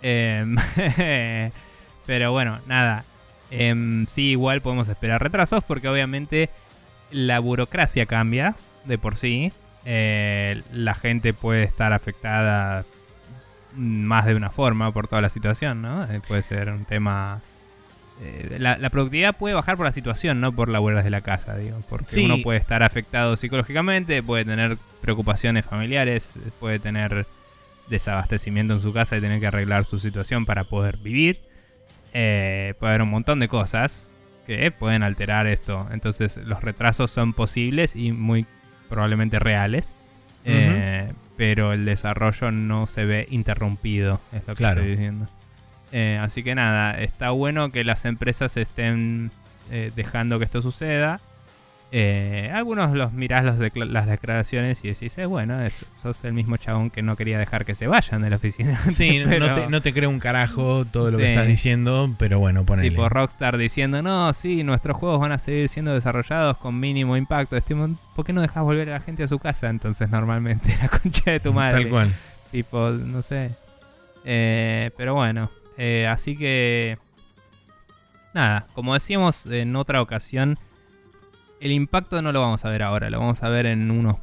[2.06, 3.04] Pero bueno, nada.
[3.54, 6.48] Em, sí, igual podemos esperar retrasos porque obviamente
[7.10, 8.54] la burocracia cambia
[8.86, 9.52] de por sí.
[9.84, 12.84] Eh, la gente puede estar afectada
[13.76, 16.04] más de una forma por toda la situación, ¿no?
[16.04, 17.40] Eh, puede ser un tema...
[18.22, 21.56] eh, la, la productividad puede bajar por la situación, no por labores de la casa,
[21.56, 21.82] digo.
[21.90, 22.24] Porque Sí.
[22.24, 27.26] uno puede estar afectado psicológicamente, puede tener preocupaciones familiares, puede tener
[27.88, 31.40] desabastecimiento en su casa y tener que arreglar su situación para poder vivir.
[32.12, 34.12] Eh, puede haber un montón de cosas
[34.46, 35.86] que pueden alterar esto.
[35.92, 38.46] Entonces los retrasos son posibles y muy
[38.88, 39.94] probablemente reales.
[40.44, 44.80] Eh, pero el desarrollo no se ve interrumpido, es lo que Claro.
[44.80, 45.28] estoy diciendo.
[45.92, 49.30] Eh, así que nada, está bueno que las empresas estén
[49.70, 51.20] eh, dejando que esto suceda.
[51.94, 56.56] Eh, algunos los mirás los las declaraciones y decís, eh, bueno, es- sos el mismo
[56.56, 58.80] chabón que no quería dejar que se vayan de la oficina.
[58.88, 62.10] Sí, no- Pero- no, te, no te creo un carajo todo lo que estás diciendo,
[62.18, 62.88] pero bueno, ponele.
[62.88, 67.56] Tipo Rockstar diciendo, no, sí, nuestros juegos van a seguir siendo desarrollados con mínimo impacto.
[67.56, 69.68] Decimos, ¿por qué no dejas volver a la gente a su casa?
[69.68, 71.82] Entonces normalmente la concha de tu madre.
[71.82, 72.12] Tal cual.
[72.50, 73.50] Tipo, no sé.
[74.24, 76.96] Eh, pero bueno, eh, así que...
[78.32, 80.58] Nada, como decíamos en otra ocasión,
[81.62, 84.16] el impacto no lo vamos a ver ahora, lo vamos a ver en unos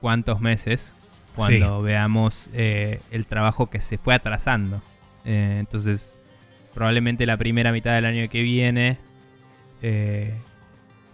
[0.00, 0.94] cuantos meses,
[1.34, 4.80] cuando veamos eh, el trabajo que se fue atrasando.
[5.24, 6.14] Eh, entonces,
[6.74, 8.98] probablemente la primera mitad del año que viene
[9.82, 10.34] eh,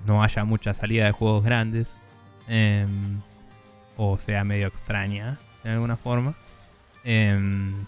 [0.06, 1.97] no haya mucha salida de juegos grandes.
[2.48, 3.20] em,
[3.97, 6.34] o sea medio extraña de alguna forma.
[7.05, 7.84] Em,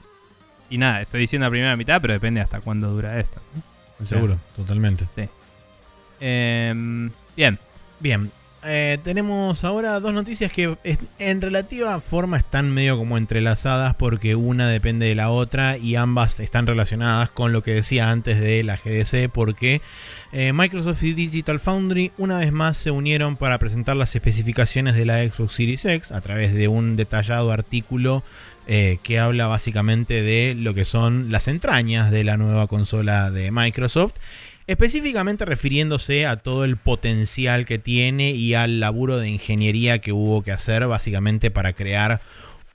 [0.70, 3.40] y nada, estoy diciendo la primera mitad, pero depende hasta cuándo dura esto.
[3.54, 3.62] ¿no?
[4.00, 5.06] O sea, Seguro, totalmente.
[6.20, 7.58] em, bien,
[8.00, 8.30] Bien,
[8.64, 10.76] eh, tenemos ahora dos noticias que
[11.18, 16.40] en relativa forma están medio como entrelazadas porque una depende de la otra y ambas
[16.40, 19.80] están relacionadas con lo que decía antes de la GDC porque
[20.32, 25.06] eh, Microsoft y Digital Foundry una vez más se unieron para presentar las especificaciones de
[25.06, 28.22] la Xbox Series X a través de un detallado artículo
[28.66, 33.50] eh, que habla básicamente de lo que son las entrañas de la nueva consola de
[33.50, 34.14] Microsoft
[34.66, 40.42] específicamente refiriéndose a todo el potencial que tiene y al laburo de ingeniería que hubo
[40.42, 42.20] que hacer básicamente para crear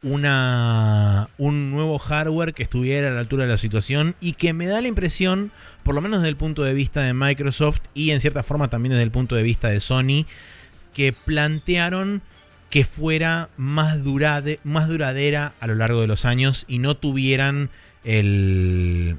[0.02, 4.66] una, un nuevo hardware que estuviera a la altura de la situación y que me
[4.68, 5.52] da la impresión,
[5.84, 8.92] por lo menos desde el punto de vista de Microsoft y en cierta forma también
[8.92, 10.26] desde el punto de vista de Sony,
[10.94, 12.22] que plantearon
[12.70, 17.70] que fuera más, durade- más duradera a lo largo de los años y no tuvieran
[18.04, 19.18] el,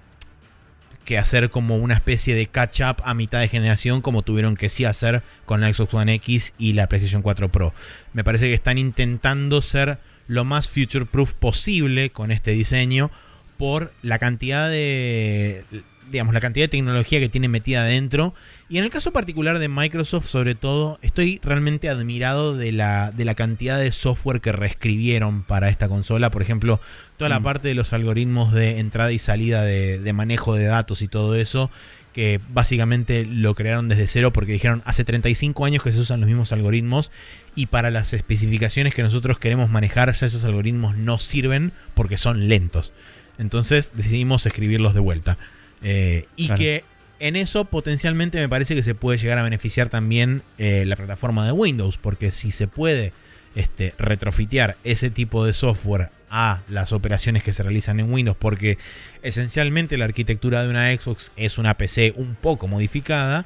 [1.10, 4.68] que hacer como una especie de catch up a mitad de generación como tuvieron que
[4.68, 7.74] sí hacer con la Xbox One X y la PlayStation 4 Pro.
[8.12, 13.10] Me parece que están intentando ser lo más future proof posible con este diseño
[13.58, 15.64] por la cantidad de
[16.12, 18.32] digamos la cantidad de tecnología que tiene metida adentro
[18.70, 23.24] y en el caso particular de Microsoft sobre todo estoy realmente admirado de la, de
[23.24, 26.80] la cantidad de software que reescribieron para esta consola por ejemplo
[27.18, 27.42] toda la Mm.
[27.42, 31.34] parte de los algoritmos de entrada y salida de, de manejo de datos y todo
[31.34, 31.70] eso,
[32.14, 36.28] que básicamente lo crearon desde cero porque dijeron hace 35 años que se usan los
[36.28, 37.10] mismos algoritmos
[37.54, 42.48] y para las especificaciones que nosotros queremos manejar ya esos algoritmos no sirven porque son
[42.48, 42.92] lentos.
[43.38, 45.36] Entonces decidimos escribirlos de vuelta.
[45.82, 46.58] Eh, y Claro.
[46.58, 46.84] que
[47.20, 51.44] en eso potencialmente me parece que se puede llegar a beneficiar también eh, la plataforma
[51.46, 53.12] de Windows, porque si se puede
[53.54, 58.78] este, retrofitear ese tipo de software a las operaciones que se realizan en Windows, porque
[59.22, 63.44] esencialmente la arquitectura de una Xbox es una PC un poco modificada,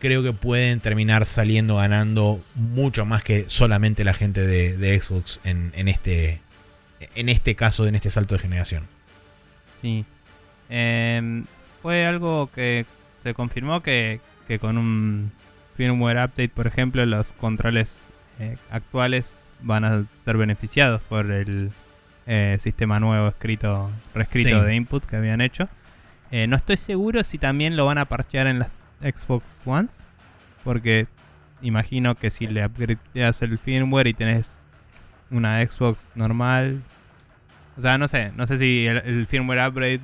[0.00, 5.72] creo que pueden terminar saliendo ganando mucho más que solamente la gente de, Xbox en,
[5.76, 6.40] en este,
[7.14, 8.84] en este caso, en este salto de generación.
[9.80, 10.04] sí.
[10.74, 11.44] Em,
[11.82, 12.86] fue algo que
[13.22, 15.30] se confirmó que, que con un
[15.76, 18.02] firmware update, por ejemplo, los controles
[18.40, 21.70] eh, actuales van a ser beneficiados por el
[22.26, 24.66] eh, sistema nuevo escrito, reescrito Sí.
[24.66, 25.68] de input que habían hecho.
[26.30, 28.68] Eh, no estoy seguro si también lo van a parchear en las
[29.00, 29.88] Xbox One,
[30.64, 31.06] porque
[31.60, 34.50] imagino que si le upgradeas el firmware y tenés
[35.30, 36.80] una Xbox normal,
[37.76, 40.00] o sea, no sé, no sé si el, el firmware upgrade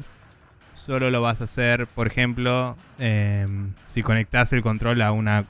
[0.89, 5.45] solo lo vas a hacer, por ejemplo, em, si conectas el control a una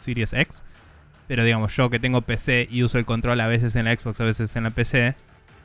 [0.00, 0.62] Series X.
[1.26, 4.20] Pero digamos, yo que tengo PC y uso el control a veces en la Xbox,
[4.20, 5.16] a veces en la PC,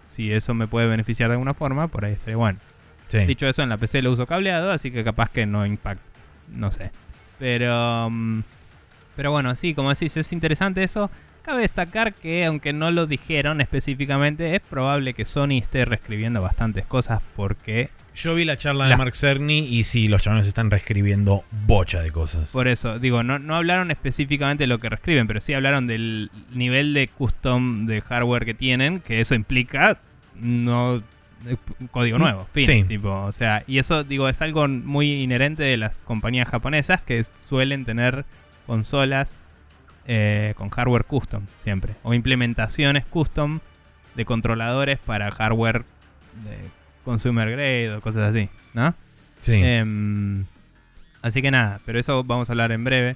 [0.10, 2.58] si eso me puede beneficiar de alguna forma, por ahí estaría bueno.
[3.08, 3.20] Sí.
[3.20, 6.04] Dicho eso, en la PC lo uso cableado, así que capaz que no impacta.
[6.52, 6.90] No sé.
[7.38, 8.10] Pero.
[8.10, 8.42] mm,
[9.16, 11.12] Pero bueno, sí, como decís, es interesante eso.
[11.44, 16.88] Cabe destacar que, aunque no lo dijeron específicamente, es probable que Sony esté reescribiendo bastantes
[16.88, 20.72] cosas porque Yo vi la charla de La- Mark Cerny y sí, los chavales están
[20.72, 22.50] reescribiendo bocha de cosas.
[22.52, 26.32] Por eso, digo, no, no hablaron específicamente de lo que reescriben, pero sí hablaron del
[26.54, 29.98] nivel de custom de hardware que tienen, que eso implica
[30.36, 31.04] no
[31.48, 31.58] eh,
[31.92, 32.84] código nuevo, fin, Sí.
[32.86, 37.24] tipo, o sea, y eso digo es algo muy inherente de las compañías japonesas que
[37.48, 38.26] suelen tener
[38.66, 39.36] consolas
[40.08, 43.60] eh, con hardware custom siempre, o implementaciones custom
[44.16, 45.84] de controladores para hardware
[46.44, 46.58] de
[47.06, 48.94] consumer grade o cosas así, ¿no?
[49.40, 49.54] Sí.
[49.64, 50.44] Em,
[51.22, 53.16] así que nada, pero eso vamos a hablar en breve.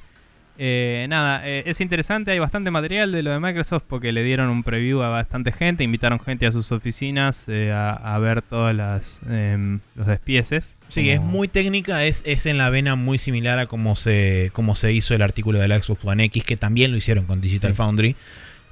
[0.62, 4.50] Eh, nada, eh, es interesante, hay bastante material de lo de Microsoft porque le dieron
[4.50, 8.76] un preview a bastante gente, invitaron gente a sus oficinas eh, a, a ver todos
[8.76, 10.76] las, em, los despieces.
[10.90, 14.50] Sí, Como- es muy técnica, es, es en la vena muy similar a como se,
[14.52, 17.72] como se hizo el artículo del Xbox One X, que también lo hicieron con Digital
[17.72, 17.78] Sí.
[17.78, 18.16] Foundry.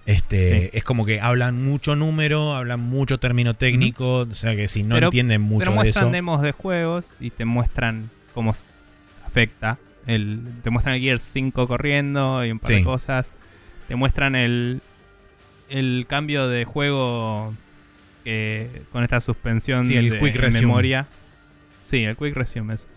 [0.08, 0.70] Este, Sí.
[0.74, 4.96] Es como que hablan mucho número, hablan mucho término técnico, o sea que si no
[4.96, 6.12] Pero- entienden mucho Pero de muestran eso.
[6.14, 8.56] demos de juegos y te muestran cómo
[9.26, 9.78] afecta.
[10.08, 12.76] El, te muestran el Gears 5 corriendo y un par Sí.
[12.78, 13.34] de cosas.
[13.90, 14.80] Te muestran el,
[15.70, 17.54] el cambio de juego
[18.24, 20.62] que, con esta suspensión Sí, el de Quick Resume.
[20.62, 21.08] memoria.
[21.84, 22.88] Sí, el Quick Resume es.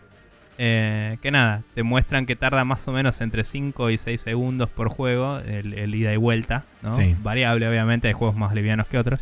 [0.62, 4.68] Eh, que nada, te muestran que tarda más o menos entre 5 y 6 segundos
[4.68, 6.94] por juego el, el ida y vuelta, ¿no?
[6.94, 7.16] Sí.
[7.22, 9.20] Variable, obviamente, hay juegos más livianos que otros.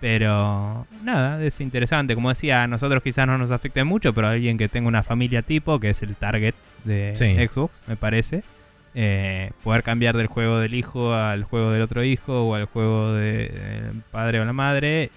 [0.00, 2.14] Pero nada, es interesante.
[2.16, 5.02] Como decía, a nosotros quizás no nos afecte mucho, pero a alguien que tenga una
[5.02, 7.36] familia tipo, que es el target de Sí.
[7.48, 8.42] Xbox, me parece,
[8.94, 13.12] eh, poder cambiar del juego del hijo al juego del otro hijo o al juego
[13.14, 15.10] del padre o la madre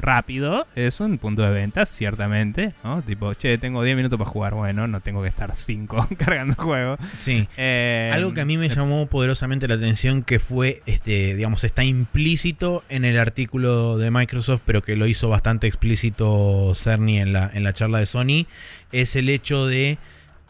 [0.00, 2.74] rápido es un punto de venta, ciertamente.
[2.84, 3.02] ¿no?
[3.02, 4.54] Tipo, che, tengo 10 minutos para jugar.
[4.54, 6.96] Bueno, no tengo que estar 5 cargando el juego.
[7.16, 7.46] Sí.
[7.56, 11.84] Eh, Algo que a mí me llamó poderosamente la atención que fue, este, digamos, está
[11.84, 17.50] implícito en el artículo de Microsoft, pero que lo hizo bastante explícito Cerny en la,
[17.52, 18.46] en la charla de Sony,
[18.92, 19.98] es el hecho de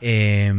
[0.00, 0.52] eh,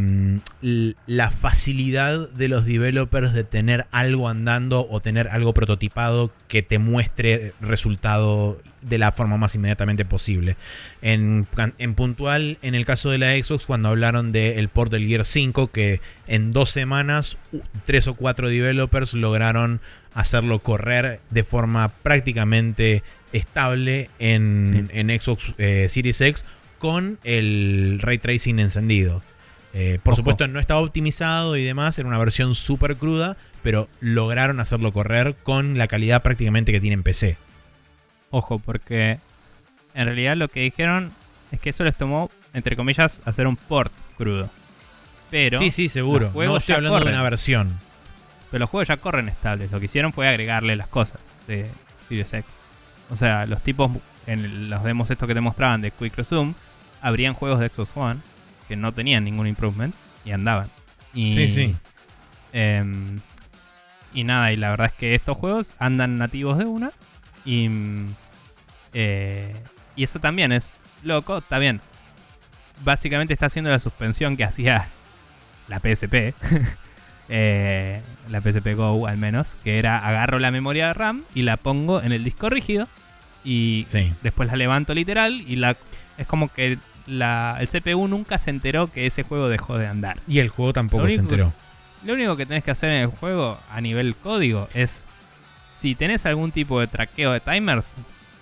[0.61, 6.61] l- la facilidad de los developers de tener algo andando o tener algo prototipado que
[6.61, 10.56] te muestre resultado de la forma más inmediatamente posible.
[11.02, 11.45] En,
[11.78, 15.68] en puntual, en el caso de la Xbox, cuando hablaron del port del Gear 5,
[15.72, 17.38] que en dos semanas,
[17.86, 19.82] tres o cuatro developers lograron
[20.14, 23.03] hacerlo correr de forma prácticamente
[23.34, 26.45] estable en, en Xbox eh, Series X
[26.80, 29.22] con el ray tracing encendido.
[29.73, 30.22] Eh, por Ojo.
[30.22, 35.35] supuesto, no estaba optimizado y demás, era una versión súper cruda, pero lograron hacerlo correr
[35.43, 37.38] con la calidad prácticamente que tiene en PC.
[38.31, 39.19] Ojo, porque
[39.93, 41.11] en realidad lo que dijeron
[41.51, 44.49] es que eso les tomó, entre comillas, hacer un port crudo.
[45.30, 46.31] Pero, sí, sí, seguro.
[46.34, 47.80] No estoy hablando de una versión.
[48.49, 49.72] pero los juegos ya corren estables.
[49.72, 51.68] Lo que hicieron fue agregarle las cosas de
[52.07, 52.45] Series X.
[53.11, 53.91] O sea, los tipos
[54.26, 56.53] en los demos estos que te mostraban de Quick Resume,
[57.01, 58.19] habrían juegos de Xbox One
[58.67, 59.95] que no tenían ningún improvement
[60.26, 60.67] y andaban.
[61.13, 61.76] Y, Sí, sí.
[62.53, 63.19] em,
[64.13, 66.91] y nada, y la verdad es que estos juegos andan nativos de una.
[67.45, 68.13] Y, mm,
[68.93, 69.55] eh,
[69.95, 71.81] y eso también es loco, está bien.
[72.84, 74.88] Básicamente está haciendo la suspensión que hacía
[75.67, 76.34] la PSP.
[77.30, 79.55] eh, la PSP Go al menos.
[79.63, 82.88] Que era agarro la memoria de RAM y la pongo en el disco rígido.
[83.43, 84.13] Y Sí.
[84.21, 85.43] después la levanto literal.
[85.47, 85.76] Y la
[86.20, 86.78] es como que
[87.08, 90.20] la, el CPU nunca se enteró que ese juego dejó de andar.
[90.28, 91.54] Y el juego tampoco se enteró.
[92.04, 95.02] Lo único que tenés que hacer en el juego a nivel código es,
[95.76, 97.96] si tenés algún tipo de traqueo de timers,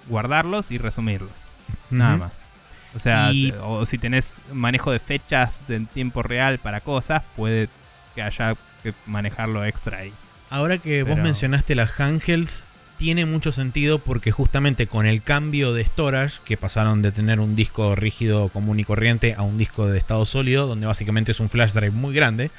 [0.08, 1.32] guardarlos y resumirlos.
[1.90, 2.40] Nada más.
[2.96, 7.70] O sea, Y- o si tenés manejo de fechas en tiempo real para cosas, puede
[8.16, 10.14] que haya que manejarlo extra ahí.
[10.50, 12.64] Ahora que vos mencionaste las handhelds,
[12.98, 17.56] tiene mucho sentido porque justamente con el cambio de storage, que pasaron de tener un
[17.56, 21.50] disco rígido común y corriente a un disco de estado sólido, donde básicamente es un
[21.50, 22.50] flash drive muy grande,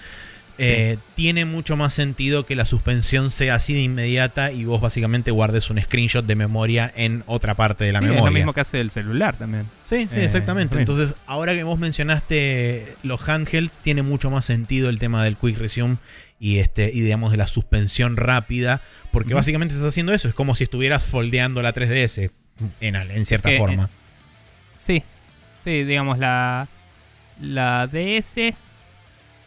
[0.61, 5.31] eh, tiene mucho más sentido que la suspensión sea así de inmediata y vos básicamente
[5.31, 8.31] guardes un screenshot de memoria en otra parte de la Sí, es memoria.
[8.31, 9.67] lo mismo que hace el celular también.
[9.85, 10.77] Sí, sí, Eh, exactamente.
[10.77, 15.59] Entonces, ahora que vos mencionaste los handhelds, tiene mucho más sentido el tema del Quick
[15.59, 15.99] Resume
[16.41, 18.81] y este y digamos de la suspensión rápida,
[19.13, 22.31] porque básicamente estás haciendo eso, es como si estuvieras foldeando la 3DS
[22.81, 23.91] en, en cierta que, eh, forma.
[24.79, 25.03] Sí,
[25.65, 26.69] sí, digamos la,
[27.41, 28.55] la DS,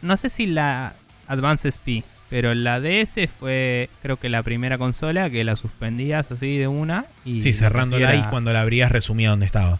[0.02, 0.94] no sé si la
[1.28, 6.58] Advance SP, pero la DS fue creo que la primera consola que la suspendías así
[6.58, 9.78] de una y sí, cerrándola y cuando la abrías resumía donde estaba.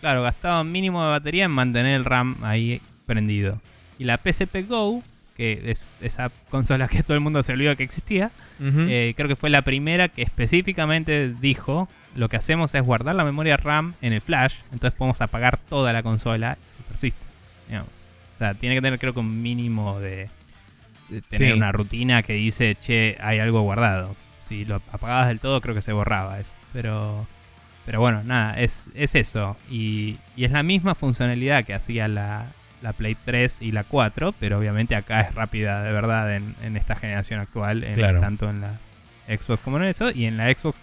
[0.00, 3.60] Claro, gastaba mínimo de batería en mantener el RAM ahí prendido.
[3.98, 5.02] Y la PSP Go
[5.36, 8.30] que es esa consola que todo el mundo se olvidó que existía.
[8.60, 13.24] Eh, creo que fue la primera que específicamente dijo lo que hacemos es guardar la
[13.24, 17.24] memoria RAM en el flash, entonces podemos apagar toda la consola y se persiste.
[17.68, 17.88] digamos.
[17.88, 20.28] O sea, tiene que tener creo que un mínimo de,
[21.08, 21.56] de tener Sí.
[21.56, 24.14] una rutina que dice, che, hay algo guardado.
[24.48, 26.50] Si lo apagabas del todo creo que se borraba eso.
[26.72, 27.26] Pero,
[27.86, 29.56] pero bueno, nada, es, es eso.
[29.70, 32.46] Y, y es la misma funcionalidad que hacía la,
[32.84, 36.76] la Play 3 y la 4, pero obviamente acá es rápida de verdad en, en
[36.76, 38.20] esta generación actual, en- Claro.
[38.20, 38.78] tanto en la
[39.26, 40.10] Xbox como en eso.
[40.12, 40.78] Y en la Xbox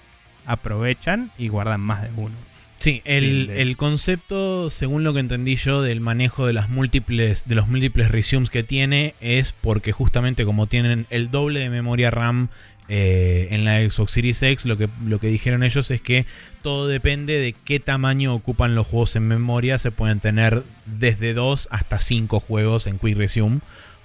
[0.46, 2.36] aprovechan y guardan más de uno.
[2.80, 7.44] Sí, el, de- el concepto, según lo que entendí yo, del manejo de las múltiples,
[7.48, 12.10] de los múltiples resumes que tiene, es porque justamente como tienen el doble de memoria
[12.10, 12.50] RAM
[12.90, 16.26] eh, en la Xbox Series X, lo que, lo que dijeron ellos es que
[16.62, 19.78] todo depende de qué tamaño ocupan los juegos en memoria.
[19.78, 23.60] Se pueden tener desde 2 hasta 5 juegos en Quick Resume,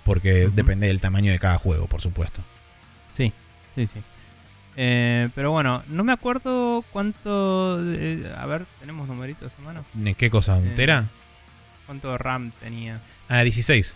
[0.05, 2.41] porque depende del tamaño de cada juego, por supuesto.
[3.17, 3.33] Sí,
[3.75, 4.01] sí, sí.
[4.77, 7.81] Eh, pero bueno, no me acuerdo cuánto...
[7.83, 9.85] eh, a ver, ¿tenemos numeritos a mano?
[10.19, 10.57] ¿Qué cosa?
[10.57, 11.05] ¿Un Eh, tera?
[11.87, 13.01] ¿Cuánto RAM tenía?
[13.29, 13.95] Ah, 16.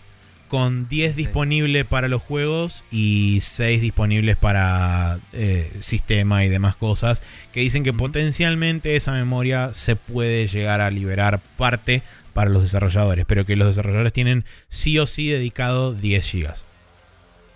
[0.51, 1.15] Con 10 16.
[1.15, 7.23] disponible para los juegos y 6 disponibles para eh, sistema y demás cosas.
[7.53, 12.03] Que dicen que potencialmente esa memoria se puede llegar a liberar parte
[12.33, 13.23] para los desarrolladores.
[13.25, 16.53] Pero que los desarrolladores tienen sí o sí dedicado 10 GB.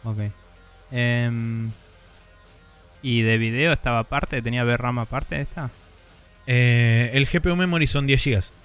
[0.05, 0.19] Ok.
[0.93, 1.71] Em,
[3.03, 4.41] ¿Y de video estaba aparte?
[4.41, 5.69] ¿Tenía VRAM aparte de esta?
[6.47, 8.64] Eh, el GPU Memory son 10 GB.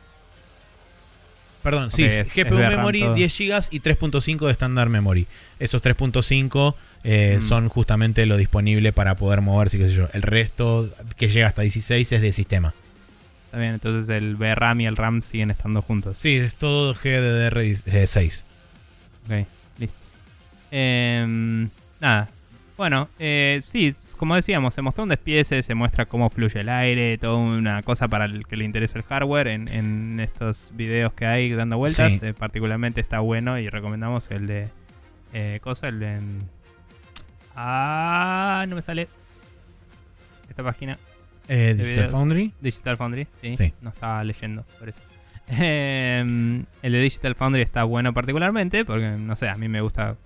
[1.62, 3.14] Perdón, sí, GPU Memory todo.
[3.14, 5.26] 10 GB y 3.5 de Standard Memory.
[5.58, 6.74] Esos 3.5
[7.04, 7.42] eh, Mm.
[7.42, 10.08] son justamente lo disponible para poder moverse, qué sé yo.
[10.12, 12.74] El resto que llega hasta 16 es de sistema.
[13.46, 16.16] Está bien, entonces el VRAM y el RAM siguen estando juntos.
[16.18, 18.44] Sí, es todo GDDR6.
[19.26, 19.46] Ok,
[19.78, 19.96] listo.
[20.70, 21.68] Em,
[22.00, 22.28] nada.
[22.76, 27.16] Bueno, eh, sí, como decíamos, se mostró un despiece, se muestra cómo fluye el aire,
[27.16, 31.24] toda una cosa para el que le interesa el hardware en, en estos videos que
[31.24, 32.12] hay dando vueltas.
[32.12, 32.20] Sí.
[32.20, 34.68] Eh, particularmente está bueno y recomendamos el de...
[35.32, 36.18] Eh, cosa, el de...
[37.56, 39.08] Ah, no me sale.
[40.50, 40.98] Esta página.
[41.48, 42.10] Eh, De Digital.
[42.10, 42.52] Foundry.
[42.60, 43.56] Digital Foundry, sí.
[43.56, 43.72] Sí.
[43.80, 45.00] No estaba leyendo, por eso.
[45.48, 50.16] Em, el de Digital Foundry está bueno particularmente, porque, no sé, a mí me gusta,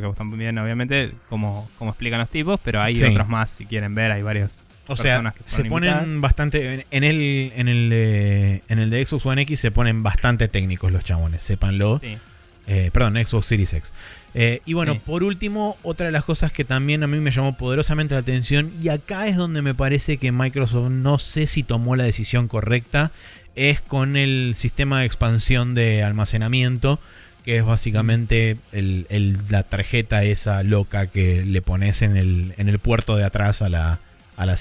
[0.00, 3.04] creo que muy bien, obviamente, como, como explican los tipos, pero hay Sí.
[3.04, 4.60] otros más, si quieren ver, hay varios.
[4.86, 6.20] O sea, personas que se ponen invitadas.
[6.20, 6.74] bastante.
[6.74, 10.46] En, en el, en, el de, en el de Xbox One X se ponen bastante
[10.48, 12.00] técnicos los chabones, sépanlo.
[12.02, 12.18] Sí.
[12.66, 13.92] Eh, perdón, Xbox Series X.
[14.34, 15.00] Eh, y bueno, Sí.
[15.06, 18.72] por último, otra de las cosas que también a mí me llamó poderosamente la atención,
[18.82, 23.10] y acá es donde me parece que Microsoft no sé si tomó la decisión correcta,
[23.54, 26.98] es con el sistema de expansión de almacenamiento,
[27.44, 32.68] que es básicamente el- el- la tarjeta esa loca que le pones en el, en
[32.68, 34.00] el puerto de atrás a la,
[34.36, 34.56] a la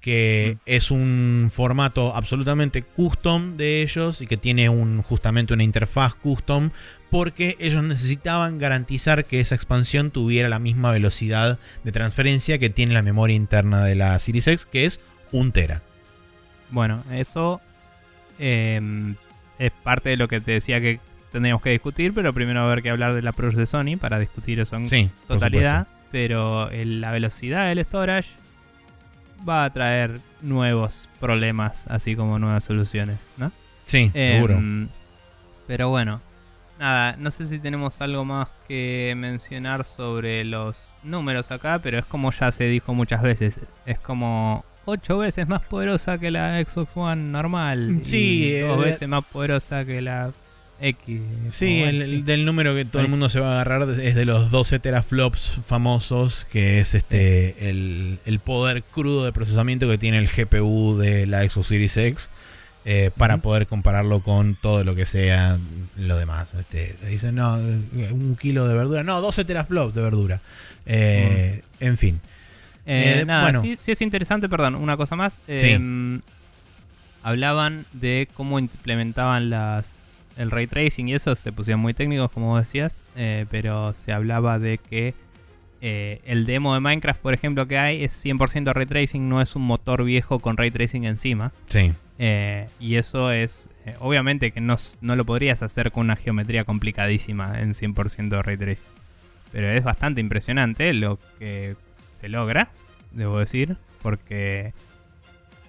[0.00, 6.14] que es un formato absolutamente custom de ellos y que tiene un, justamente una interfaz
[6.16, 6.70] custom
[7.08, 12.94] porque ellos necesitaban garantizar que esa expansión tuviera la misma velocidad de transferencia que tiene
[12.94, 14.98] la memoria interna de la Series X, que es
[15.30, 15.82] un tera.
[16.70, 17.60] Bueno, eso
[18.40, 19.14] em,
[19.58, 20.98] es parte de lo que te decía que
[21.32, 23.96] tendríamos que discutir, pero primero va a haber que hablar de la Pro de Sony
[23.98, 28.28] para discutir eso en Sí, totalidad, pero el- la velocidad del storage
[29.48, 33.50] va a traer nuevos problemas, así como nuevas soluciones, ¿no?
[33.84, 34.54] Sí, seguro.
[34.54, 34.88] Em,
[35.66, 36.20] pero bueno,
[36.78, 42.04] nada, no sé si tenemos algo más que mencionar sobre los números acá, pero es
[42.04, 46.96] como ya se dijo muchas veces, es como ocho veces más poderosa que la Xbox
[46.96, 50.30] One normal, Sí, y dos eh, veces más poderosa que la
[50.82, 51.20] X.
[51.52, 54.50] Sí, el, del número que todo el mundo se va a agarrar es de los
[54.50, 60.28] 12 teraflops famosos, que es este el, el poder crudo de procesamiento que tiene el
[60.28, 62.28] GPU de la Xbox Series X.
[62.84, 65.56] eh, para poder compararlo con todo lo que sea
[65.96, 66.52] lo demás.
[66.54, 69.04] Este, dicen, no, un kilo de verdura.
[69.04, 70.40] No, 12 teraflops de verdura.
[70.86, 72.20] Eh, En fin.
[72.84, 73.62] Eh, nada, bueno.
[73.62, 75.40] sí, sí es interesante, perdón, una cosa más.
[75.46, 75.78] Eh,
[77.22, 80.01] Hablaban de cómo implementaban las
[80.36, 84.58] el ray tracing y eso, se pusieron muy técnicos, como decías, eh, pero se hablaba
[84.58, 85.14] de que
[85.80, 89.56] eh, el demo de Minecraft, por ejemplo, que hay es 100% ray tracing, no es
[89.56, 91.52] un motor viejo con ray tracing encima.
[91.68, 91.92] Sí.
[92.18, 93.68] Eh, y eso es,
[93.98, 98.84] obviamente que no, no lo podrías hacer con una geometría complicadísima en 100% ray tracing.
[99.50, 101.76] Pero es bastante impresionante lo que
[102.14, 102.70] se logra,
[103.10, 104.72] debo decir, porque,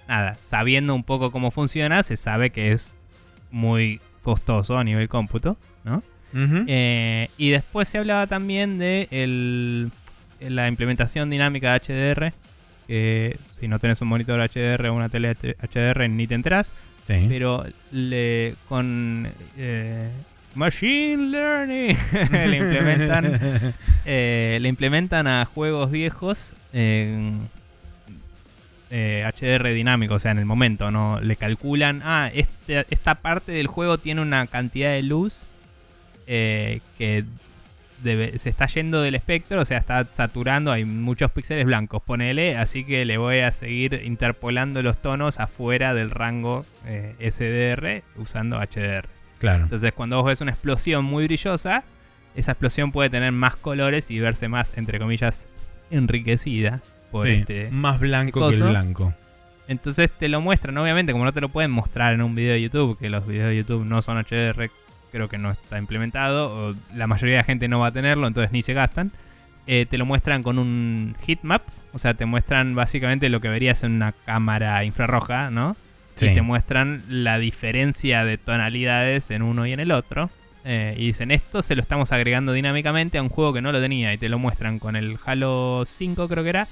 [0.08, 2.94] nada, sabiendo un poco cómo funciona, se sabe que es
[3.50, 6.02] muy costoso a nivel cómputo, ¿no?
[6.66, 9.92] Eh, y después se hablaba también de el-
[10.40, 12.32] la implementación dinámica de HDR.
[12.88, 16.72] Que si no tenés un monitor HDR o una tele HDR ni te enterás.
[17.06, 17.26] Sí.
[17.28, 20.10] Pero le, con eh,
[20.56, 21.96] Machine Learning
[22.32, 23.74] le, implementan,
[24.04, 27.48] eh, le implementan a juegos viejos en
[28.90, 31.20] eh, HDR dinámico, o sea, en el momento, ¿no?
[31.20, 35.40] Le calculan, ah, este- esta parte del juego tiene una cantidad de luz
[36.26, 37.24] eh, que
[38.02, 42.56] debe- se está yendo del espectro, o sea, está saturando, hay muchos píxeles blancos, ponele,
[42.56, 48.58] así que le voy a seguir interpolando los tonos afuera del rango eh, SDR usando
[48.58, 49.08] HDR.
[49.38, 49.64] Claro.
[49.64, 51.84] Entonces, cuando vos ves una explosión muy brillosa,
[52.36, 55.46] esa explosión puede tener más colores y verse más, entre comillas,
[55.90, 56.80] enriquecida
[57.14, 57.70] por Sí, este.
[57.70, 59.14] Más blanco que el blanco.
[59.68, 62.60] Entonces te lo muestran, obviamente, como no te lo pueden mostrar en un video de
[62.62, 64.68] YouTube, que los videos de YouTube no son HDR,
[65.12, 68.26] creo que no está implementado, o la mayoría de la gente no va a tenerlo,
[68.26, 69.12] entonces ni se gastan.
[69.66, 71.62] eh, te lo muestran con un heatmap,
[71.92, 75.76] o sea, te muestran básicamente lo que verías en una cámara infrarroja, ¿no?
[76.16, 76.26] Sí.
[76.26, 80.30] y te muestran la diferencia de tonalidades en uno y en el otro.
[80.64, 83.80] Eh, y dicen, esto se lo estamos agregando dinámicamente a un juego que no lo
[83.80, 84.12] tenía.
[84.12, 86.68] Y te lo muestran con el Halo 5, creo que era.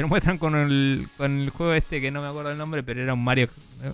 [0.00, 2.82] Te lo muestran con el, con el juego este que no me acuerdo el nombre,
[2.82, 3.50] pero era un Mario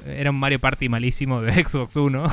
[0.07, 2.28] era un Mario Party malísimo de Xbox 1.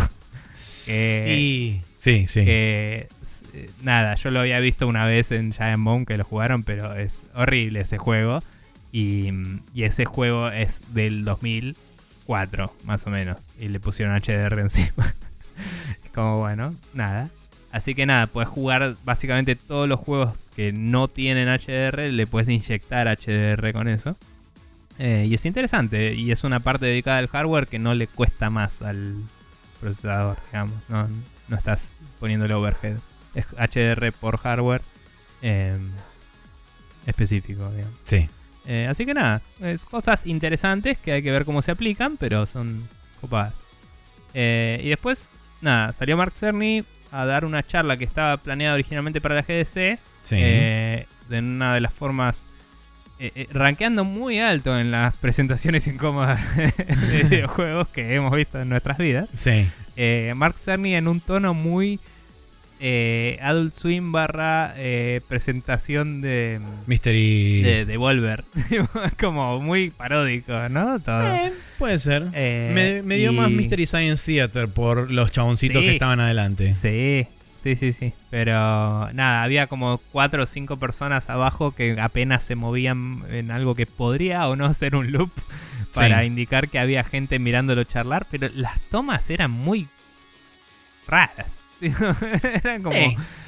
[0.54, 1.82] Sí.
[1.96, 2.46] Sí, sí.
[2.46, 3.08] que
[3.56, 6.94] eh, nada, yo lo había visto una vez en Giant Bomb que lo jugaron, pero
[6.94, 8.44] es horrible ese juego.
[8.92, 9.32] Y,
[9.74, 13.40] y ese juego es del 2004, más o menos.
[13.60, 15.16] Y le pusieron HDR encima.
[16.06, 17.32] Es Como bueno, nada.
[17.72, 22.50] Así que nada, puedes jugar básicamente todos los juegos que no tienen HDR, le puedes
[22.50, 24.18] inyectar HDR con eso.
[25.00, 28.50] Eh, y es interesante, y es una parte dedicada al hardware que no le cuesta
[28.50, 29.16] más al
[29.82, 30.78] procesador, digamos.
[30.88, 31.08] No,
[31.48, 32.98] no estás poniéndole overhead.
[33.34, 34.82] Es HDR por hardware
[35.42, 35.78] eh,
[37.06, 37.96] específico, digamos.
[38.04, 38.30] Sí.
[38.66, 42.46] Eh, así que nada, es cosas interesantes que hay que ver cómo se aplican, pero
[42.46, 42.88] son
[43.20, 43.54] copadas.
[44.34, 45.30] Eh, y después,
[45.62, 50.00] nada, salió Mark Cerny a dar una charla que estaba planeada originalmente para la GDC.
[50.24, 50.36] Sí.
[50.40, 52.48] eh, de una de las formas.
[53.20, 58.70] eh, eh, rankeando muy alto en las presentaciones incómodas de videojuegos que hemos visto en
[58.70, 59.30] nuestras vidas.
[59.34, 59.68] sí.
[59.96, 62.00] Eh, Mark Cerny en un tono muy
[62.80, 67.62] eh, Adult Swim barra eh, presentación de, Mystery.
[67.62, 68.44] de, de Volver.
[69.20, 71.00] Como muy paródico, ¿no?
[71.00, 71.24] Todo.
[71.78, 72.24] Puede ser.
[72.26, 75.88] Me, dio más Mystery Science Theater por los chaboncitos Sí.
[75.88, 76.74] que estaban adelante.
[76.74, 77.28] Sí,
[77.64, 78.14] sí, sí, sí.
[78.30, 78.54] Pero
[79.14, 83.86] nada, había como cuatro o cinco personas abajo que apenas se movían en algo que
[83.86, 85.32] podría o no ser un loop
[85.94, 86.26] para Sí.
[86.28, 89.88] indicar que había gente mirándolo charlar, pero las tomas eran muy
[91.08, 91.60] raras.
[91.82, 92.96] eran como...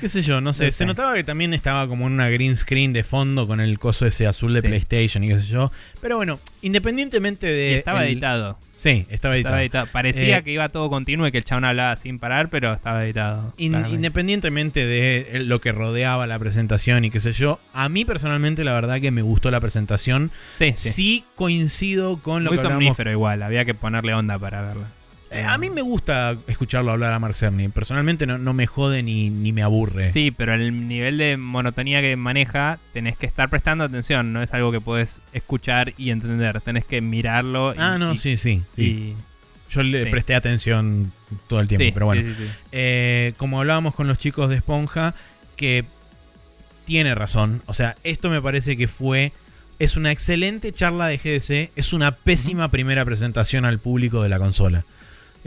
[0.02, 0.66] Qué sé yo, no sé.
[0.66, 3.80] No Se notaba que también estaba como en una green screen de fondo con el
[3.80, 4.68] coso ese azul de Sí.
[4.68, 5.72] PlayStation y qué sé yo.
[6.02, 7.72] Pero bueno, independientemente de.
[7.72, 8.60] y estaba el- editado.
[8.86, 9.56] Sí, estaba editado.
[9.56, 9.88] Estaba editado.
[9.92, 13.04] Parecía Eh, que iba todo continuo y que el chabón hablaba sin parar, pero estaba
[13.04, 13.54] editado.
[13.58, 18.06] In- independientemente de el- lo que rodeaba la presentación y qué sé yo, a mí
[18.06, 20.30] personalmente la verdad que me gustó la presentación.
[20.60, 20.90] sí, sí.
[20.92, 22.98] Sí, coincido con lo Muy que hablamos.
[23.12, 24.88] igual, había que ponerle onda para verla.
[25.32, 27.68] Eh, a mí me gusta escucharlo hablar a Mark Cerny.
[27.70, 30.12] Personalmente no, no me jode ni, ni me aburre.
[30.12, 34.54] Sí, pero el nivel de monotonía que maneja, tenés que estar prestando atención, no es
[34.54, 37.72] algo que puedes escuchar y entender, tenés que mirarlo.
[37.74, 38.62] y- Ah, no, y- sí, sí.
[39.72, 40.10] Yo le sí.
[40.12, 41.12] presté atención
[41.48, 42.22] todo el tiempo, sí, pero bueno.
[42.72, 45.16] Eh, como hablábamos con los chicos de Esponja,
[45.58, 45.86] que
[46.86, 47.64] tiene razón.
[47.66, 49.34] O sea, esto me parece que fue.
[49.80, 51.72] Es una excelente charla de GDC.
[51.76, 54.86] Es una pésima primera presentación al público de la consola.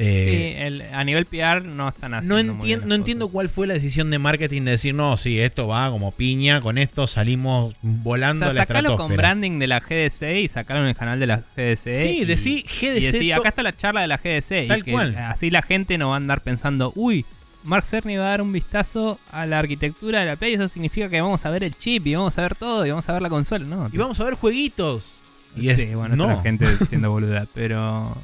[0.01, 3.75] Eh, Sí, el- a nivel PR no están haciendo no, no entiendo cuál fue la
[3.75, 7.79] decisión de marketing de decir, no, sí, esto va como piña, con esto salimos O
[7.83, 11.19] volando sea, a la sacalo con branding de la GDC y sacalo en el canal
[11.19, 11.95] de la GDC.
[11.97, 13.13] Sí, y- decí Y GDC.
[13.13, 14.65] decí, to- acá está la charla de la GDC.
[14.65, 15.17] y Tal que cual.
[15.17, 17.25] Así la gente no va a andar pensando, uy,
[17.65, 20.55] Mark Cerny va a dar un vistazo a la arquitectura de la Play.
[20.55, 23.09] Eso significa que vamos a ver el chip y vamos a ver todo y vamos
[23.09, 23.65] a ver la consola.
[23.67, 25.13] No, Y vamos a ver jueguitos.
[25.57, 26.31] Y es, sí, bueno, no.
[26.31, 27.49] es la gente siendo boluda.
[27.53, 28.17] Pero,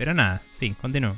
[0.00, 1.14] pero nada, sí, continúo.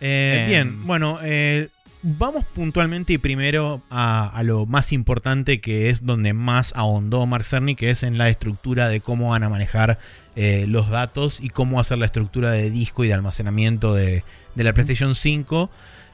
[0.00, 0.48] Eh, Em.
[0.48, 1.70] bien, bueno, eh,
[2.02, 7.44] vamos puntualmente y primero a, a lo más importante que es donde más ahondó Mark
[7.44, 9.98] Cerny, que es en la estructura de cómo van a manejar
[10.36, 14.22] eh, los datos y cómo hacer la estructura de disco y de almacenamiento de,
[14.54, 15.68] de la PlayStation 5,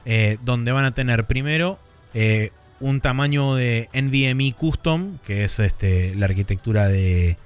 [0.05, 1.77] eh, donde van a tener primero
[2.79, 7.37] un tamaño de NVMe Custom, que es este, la arquitectura de,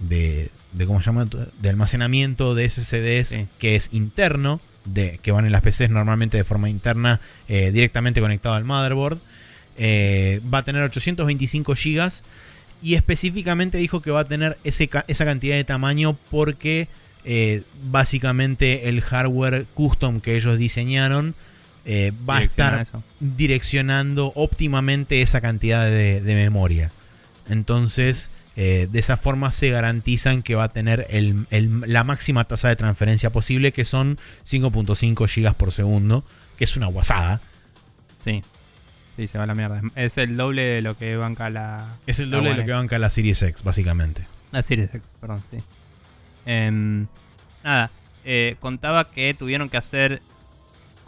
[0.00, 1.26] de, de, ¿cómo se llama?
[1.60, 3.46] de almacenamiento de SSDs Sí.
[3.58, 8.20] que es interno de, que van en las PCs normalmente de forma interna eh, directamente
[8.20, 9.18] conectado al motherboard.
[9.76, 12.10] Eh, va a tener 825 GB
[12.82, 16.88] y específicamente dijo que va a tener ese esa cantidad de tamaño porque
[17.24, 21.34] eh, básicamente el hardware custom que ellos diseñaron
[21.84, 23.02] eh, va a estar eso.
[23.20, 26.90] direccionando óptimamente esa cantidad de, de memoria.
[27.48, 28.30] Entonces,
[28.60, 32.68] eh, de esa forma se garantizan que va a tener el- el- la máxima tasa
[32.68, 36.24] de transferencia posible, que son 5.5 GB por segundo,
[36.58, 37.40] que es una guasada.
[38.24, 38.42] Sí.
[39.16, 39.80] Sí, se va a la mierda.
[39.94, 41.86] Es el doble de lo que banca la.
[42.08, 44.26] Es el doble de lo que banca la Series X, básicamente.
[44.52, 45.58] La Series X, perdón, sí.
[46.46, 47.06] Em,
[47.64, 47.90] nada,
[48.24, 50.20] eh, contaba que tuvieron que hacer,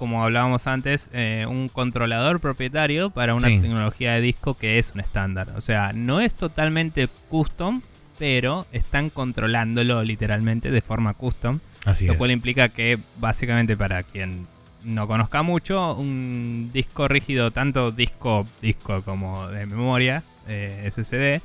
[0.00, 3.58] como hablábamos antes, eh, un controlador propietario para una Sí.
[3.58, 5.50] tecnología de disco que es un estándar.
[5.56, 7.82] O sea, no es totalmente custom,
[8.18, 11.60] pero están controlándolo literalmente de forma custom.
[11.84, 12.18] Así Lo es.
[12.18, 14.46] cual implica que básicamente para quien
[14.84, 21.42] no conozca mucho, un disco rígido, tanto disco, disco como de memoria, eh, SSD,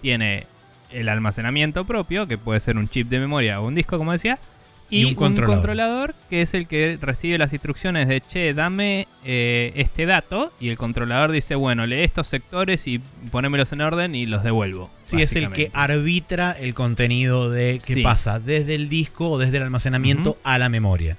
[0.00, 0.46] tiene
[0.92, 4.38] el almacenamiento propio, que puede ser un chip de memoria o un disco, como decía,
[4.90, 6.14] y, Y un un, controlador.
[6.28, 10.76] que es el que recibe las instrucciones de, che, dame eh, este dato, y el
[10.78, 12.98] controlador dice, bueno, lee estos sectores y
[13.30, 14.90] ponémelos en orden y los devuelvo.
[15.06, 18.02] Sí, es el que arbitra el contenido de qué Sí.
[18.02, 21.16] pasa desde el disco o desde el almacenamiento a la memoria.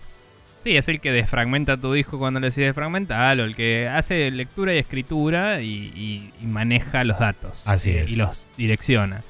[0.64, 4.76] Sí, es el que desfragmenta tu disco cuando le decides fragmentarlo, el que hace lectura
[4.76, 7.64] y escritura y, y- y maneja los datos.
[7.66, 8.12] Así eh, es.
[8.12, 9.24] Y los direcciona.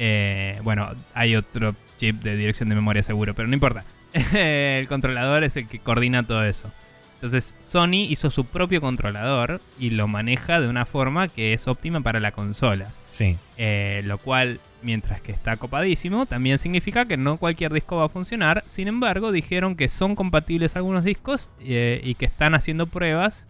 [0.00, 3.84] Eh, bueno, hay otro chip de dirección de memoria seguro, pero no importa.
[4.32, 6.68] el controlador es el que coordina todo eso.
[7.14, 12.00] Entonces, Sony hizo su propio controlador y lo maneja de una forma que es óptima
[12.00, 12.88] para la consola.
[13.12, 13.38] Sí.
[13.56, 18.08] Eh, lo cual, mientras que está copadísimo, también significa que no cualquier disco va a
[18.08, 18.64] funcionar.
[18.66, 23.46] Sin embargo, dijeron que son compatibles algunos discos eh, y que están haciendo pruebas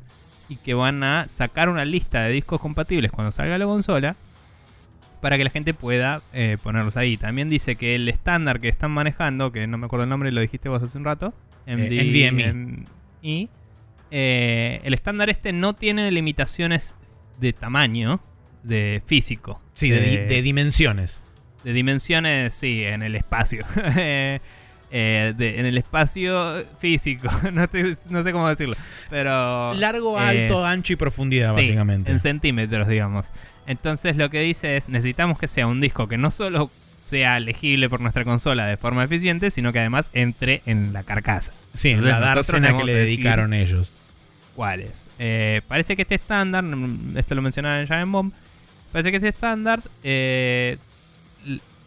[0.50, 4.16] y que van a sacar una lista de discos compatibles cuando salga la consola
[5.22, 7.16] para que la gente pueda eh, ponerlos ahí.
[7.16, 10.42] También dice que el estándar que están manejando, que no me acuerdo el nombre, lo
[10.42, 11.32] dijiste vos hace un rato,
[11.66, 12.84] NVMe.
[13.22, 13.48] y
[14.10, 16.94] eh, el estándar este no tiene limitaciones
[17.40, 18.20] de tamaño,
[18.62, 19.60] de físico.
[19.74, 21.20] Sí, de, di- de dimensiones.
[21.64, 23.64] de dimensiones, sí, en el espacio.
[24.94, 28.76] Eh, de- en el espacio físico, no, te- no sé cómo decirlo.
[29.08, 29.72] Pero.
[29.72, 32.12] Largo, eh, alto, ancho y profundidad, sí, básicamente.
[32.12, 33.24] En centímetros, digamos.
[33.72, 36.70] Entonces lo que dice es, necesitamos que sea un disco que no solo
[37.06, 41.52] sea legible por nuestra consola de forma eficiente, sino que además entre en la carcasa.
[41.74, 43.90] Sí, en la dársena que le decir- dedicaron ellos.
[44.54, 44.92] ¿Cuáles?
[45.18, 48.32] Eh, parece que este estándar, mm, esto lo mencionaban en Giant Bomb,
[48.92, 50.78] parece que este estándar eh,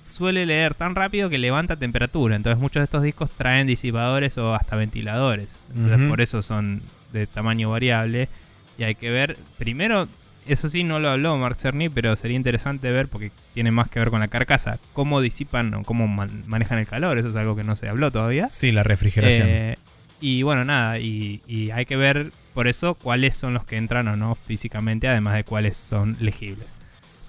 [0.03, 2.35] suele leer tan rápido que levanta temperatura.
[2.35, 5.57] Entonces muchos de estos discos traen disipadores o hasta ventiladores.
[5.75, 6.81] Entonces por eso son
[7.13, 8.29] de tamaño variable.
[8.77, 10.07] Y hay que ver, primero,
[10.47, 13.99] eso sí no lo habló Mark Cerny, pero sería interesante ver, porque tiene más que
[13.99, 17.17] ver con la carcasa, cómo disipan o cómo man- manejan el calor.
[17.17, 18.49] Eso es algo que no se habló todavía.
[18.51, 19.47] Sí, la refrigeración.
[19.49, 19.77] Eh,
[20.21, 24.07] y bueno, nada, y, y hay que ver por eso cuáles son los que entran
[24.07, 26.67] o no físicamente, además de cuáles son legibles.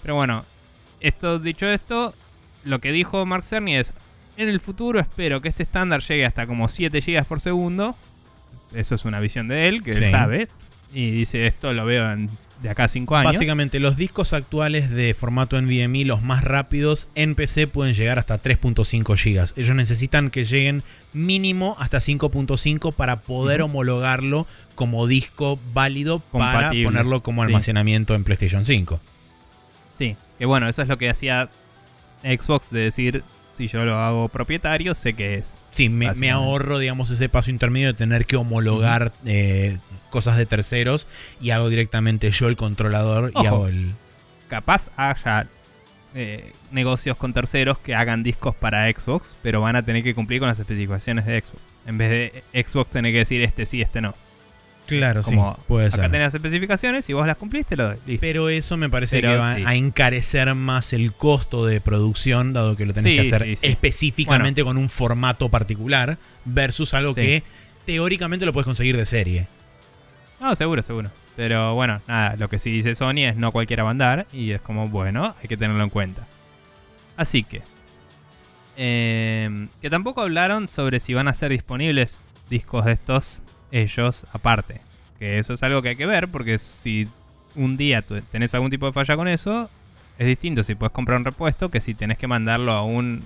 [0.03, 0.45] Pero bueno,
[1.01, 2.15] esto dicho esto,
[2.65, 3.93] lo que dijo Mark Cerny es,
[4.37, 7.97] en el futuro espero que este estándar llegue hasta como 7 GB por segundo.
[8.75, 10.05] Eso es una visión de él, que Sí.
[10.05, 10.49] él sabe.
[10.93, 12.31] Y dice, esto lo veo en-
[12.63, 13.33] de acá a 5 años.
[13.33, 18.43] Básicamente, los discos actuales de formato NVMe, los más rápidos, en PC pueden llegar hasta
[18.43, 19.53] 3.5 GB.
[19.61, 27.23] Ellos necesitan que lleguen mínimo hasta 5.5 para poder homologarlo como disco válido para ponerlo
[27.23, 27.47] como Sí.
[27.47, 29.01] almacenamiento en PlayStation 5.
[29.99, 31.49] Sí, que bueno, eso es lo que hacía
[32.23, 33.23] Xbox de decir,
[33.57, 35.55] si yo lo hago propietario, sé que es.
[35.77, 39.77] Sí, me, ahorro, digamos, ese paso intermedio de tener que homologar eh,
[40.09, 41.07] cosas de terceros
[41.39, 43.93] y hago directamente yo el controlador y hago el...
[44.49, 45.47] capaz haya
[46.15, 50.41] eh, negocios con terceros que hagan discos para Xbox, pero van a tener que cumplir
[50.41, 51.59] con las especificaciones de Xbox.
[51.85, 54.15] En vez de Xbox tener que decir este sí, este no.
[54.87, 56.11] Claro, Como sí, puede acá ser.
[56.11, 57.97] tenés las especificaciones y vos las cumpliste, lo doy.
[58.07, 58.21] Listo.
[58.21, 59.63] Pero eso me parece Pero que va sí.
[59.67, 63.67] a encarecer más el costo de producción, dado que lo tenés Sí, que hacer sí,
[63.67, 67.43] específicamente con un formato particular, versus algo que
[67.85, 69.47] teóricamente lo puedes conseguir de serie.
[70.41, 71.11] No, seguro, seguro.
[71.35, 74.53] Pero bueno, nada, lo que sí dice Sony es no cualquiera va a andar y
[74.53, 76.27] es como, bueno, hay que tenerlo en cuenta.
[77.17, 77.63] Así que...
[78.77, 84.81] eh, que tampoco hablaron sobre si van a ser disponibles discos de estos ellos aparte.
[85.19, 87.09] Que eso es algo que hay que ver porque si
[87.55, 89.71] un día tú tenés algún tipo de falla con eso,
[90.19, 93.23] es distinto si puedes comprar un repuesto que si tenés que mandarlo a un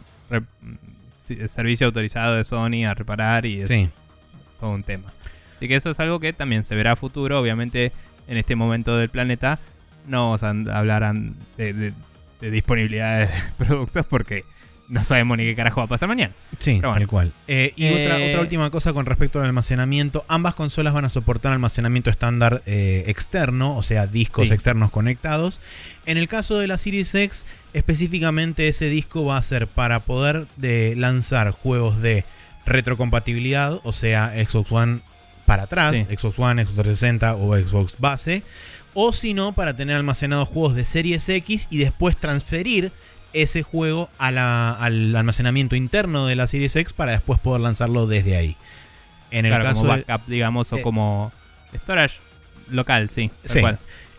[1.47, 3.89] servicio autorizado de Sony a reparar y es Sí.
[4.59, 5.13] todo un tema.
[5.57, 7.39] Así que eso es algo que también se verá a futuro.
[7.41, 7.93] Obviamente,
[8.29, 9.59] en este momento del planeta,
[10.07, 11.13] no vamos a hablar
[11.57, 11.93] de,
[12.41, 13.29] de disponibilidad de
[13.65, 14.45] productos porque
[14.91, 16.35] no sabemos ni qué carajo va a pasar mañana.
[16.59, 17.33] Sí, tal cual.
[17.47, 20.25] Eh, y otra, otra eh, última cosa con respecto al almacenamiento.
[20.27, 25.61] Ambas consolas van a soportar almacenamiento estándar eh, externo, o sea, discos externos conectados.
[26.07, 30.49] En el caso de la Series X, específicamente ese disco va a ser para poder
[30.57, 32.25] de lanzar juegos de
[32.67, 35.01] retrocompatibilidad, o sea, Xbox One
[35.47, 38.43] para atrás, Xbox One, Xbox 360 o Xbox base.
[38.93, 42.91] O si no, para tener almacenados juegos de Series X y después transferir
[43.33, 48.57] ese juego al almacenamiento interno de la Series X para después poder lanzarlo desde ahí.
[49.31, 51.33] En el caso como backup, digamos, o eh, como
[51.75, 52.17] storage
[52.69, 53.31] local, sí.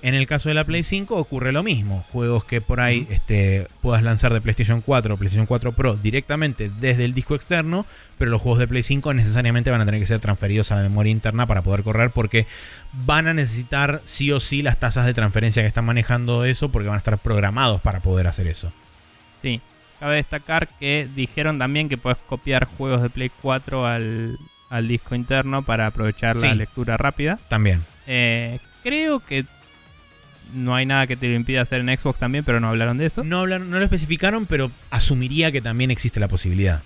[0.03, 2.03] En el caso de la Play 5 ocurre lo mismo.
[2.11, 6.71] Juegos que por ahí este, puedas lanzar de PlayStation 4 o PlayStation 4 Pro directamente
[6.79, 7.85] desde el disco externo,
[8.17, 10.81] pero los juegos de Play 5 necesariamente van a tener que ser transferidos a la
[10.81, 12.47] memoria interna para poder correr porque
[12.93, 16.87] van a necesitar sí o sí las tasas de transferencia que están manejando eso porque
[16.87, 18.73] van a estar programados para poder hacer eso.
[19.41, 19.61] Sí,
[19.99, 24.37] cabe destacar que dijeron también que puedes copiar juegos de Play 4 al,
[24.87, 27.39] disco interno para aprovechar la lectura rápida.
[27.49, 27.83] También.
[28.07, 29.45] Eh, creo que
[30.53, 33.05] no hay nada que te lo impida hacer en Xbox también, pero no hablaron de
[33.05, 33.23] eso.
[33.23, 36.81] No, hablaron, no lo especificaron, pero asumiría que también existe la posibilidad.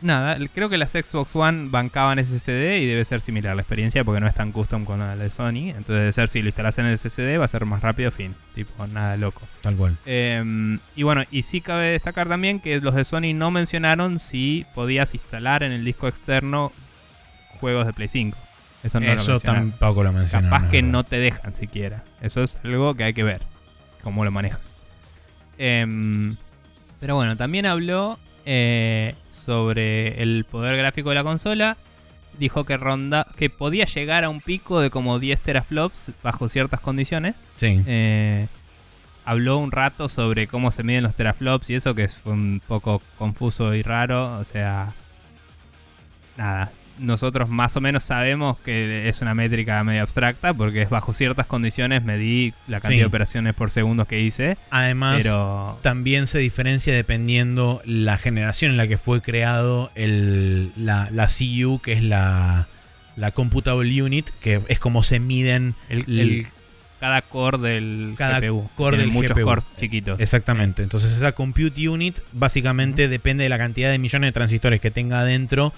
[0.00, 4.20] Nada, creo que las Xbox One bancaban SSD y debe ser similar la experiencia porque
[4.20, 5.70] no es tan custom con la de Sony.
[5.70, 8.34] Entonces debe ser si lo instalas en el SSD va a ser más rápido, fin.
[8.54, 9.42] Tipo, nada loco.
[9.60, 9.96] Tal cual.
[10.06, 14.66] Em, y bueno, y sí cabe destacar también que los de Sony no mencionaron si
[14.74, 16.72] podías instalar en el disco externo
[17.60, 18.38] juegos de Play 5.
[18.84, 20.50] Eso, no Eso tampoco lo mencionaron.
[20.50, 22.04] Capaz que no te dejan siquiera.
[22.20, 23.42] Eso es algo que hay que ver.
[24.02, 24.60] Cómo lo manejan.
[25.58, 26.36] Em,
[27.00, 29.16] pero bueno, también habló eh,
[29.48, 31.78] sobre el poder gráfico de la consola.
[32.38, 36.80] Dijo que ronda que podía llegar a un pico de como 10 teraflops bajo ciertas
[36.80, 37.42] condiciones.
[37.56, 37.82] Sí.
[37.86, 38.46] Eh,
[39.24, 43.00] habló un rato sobre cómo se miden los teraflops y eso que fue un poco
[43.16, 44.34] confuso y raro.
[44.34, 44.92] O sea,
[46.36, 51.12] nada, nosotros más o menos sabemos que es una métrica medio abstracta porque es bajo
[51.12, 54.56] ciertas condiciones medí la cantidad de operaciones por segundo que hice.
[54.70, 55.26] Además,
[55.82, 61.80] también se diferencia dependiendo la generación en la que fue creado el, la, la CU,
[61.80, 62.68] que es la,
[63.16, 66.46] la Computable Unit, que es como se miden el,
[67.00, 68.40] cada core del cada
[68.74, 70.18] Core del muchos cores chiquitos.
[70.20, 70.82] Exactamente.
[70.82, 75.20] Entonces esa Compute Unit básicamente depende de la cantidad de millones de transistores que tenga
[75.20, 75.72] adentro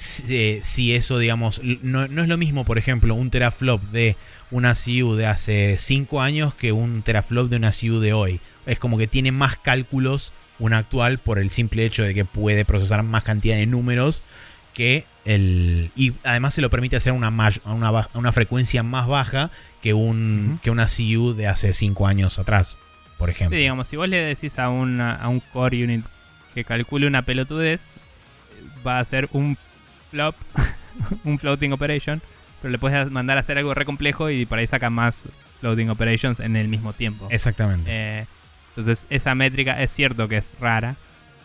[0.00, 4.16] si, eso, digamos, no, es lo mismo, por ejemplo, un teraflop de
[4.50, 8.40] una CU de hace 5 años que un teraflop de una CU de hoy.
[8.64, 12.64] Es como que tiene más cálculos una actual por el simple hecho de que puede
[12.64, 14.22] procesar más cantidad de números
[14.72, 15.90] que el...
[15.96, 17.28] Y además se lo permite hacer una,
[17.66, 19.50] una, una frecuencia más baja
[19.82, 22.74] que, un, que una CU de hace 5 años atrás,
[23.18, 23.54] por ejemplo.
[23.54, 24.68] Sí, digamos, si vos le decís a, a
[25.28, 26.06] un core unit
[26.54, 27.82] que calcule una pelotudez,
[28.86, 29.58] va a ser un
[30.10, 30.34] flop,
[31.24, 32.20] un floating operation,
[32.60, 35.28] pero le puedes mandar a hacer algo re complejo y por ahí saca más
[35.60, 37.28] floating operations en el mismo tiempo.
[37.30, 37.90] Exactamente.
[37.92, 38.26] Eh,
[38.70, 40.96] entonces, esa métrica es cierto que es rara.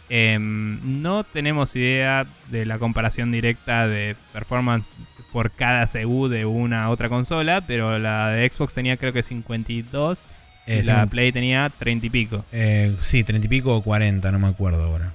[0.08, 4.94] Em, no tenemos idea de la comparación directa de performance
[5.32, 9.24] por cada CPU de una a otra consola, pero la de Xbox tenía creo que
[9.24, 10.22] 52
[10.68, 12.46] y la Play tenía 30 y pico.
[12.52, 15.14] Eh, sí, 30 y pico o 40, no me acuerdo ahora.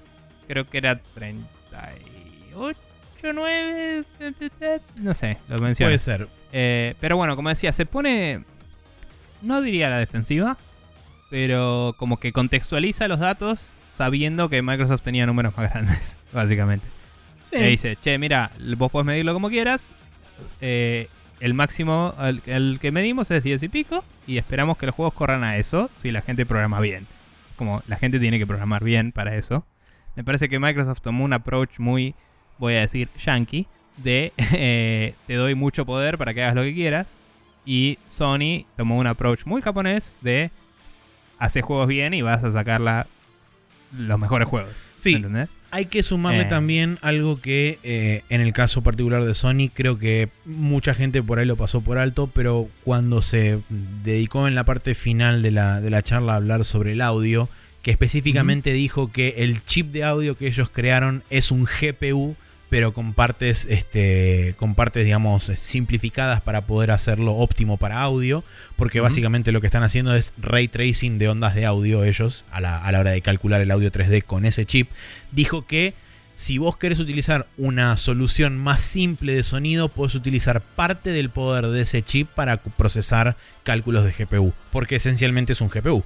[0.49, 2.79] Creo que era 38
[3.23, 4.05] 9,
[4.97, 5.89] no sé, lo menciono.
[5.89, 6.29] Puede ser.
[6.53, 8.45] Eh, pero bueno, como decía, se pone,
[9.43, 10.57] no diría la defensiva,
[11.31, 16.87] pero como que contextualiza los datos sabiendo que Microsoft tenía números más grandes, básicamente.
[17.43, 17.57] Sí.
[17.59, 19.91] Le dice, che, mira, vos podés medirlo como quieras.
[20.61, 21.09] Eh,
[21.41, 22.15] el máximo
[22.47, 24.05] el, que medimos es 10 y pico.
[24.27, 27.07] Y esperamos que los juegos corran a eso si la gente programa bien.
[27.57, 29.65] Como la gente tiene que programar bien para eso.
[30.17, 32.15] Me parece que Microsoft tomó un approach muy
[32.61, 33.67] voy a decir yankee,
[33.97, 37.09] de eh, te doy mucho poder para que hagas lo que quieras.
[37.67, 40.51] Y Sony tomó un approach muy japonés de
[41.39, 44.71] hacer juegos bien y vas a sacar los mejores juegos.
[44.99, 45.15] Sí.
[45.15, 45.49] ¿entendés?
[45.73, 46.47] Hay que sumarle eh.
[46.47, 51.39] también algo que eh, en el caso particular de Sony creo que mucha gente por
[51.39, 55.81] ahí lo pasó por alto, pero cuando se dedicó en la parte final de la,
[55.81, 57.49] de la charla a hablar sobre el audio,
[57.83, 62.37] que específicamente dijo que el chip de audio que ellos crearon es un GPU
[62.71, 68.45] pero con partes, este, con partes, digamos, simplificadas para poder hacerlo óptimo para audio,
[68.77, 72.61] porque básicamente lo que están haciendo es ray tracing de ondas de audio ellos a
[72.61, 74.89] la, hora de calcular el audio 3D con ese chip.
[75.33, 75.95] Dijo que
[76.37, 81.67] Si vos querés utilizar una solución más simple de sonido, puedes utilizar parte del poder
[81.67, 86.03] de ese chip para procesar cálculos de GPU, porque esencialmente es un GPU.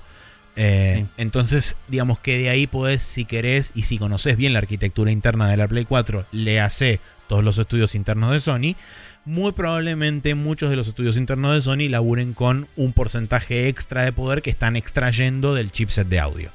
[0.56, 1.10] Eh, Sí.
[1.16, 5.48] Entonces, digamos que de ahí podés, si querés y si conoces bien la arquitectura interna
[5.48, 8.76] de la Play 4, le hace todos los estudios internos de Sony.
[9.24, 14.12] Muy probablemente muchos de los estudios internos de Sony laburen con un porcentaje extra de
[14.12, 16.50] poder que están extrayendo del chipset de audio.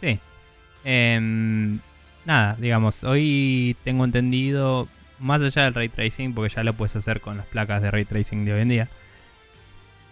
[0.00, 0.18] Sí.
[0.84, 1.78] Em,
[2.24, 4.86] nada, digamos, hoy tengo entendido,
[5.18, 8.04] más allá del ray tracing, porque ya lo puedes hacer con las placas de ray
[8.04, 8.88] tracing de hoy en día,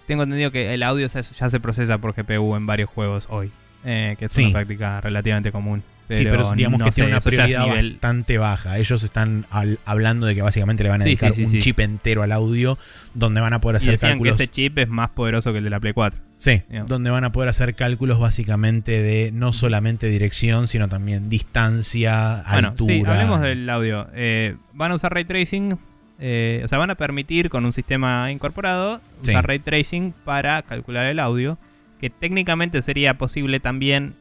[0.07, 3.51] tengo entendido que el audio se- ya se procesa por GPU en varios juegos hoy,
[3.85, 4.45] eh, que es Sí.
[4.45, 5.83] una práctica relativamente común.
[6.09, 8.79] sí, pero digamos no que sé, tiene una prioridad nivel- bastante baja.
[8.79, 11.81] Ellos están al- hablando de que básicamente le van a Sí, dedicar sí, un chip
[11.81, 12.79] entero al audio
[13.15, 14.37] donde van a poder Y hacer decían cálculos.
[14.37, 16.21] que ese chip es más poderoso que el de la Play 4.
[16.37, 16.89] Sí, Digamos.
[16.89, 22.69] donde van a poder hacer cálculos básicamente de no solamente dirección, sino también distancia, Bueno,
[22.69, 22.95] altura.
[22.95, 24.07] sí, hablemos del audio.
[24.15, 25.77] Eh, van a usar ray tracing,
[26.19, 29.31] eh, o sea, van a permitir con un sistema incorporado Sí.
[29.31, 31.59] usar ray tracing para calcular el audio,
[32.01, 34.15] que técnicamente sería posible también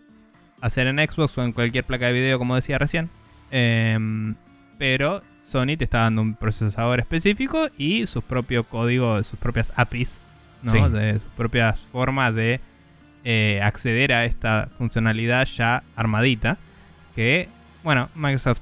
[0.62, 3.10] hacer en Xbox o en cualquier placa de video, como decía recién.
[3.52, 4.36] Em,
[4.78, 10.24] pero Sony te está dando un procesador específico y su propio código, sus propias APIs,
[10.64, 10.72] ¿no?
[10.72, 10.80] Sí.
[10.92, 12.60] de sus propias formas de
[13.24, 16.58] eh, acceder a esta funcionalidad ya armadita.
[17.16, 17.48] Que,
[17.84, 18.60] bueno, Microsoft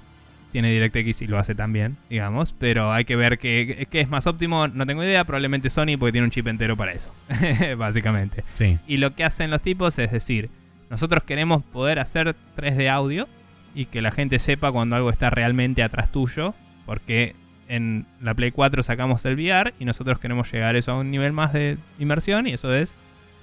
[0.53, 2.53] tiene DirectX y lo hace también, digamos.
[2.57, 4.67] Pero hay que ver qué qué es más óptimo.
[4.69, 5.25] No tengo idea.
[5.25, 7.13] Probablemente Sony porque tiene un chip entero para eso.
[7.77, 8.45] básicamente.
[8.53, 10.49] Sí, Y lo que hacen los tipos es decir,
[10.89, 13.27] nosotros queremos poder hacer 3D audio
[13.75, 16.53] y que la gente sepa cuando algo está realmente atrás tuyo,
[16.85, 17.35] porque
[17.67, 21.33] en la Play 4 sacamos el VR y nosotros queremos llegar eso a un nivel
[21.33, 22.95] más de inmersión y eso es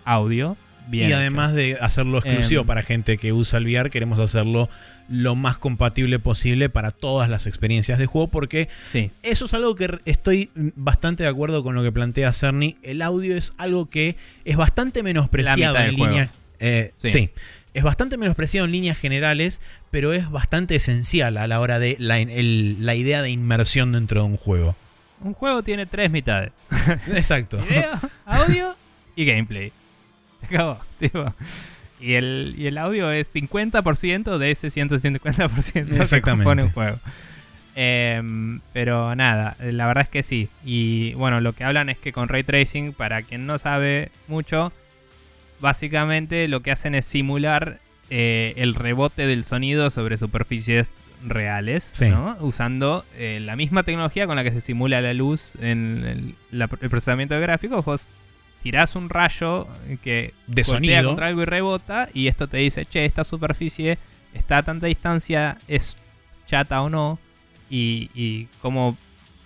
[0.04, 0.56] audio.
[0.86, 1.18] Bien y hecho.
[1.18, 4.68] además de hacerlo exclusivo Em, para gente que usa el VR, queremos hacerlo
[5.10, 9.74] lo más compatible posible para todas las experiencias de juego, porque Sí, eso es algo
[9.74, 12.76] que estoy bastante de acuerdo con lo que plantea Cerny.
[12.82, 16.30] El audio es algo que es bastante menospreciado en líneas.
[16.60, 17.10] eh, Sí.
[17.10, 17.30] sí.
[17.74, 19.60] Es bastante menospreciado en líneas generales,
[19.92, 24.22] pero es bastante esencial a la hora de la, el- la idea de inmersión dentro
[24.22, 24.74] de un juego.
[25.22, 26.50] un juego tiene tres mitades.
[27.14, 27.58] Exacto.
[27.68, 27.92] Video,
[28.26, 28.74] audio
[29.16, 29.72] y gameplay.
[30.40, 30.78] Se acabó.
[30.98, 31.34] tipo.
[32.00, 36.98] Y el, y el audio es 50% de ese 150% que compone un juego.
[37.76, 40.48] Em, pero nada, la verdad es que sí.
[40.64, 44.72] Y bueno, lo que hablan es que con ray tracing, para quien no sabe mucho,
[45.60, 47.78] básicamente lo que hacen es simular
[48.10, 50.88] eh, el rebote del sonido sobre superficies
[51.26, 52.08] reales, Sí.
[52.08, 52.36] ¿no?
[52.40, 56.68] usando eh, la misma tecnología con la que se simula la luz en el, la-
[56.80, 57.84] el procesamiento de gráficos.
[57.84, 58.08] Vos
[58.62, 59.66] tirás un rayo
[60.02, 61.08] que De sonido.
[61.08, 63.98] contra algo y rebota y esto te dice, che, esta superficie
[64.34, 65.96] está a tanta distancia, es
[66.46, 67.18] chata o no,
[67.68, 68.96] y, y cómo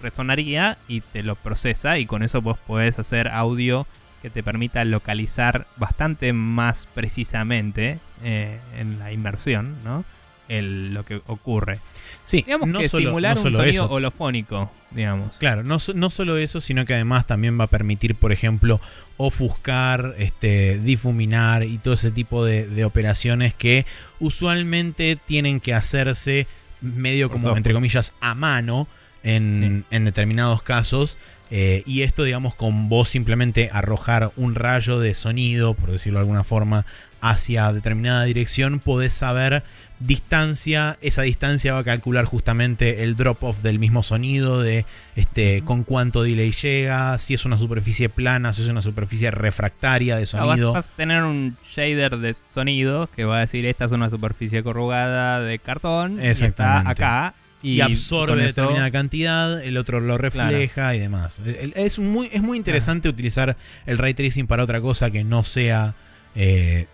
[0.01, 3.87] resonaría y te lo procesa y con eso vos podés hacer audio
[4.23, 10.05] que te permita localizar bastante más precisamente eh, en la inmersión, ¿no?
[10.49, 11.81] El, lo que ocurre.
[12.25, 13.93] Sí, Digamos no que solo, simular no un solo sonido eso.
[13.93, 15.35] holofónico, digamos.
[15.39, 18.81] Claro, no, no solo eso, sino que además también va a permitir, por ejemplo,
[19.17, 23.87] ofuscar, este, difuminar y todo ese tipo de, de operaciones que
[24.21, 26.47] usualmente tienen que hacerse
[26.81, 27.59] medio Por como, software.
[27.59, 28.87] entre comillas, a mano
[29.23, 31.17] en, en determinados casos.
[31.51, 36.23] Eh, y esto, digamos, con vos simplemente arrojar un rayo de sonido, por decirlo de
[36.23, 36.85] alguna forma,
[37.21, 39.63] hacia determinada dirección, podés saber
[40.01, 40.99] distancia.
[41.01, 44.85] Esa distancia va a calcular justamente el drop-off del mismo sonido, de
[45.17, 50.17] este, con cuánto delay llega, si es una superficie plana, si es una superficie refractaria
[50.17, 50.73] de Ah, vas, sonido.
[50.73, 54.63] vas a tener un shader de sonido que va a decir esta es una superficie
[54.63, 56.91] corrugada de cartón y está Exactamente.
[56.91, 61.41] acá y, y absorbe eso- determinada cantidad, el otro lo refleja y demás.
[61.47, 63.57] El- Es muy, es muy interesante utilizar
[63.87, 65.95] el ray tracing para otra cosa que no sea
[66.37, 66.89] eh,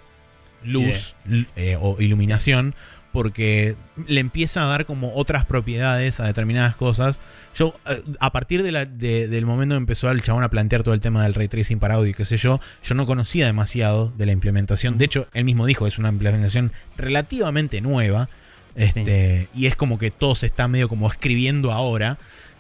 [0.65, 1.15] luz
[1.57, 2.75] eh, o iluminación,
[3.13, 3.75] porque
[4.07, 7.19] le empieza a dar como otras propiedades a determinadas cosas.
[7.57, 10.85] Yo, eh, a partir de la- de- del momento que empezó el chabón a plantear
[10.85, 13.47] todo el tema del ray tracing para audio y qué sé yo, yo no conocía
[13.47, 14.97] demasiado de la implementación.
[14.97, 18.29] De hecho, él mismo dijo, es una implementación relativamente nueva.
[18.77, 22.17] Este, Y es como que todo se está medio como escribiendo ahora.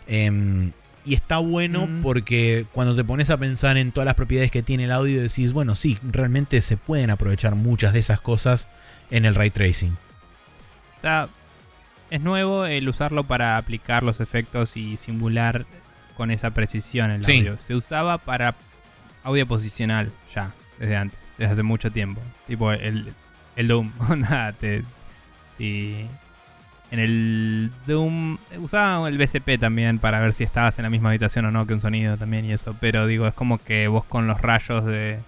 [0.08, 0.72] Em,
[1.04, 2.02] y está bueno Mm.
[2.02, 5.52] porque cuando te pones a pensar en todas las propiedades que tiene el audio, decís,
[5.52, 8.68] bueno, sí, realmente se pueden aprovechar muchas de esas cosas
[9.10, 9.96] en el ray tracing.
[10.98, 11.28] O sea,
[12.10, 15.64] es nuevo el usarlo para aplicar los efectos y simular
[16.16, 17.38] con esa precisión el Sí.
[17.38, 17.56] audio.
[17.56, 18.54] Se usaba para
[19.24, 22.20] audio posicional ya, desde antes, desde hace mucho tiempo.
[22.46, 23.12] Tipo el,
[23.56, 23.92] el Doom.
[24.10, 24.82] Onda, te-
[25.56, 26.06] si,
[26.90, 31.44] En el Doom usaba el BCP también para ver si estabas en la misma habitación
[31.44, 32.74] o no que un sonido también y eso.
[32.80, 35.18] Pero digo, es como que vos con los rayos de.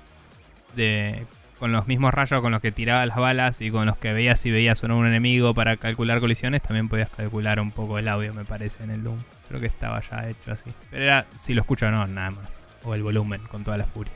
[0.75, 1.25] de
[1.61, 4.41] con los mismos rayos con los que tirabas las balas y con los que veías
[4.41, 8.09] si veías o no un enemigo para calcular colisiones, también podías calcular un poco el
[8.09, 9.19] audio, me parece, en el Doom.
[9.49, 10.73] Creo que estaba ya hecho así.
[10.91, 12.67] Pero era si lo escucho o no, nada más.
[12.83, 14.13] O el volumen con toda la furia.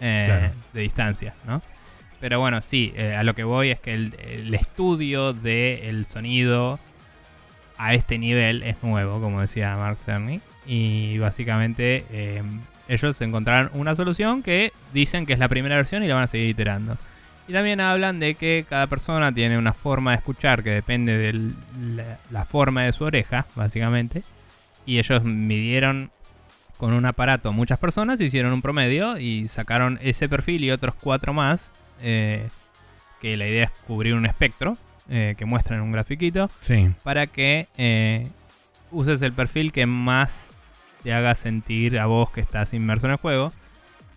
[0.00, 0.54] Eh, Claro.
[0.72, 1.60] De distancia, ¿no?
[2.20, 6.78] Pero bueno, sí, eh, a lo que voy es que el, estudio del sonido
[7.78, 10.40] a este nivel es nuevo, como decía Mark Cerny.
[10.66, 12.42] Y básicamente eh,
[12.88, 16.26] ellos encontraron una solución que dicen que es la primera versión y la van a
[16.26, 16.98] seguir iterando.
[17.48, 21.32] Y también hablan de que cada persona tiene una forma de escuchar que depende de
[21.96, 24.22] la, la forma de su oreja, básicamente.
[24.84, 26.10] Y ellos midieron
[26.80, 31.34] con un aparato muchas personas, hicieron un promedio y sacaron ese perfil y otros cuatro
[31.34, 31.70] más.
[32.02, 32.48] Eh,
[33.20, 34.76] que la idea es cubrir un espectro
[35.08, 36.90] eh, que muestran en un grafiquito Sí.
[37.02, 38.26] para que eh,
[38.90, 40.48] uses el perfil que más
[41.02, 43.52] te haga sentir a vos que estás inmerso en el juego.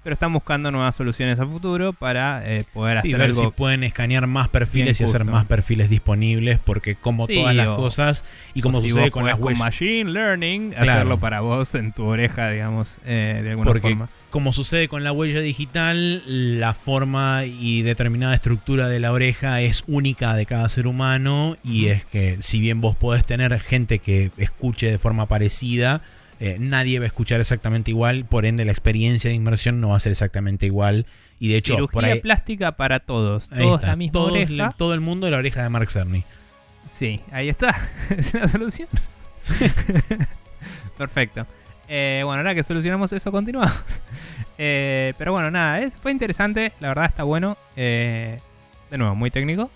[0.03, 3.41] Pero están buscando nuevas soluciones a futuro para eh, poder Sí, hacer ver algo.
[3.41, 7.69] si pueden escanear más perfiles y hacer más perfiles disponibles, porque como Sí, todas las
[7.69, 10.91] o- cosas, y como si sucede con las huellas, Machine Learning, Claro.
[10.91, 14.09] hacerlo para vos en tu oreja, digamos, eh, de alguna porque forma.
[14.29, 16.21] como sucede con la huella digital,
[16.59, 21.85] la forma y determinada estructura de la oreja es única de cada ser humano, y
[21.87, 26.01] es que si bien vos podés tener gente que escuche de forma parecida,
[26.39, 29.97] eh, nadie va a escuchar exactamente igual, por ende la experiencia de inmersión no va
[29.97, 31.05] a ser exactamente igual,
[31.39, 33.49] y de hecho, por Cirugía ahí, plástica para todos.
[33.49, 34.73] Todos está, la misma todos- oreja.
[34.77, 36.23] todo el mundo la oreja de Mark Cerny.
[36.91, 37.75] Sí, ahí está.
[38.17, 38.87] es una solución.
[40.97, 41.45] Perfecto.
[41.87, 43.73] Eh, bueno, ahora que solucionamos eso, continuamos.
[44.59, 46.73] Eh, pero bueno, nada, es, fue interesante.
[46.79, 47.57] La verdad está bueno.
[47.75, 48.39] De
[48.91, 49.71] nuevo, muy técnico.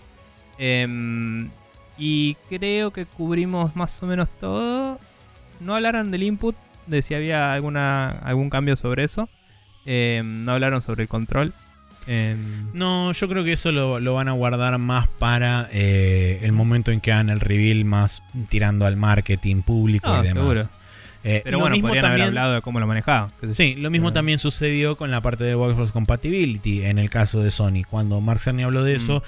[0.56, 1.50] Em,
[1.98, 5.00] y creo que cubrimos más o menos todo.
[5.60, 6.56] No hablaron del input,
[6.86, 9.28] de si había alguna, algún cambio sobre eso.
[9.86, 11.52] Em, no hablaron sobre el control.
[12.06, 16.52] Em, No, yo creo que eso lo, lo van a guardar más para eh, el
[16.52, 20.42] momento en que hagan el reveal, más tirando al marketing público no, y demás.
[20.42, 20.68] seguro.
[21.24, 23.30] Eh, Pero lo bueno, mismo podrían haber también- hablado de cómo lo manejaba.
[23.52, 27.50] Sí, lo mismo también sucedió con la parte de Xbox Compatibility en el caso de
[27.50, 27.82] Sony.
[27.90, 28.96] Cuando Mark Cerny habló de Mm.
[28.96, 29.22] eso,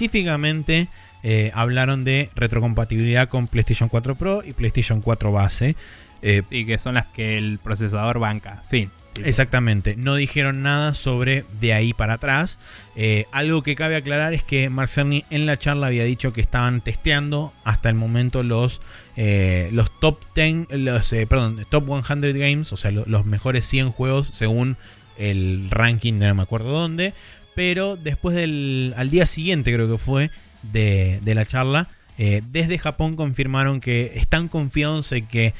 [0.00, 0.88] específicamente
[1.22, 5.76] eh, hablaron de retrocompatibilidad con PlayStation 4 Pro y PlayStation 4 base.
[6.22, 8.62] Eh, Sí, que son las que el procesador banca.
[8.70, 8.90] Fin.
[9.12, 12.58] Tipo, Exactamente, no dijeron nada sobre de ahí para atrás.
[12.96, 16.42] Eh, algo que cabe aclarar es que Mark Cerny en la charla había dicho que
[16.42, 18.82] estaban testeando hasta el momento los,
[19.16, 23.66] eh, los top 10, los, eh, perdón, top 100 games, o sea, lo- los mejores
[23.66, 24.76] 100 juegos según
[25.16, 27.14] el ranking de no me acuerdo dónde.
[27.54, 30.30] Pero después del al día siguiente creo que fue
[30.72, 31.88] de, de la charla,
[32.18, 35.54] eh, desde Japón confirmaron que están confiados en que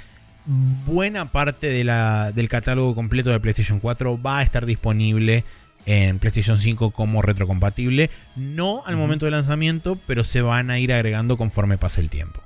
[0.86, 5.44] buena parte de la- del catálogo completo de PlayStation 4 va a estar disponible
[5.86, 8.10] en PlayStation 5 como retrocompatible.
[8.36, 12.40] No al momento del lanzamiento, pero se van a ir agregando conforme pase el tiempo.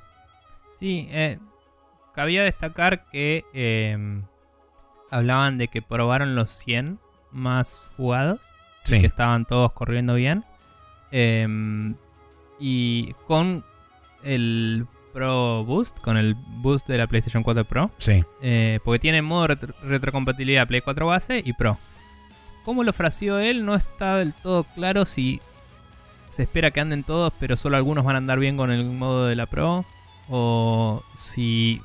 [0.78, 1.38] Sí, eh,
[2.14, 3.96] cabía destacar que eh,
[5.10, 6.98] hablaban de que probaron los 100
[7.32, 8.40] más jugados.
[8.86, 10.44] y Sí, Que estaban todos corriendo bien.
[11.12, 11.46] Eh,
[12.60, 13.64] y con
[14.22, 17.90] el Pro Boost, con el boost de la PlayStation 4 Pro.
[17.98, 18.22] sí.
[18.42, 21.78] Eh, porque tiene modo retro- retrocompatibilidad Play 4 base y Pro.
[22.64, 25.40] Como lo fraseó él, no está del todo claro si
[26.28, 29.26] se espera que anden todos, pero solo algunos van a andar bien con el modo
[29.26, 29.84] de la Pro.
[30.28, 31.80] O si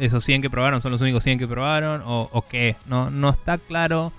[0.00, 2.02] esos 100 que probaron son los únicos 100 que probaron.
[2.04, 2.74] O, o qué.
[2.86, 4.12] No, no está claro.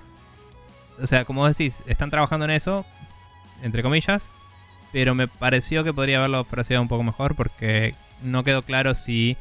[1.01, 2.85] O sea, como decís, están trabajando en eso.
[3.61, 4.29] Entre comillas.
[4.91, 7.35] Pero me pareció que podría haberlo fraseado un poco mejor.
[7.35, 9.37] Porque no quedó claro si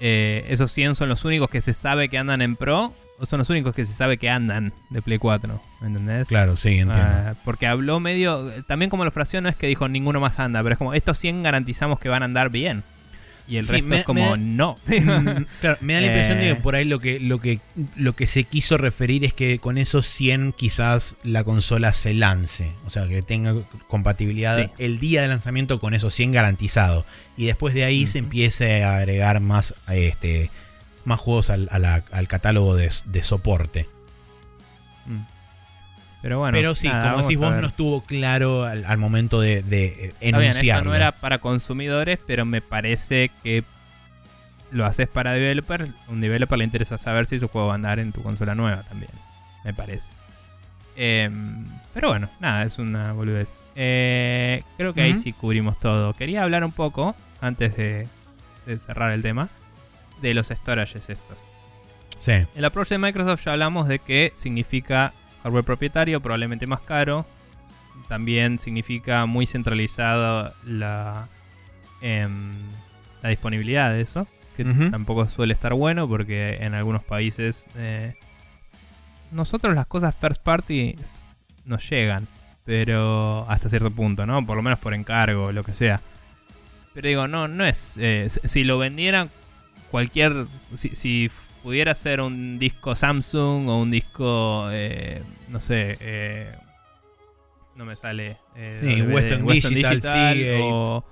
[0.00, 3.40] eh, esos 100 son los únicos que se sabe que andan en Pro o son
[3.40, 5.60] los únicos que se sabe que andan de Play 4.
[5.80, 6.28] ¿Me entendés?
[6.28, 6.94] Claro, sí, entiendo.
[6.96, 8.52] Ah, porque habló medio.
[8.66, 11.18] También como lo fraseó, no es que dijo ninguno más anda, pero es como estos
[11.18, 12.84] 100 garantizamos que van a andar bien.
[13.48, 14.76] Y el Sí, resto me- es como me- no.
[15.60, 16.54] Claro, me da la impresión de Eh.
[16.54, 17.60] que por ahí lo que, lo, que,
[17.96, 22.72] lo que se quiso referir es que con esos 100 quizás la consola se lance.
[22.84, 23.54] O sea, que tenga
[23.88, 24.70] compatibilidad Sí.
[24.78, 27.06] el día de lanzamiento con esos 100 garantizado.
[27.38, 30.50] Y después de ahí se empiece a agregar más, este,
[31.06, 33.88] más juegos al, a la- al catálogo de, de soporte.
[35.06, 35.20] Mm.
[36.20, 36.56] Pero bueno.
[36.56, 40.32] Pero sí, nada, como decís vos, no estuvo claro al, al momento de, de eh,
[40.32, 43.62] bien, esto no era para consumidores, pero me parece que
[44.72, 45.88] lo haces para developer.
[46.08, 48.82] Un developer le interesa saber si su juego va a andar en tu consola nueva
[48.82, 49.12] también.
[49.64, 50.10] Me parece.
[50.96, 51.64] Em,
[51.94, 53.56] pero bueno, nada, es una boludez.
[53.76, 56.14] Eh, creo que ahí sí cubrimos todo.
[56.14, 58.08] Quería hablar un poco, antes de,
[58.66, 59.48] de cerrar el tema,
[60.20, 61.38] de los storages estos.
[62.18, 62.32] Sí.
[62.56, 65.12] El approach de Microsoft ya hablamos de que significa
[65.42, 67.26] hardware propietario, probablemente más caro.
[68.08, 71.28] También significa muy centralizada la,
[72.00, 72.54] em,
[73.22, 74.26] la disponibilidad de eso.
[74.56, 78.14] Que tampoco suele estar bueno porque en algunos países eh,
[79.30, 80.96] nosotros las cosas first party
[81.64, 82.26] nos llegan.
[82.64, 84.44] Pero hasta cierto punto, ¿no?
[84.44, 86.00] Por lo menos por encargo lo que sea.
[86.92, 87.94] Pero digo, no, no es...
[87.98, 89.30] eh, si- si lo vendieran
[89.90, 90.46] cualquier...
[90.74, 91.30] Si, si
[91.68, 94.68] pudiera ser un disco Samsung o un disco...
[94.70, 95.98] eh, no sé...
[96.00, 96.50] eh,
[97.76, 98.38] no me sale...
[98.56, 100.60] eh, Sí, DVD, Western Digital, Seagate.
[100.62, 101.04] o,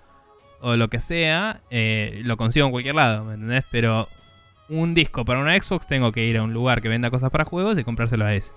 [0.63, 3.65] o lo que sea, lo consigo en cualquier lado, ¿me entendés?
[3.71, 4.09] Pero
[4.71, 7.45] un disco para una Xbox tengo que ir a un lugar que venda cosas para
[7.45, 8.53] juegos y comprárselo a ese.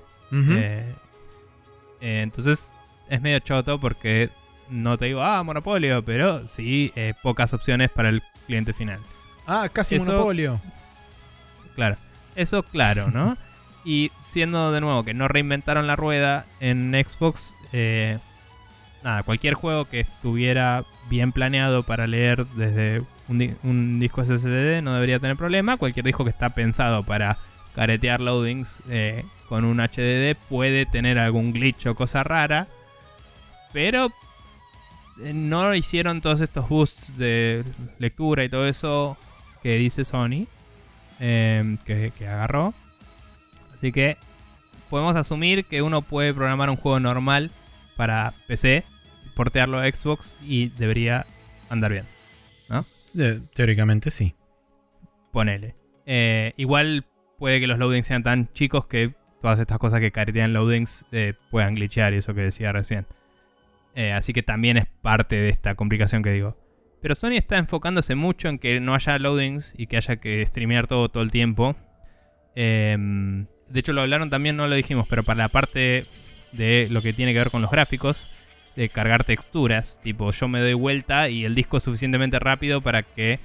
[2.01, 2.71] Entonces
[3.09, 4.29] es medio choto porque
[4.69, 8.99] no te digo, ah, monopolio, pero sí pocas opciones para el cliente final.
[9.45, 10.59] ah, casi eso- monopolio.
[11.79, 11.97] Claro,
[12.35, 13.37] eso claro, ¿no?
[13.85, 18.17] y siendo de nuevo que no reinventaron la rueda en Xbox, eh,
[19.03, 24.81] nada, cualquier juego que estuviera bien planeado para leer desde un, di- un disco SSD
[24.81, 25.77] no debería tener problema.
[25.77, 27.37] Cualquier disco que está pensado para
[27.75, 32.67] caretear loadings eh, con un HDD puede tener algún glitch o cosa rara.
[33.71, 34.11] Pero
[35.23, 37.63] eh, no hicieron todos estos boosts de
[37.99, 39.17] lectura y todo eso
[39.63, 40.45] que dice Sony.
[41.19, 42.73] Eh, que, que agarró.
[43.73, 44.17] Así que
[44.89, 47.51] podemos asumir que uno puede programar un juego normal
[47.95, 48.83] para PC,
[49.35, 51.25] portearlo a Xbox y debería
[51.69, 52.05] andar bien.
[53.13, 54.35] De- teóricamente sí.
[55.31, 55.75] Ponele.
[56.05, 57.05] Eh, igual
[57.39, 61.33] puede que los loadings sean tan chicos que todas estas cosas que caretean loadings eh,
[61.49, 63.07] puedan glitchear y eso que decía recién.
[63.95, 66.55] Eh, así que también es parte de esta complicación que digo.
[67.01, 70.87] Pero Sony está enfocándose mucho en que no haya loadings y que haya que streamear
[70.87, 71.75] todo todo el tiempo.
[72.55, 76.05] Em, de hecho lo hablaron también, no lo dijimos, pero para la parte
[76.51, 78.27] de lo que tiene que ver con los gráficos,
[78.75, 83.03] de cargar texturas, tipo yo me doy vuelta y el disco es suficientemente rápido para
[83.03, 83.39] que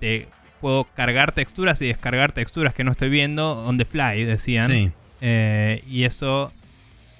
[0.00, 0.28] te
[0.60, 4.70] puedo cargar texturas y descargar texturas que no estoy viendo on the fly, decían.
[4.70, 4.90] Sí.
[5.20, 6.52] Eh, y eso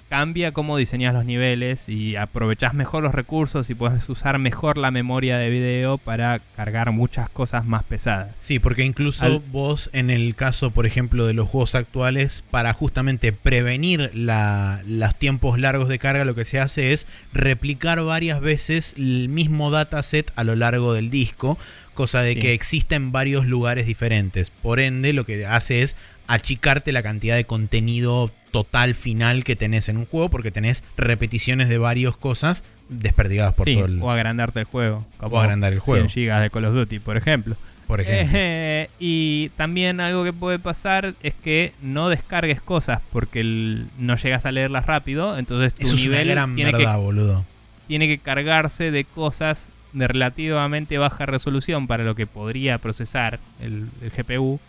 [0.09, 4.89] cambia cómo diseñas los niveles y aprovechas mejor los recursos y puedes usar mejor la
[4.91, 8.35] memoria de video para cargar muchas cosas más pesadas.
[8.39, 12.73] Sí, porque incluso Al- vos en el caso, por ejemplo, de los juegos actuales, para
[12.73, 18.41] justamente prevenir la- los tiempos largos de carga, lo que se hace es replicar varias
[18.41, 21.57] veces el mismo dataset a lo largo del disco,
[21.93, 22.39] cosa de Sí.
[22.39, 24.49] que exista en varios lugares diferentes.
[24.49, 25.95] Por ende, lo que hace es
[26.29, 31.67] achicarte la cantidad de contenido total final que tenés en un juego, porque tenés repeticiones
[31.69, 34.01] de varias cosas desperdigadas por Sí, todo el...
[34.01, 35.05] o agrandarte el juego.
[35.19, 36.07] O agrandar el juego.
[36.07, 37.55] 100 GB de Call of Duty, por ejemplo.
[37.87, 38.37] Por ejemplo.
[38.39, 44.15] Eh, y también algo que puede pasar es que no descargues cosas porque el- no
[44.15, 45.37] llegas a leerlas rápido.
[45.39, 47.45] Entonces tu Eso es una nivel gran tiene, verdad, que, boludo.
[47.87, 53.87] tiene que cargarse de cosas de relativamente baja resolución para lo que podría procesar el,
[54.03, 54.59] el GPU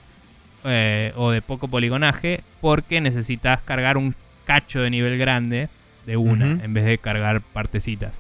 [0.65, 4.15] eh, o de poco poligonaje porque necesitas cargar un
[4.45, 5.69] cacho de nivel grande
[6.07, 8.13] de una en vez de cargar partecitas.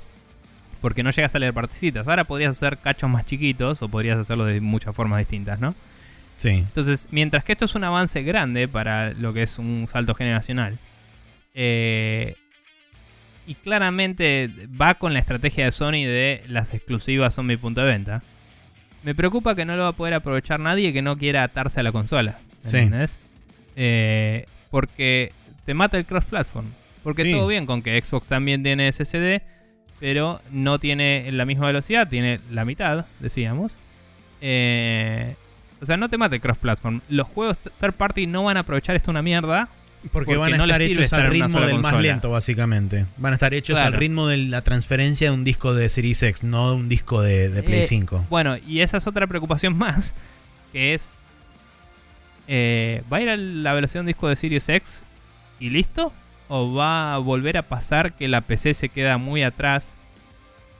[0.80, 2.06] Porque no llegas a leer partecitas.
[2.06, 5.74] Ahora podrías hacer cachos más chiquitos o podrías hacerlo de muchas formas distintas, ¿no?
[6.38, 6.50] Sí.
[6.50, 10.78] Entonces, mientras que esto es un avance grande para lo que es un salto generacional,
[11.54, 12.36] eh,
[13.46, 14.48] y claramente
[14.80, 18.22] va con la estrategia de Sony de las exclusivas son mi punto de venta,
[19.02, 21.82] me preocupa que no lo va a poder aprovechar nadie que no quiera atarse a
[21.82, 22.38] la consola.
[22.64, 22.76] Sí.
[22.78, 23.18] ¿Entendés?
[23.76, 25.32] Eh, porque
[25.64, 26.66] te mata el cross-platform.
[27.02, 27.32] Porque Sí.
[27.32, 29.40] todo bien con que Xbox también tiene SSD,
[30.00, 33.76] pero no tiene la misma velocidad, tiene la mitad, decíamos.
[34.42, 35.34] Eh,
[35.80, 37.00] o sea, no te mate el cross-platform.
[37.08, 39.68] Los juegos third party no van a aprovechar esto una mierda.
[40.00, 43.04] Porque, Porque van a no estar hechos al ritmo del más lento, básicamente.
[43.18, 46.42] Van a estar hechos al ritmo de la transferencia de un disco de Series X,
[46.42, 48.26] no de un disco de, de Play Eh, 5.
[48.30, 50.14] Bueno, y esa es otra preocupación más,
[50.72, 51.12] que es...
[52.48, 55.02] eh, ¿Va a ir a la velocidad de un disco de Series X
[55.58, 56.12] y listo?
[56.48, 59.92] ¿O va a volver a pasar que la PC se queda muy atrás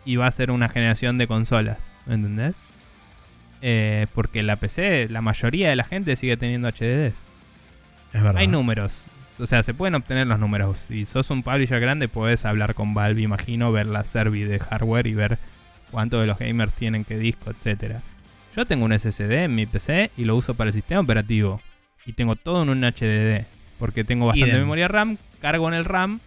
[0.04, 1.78] y va a ser una generación de consolas?
[2.06, 2.54] ¿Me entendés?
[3.62, 7.12] Eh, porque la PC, la mayoría de la gente sigue teniendo HDD.
[8.12, 8.38] Es verdad.
[8.38, 9.04] Hay números.
[9.40, 10.78] O sea, se pueden obtener los números.
[10.88, 15.06] Si sos un publisher grande, puedes hablar con Valve, imagino, ver la servi de hardware
[15.06, 15.38] y ver
[15.90, 18.00] cuánto de los gamers tienen qué disco, etcétera.
[18.56, 21.60] Yo tengo un SSD en mi PC y lo uso para el sistema operativo.
[22.06, 23.44] Y tengo todo en un HDD.
[23.78, 24.62] Porque tengo bastante Idem.
[24.62, 26.20] memoria RAM, cargo en el RAM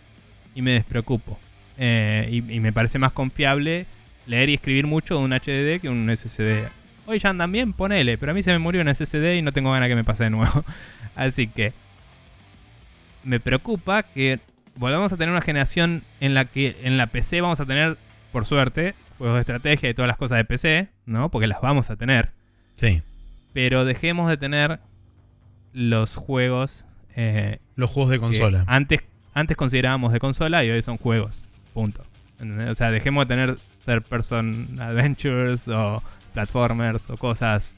[0.55, 1.39] y me despreocupo.
[1.77, 3.85] Eh, y, y me parece más confiable
[4.25, 6.67] leer y escribir mucho de un HDD que un SSD.
[7.05, 9.51] Hoy ya andan bien, ponele, pero a mí se me murió un SSD y no
[9.51, 10.63] tengo ganas que me pase de nuevo.
[11.15, 11.73] Así que
[13.23, 14.39] me preocupa que
[14.75, 17.97] volvamos a tener una generación en la que en la PC vamos a tener,
[18.31, 21.29] por suerte, juegos de estrategia y todas las cosas de PC, ¿no?
[21.29, 22.31] Porque las vamos a tener.
[22.75, 23.01] Sí.
[23.53, 24.79] Pero dejemos de tener
[25.73, 26.85] los juegos
[27.15, 28.63] eh, Los juegos de consola.
[28.67, 29.01] antes,
[29.33, 31.43] antes considerábamos de consola y hoy son juegos.
[31.73, 32.03] Punto.
[32.39, 32.69] ¿Entendés?
[32.69, 36.01] O sea, dejemos de tener third person adventures o
[36.33, 37.73] platformers o cosas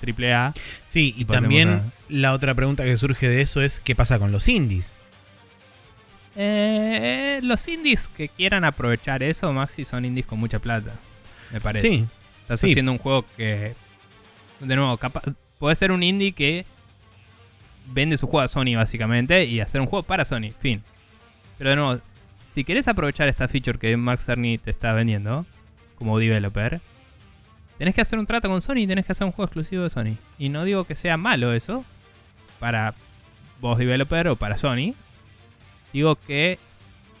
[0.00, 0.54] AAA.
[0.86, 4.32] Sí, y también a- la otra pregunta que surge de eso es ¿qué pasa con
[4.32, 4.94] los indies?
[6.36, 10.92] Eh, los indies que quieran aprovechar eso, Maxi, son indies con mucha plata.
[11.52, 11.88] Me parece.
[11.88, 12.06] Sí,
[12.42, 12.70] Estás sí.
[12.70, 13.74] haciendo un juego que.
[14.60, 15.22] De nuevo, capaz.
[15.58, 16.64] Puede ser un indie que
[17.86, 20.50] vende su juego a Sony, básicamente, y hacer un juego para Sony.
[20.60, 20.82] Fin.
[21.58, 22.00] Pero de nuevo,
[22.50, 25.44] si querés aprovechar esta feature que Mark Cerny te está vendiendo,
[25.96, 26.80] como developer,
[27.80, 29.90] tenés que hacer un trato con Sony y tenés que hacer un juego exclusivo de
[29.90, 30.16] Sony.
[30.38, 31.82] Y no digo que sea malo eso,
[32.58, 32.94] para
[33.60, 34.94] vos, developer, o para Sony.
[35.92, 36.58] Digo que.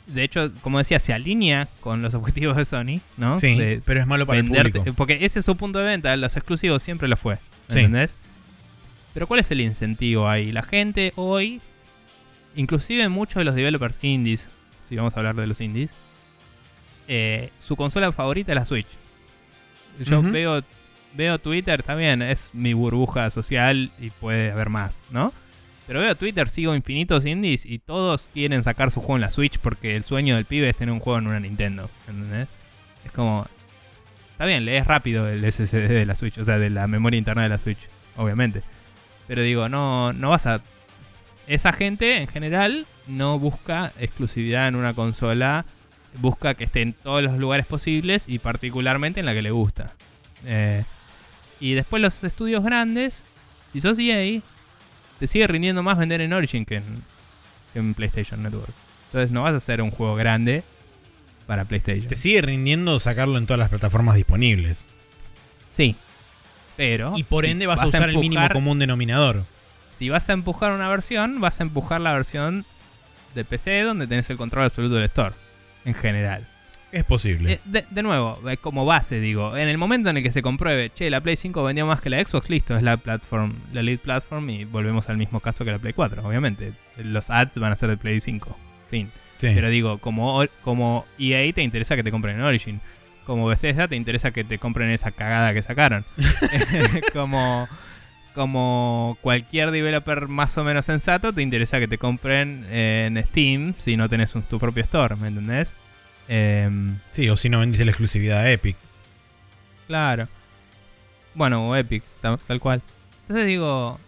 [0.06, 3.38] De hecho, como decía, se alinea con los objetivos de Sony, ¿no?
[3.38, 4.96] sí, De- pero es malo para el venderte- público.
[4.96, 7.36] Porque ese es su punto de venta, los exclusivos siempre lo fue.
[7.68, 7.78] Sí.
[7.80, 8.14] ¿Entendés?
[9.14, 10.52] Pero ¿cuál es el incentivo ahí?
[10.52, 11.60] La gente hoy,
[12.56, 14.48] inclusive muchos de los developers indies,
[14.88, 15.90] si vamos a hablar de los indies,
[17.08, 18.86] eh, su consola favorita es la Switch.
[20.04, 20.62] Yo veo,
[21.14, 25.32] veo Twitter también, es mi burbuja social y puede haber más, ¿no?
[25.86, 29.58] Pero veo Twitter, sigo infinitos indies y todos quieren sacar su juego en la Switch
[29.58, 31.90] porque el sueño del pibe es tener un juego en una Nintendo.
[32.06, 32.46] ¿Entendés?
[33.04, 33.46] Es como.
[34.30, 37.42] Está bien, lees rápido el SSD de la Switch, o sea, de la memoria interna
[37.42, 37.80] de la Switch,
[38.16, 38.62] obviamente.
[39.26, 40.62] Pero digo, no, no vas a.
[41.48, 45.64] Esa gente en general no busca exclusividad en una consola,
[46.18, 49.94] busca que esté en todos los lugares posibles y particularmente en la que le gusta.
[50.46, 50.84] Eh,
[51.60, 53.22] y después los estudios grandes,
[53.72, 54.40] si sos EA,
[55.18, 56.84] te sigue rindiendo más vender en Origin que en,
[57.72, 58.72] que en PlayStation Network.
[59.06, 60.62] Entonces no vas a hacer un juego grande
[61.46, 62.08] para PlayStation.
[62.08, 64.84] Te sigue rindiendo sacarlo en todas las plataformas disponibles.
[65.70, 65.96] Sí.
[66.76, 67.12] Pero.
[67.16, 69.44] Y por si ende vas, a usar el mínimo común denominador.
[69.98, 72.64] Si vas a empujar una versión, vas a empujar la versión
[73.34, 75.34] de PC donde tenés el control absoluto del store.
[75.84, 76.46] En general.
[76.92, 77.52] Es posible.
[77.52, 80.42] Eh, de, de nuevo, eh, como base, digo, en el momento en el que se
[80.42, 83.82] compruebe, che, la Play 5 vendió más que la Xbox, listo, es la platform, la
[83.82, 86.72] lead platform y volvemos al mismo caso que la Play 4, obviamente.
[86.96, 88.56] Los ads van a ser de Play 5.
[88.90, 89.10] Fin.
[89.38, 89.48] Sí.
[89.54, 92.80] Pero digo, como, como EA te interesa que te compren en Origin.
[93.24, 96.04] Como Bethesda te interesa que te compren esa cagada que sacaron.
[97.12, 97.68] como,
[98.34, 103.96] como cualquier developer más o menos sensato, te interesa que te compren en Steam si
[103.96, 105.72] no tenés un- tu propio store, ¿me entendés?
[106.28, 108.76] Em, Sí, o si no vendiste la exclusividad de Epic.
[109.86, 110.28] Claro.
[111.34, 112.82] Bueno, o Epic, tal, tal cual.
[113.22, 113.98] Entonces digo,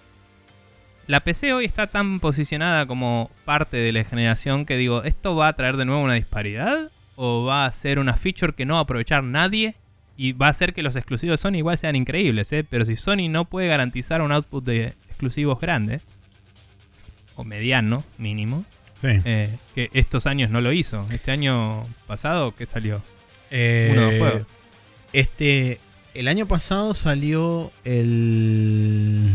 [1.07, 5.49] la PC hoy está tan posicionada como parte de la generación que digo, ¿esto va
[5.49, 6.90] a traer de nuevo una disparidad?
[7.16, 9.74] ¿O va a ser una feature que no va a aprovechar nadie?
[10.23, 12.65] Y va a hacer que los exclusivos de Sony igual sean increíbles, ¿eh?
[12.69, 16.01] Pero si Sony no puede garantizar un output de exclusivos grande,
[17.35, 18.65] o mediano mínimo,
[19.01, 19.09] Sí.
[19.24, 21.05] eh, que estos años no lo hizo.
[21.11, 23.03] Este año pasado, ¿qué salió?
[23.51, 24.43] Eh, uno dos juegos.
[25.12, 25.81] Este.
[26.15, 29.35] El año pasado salió el.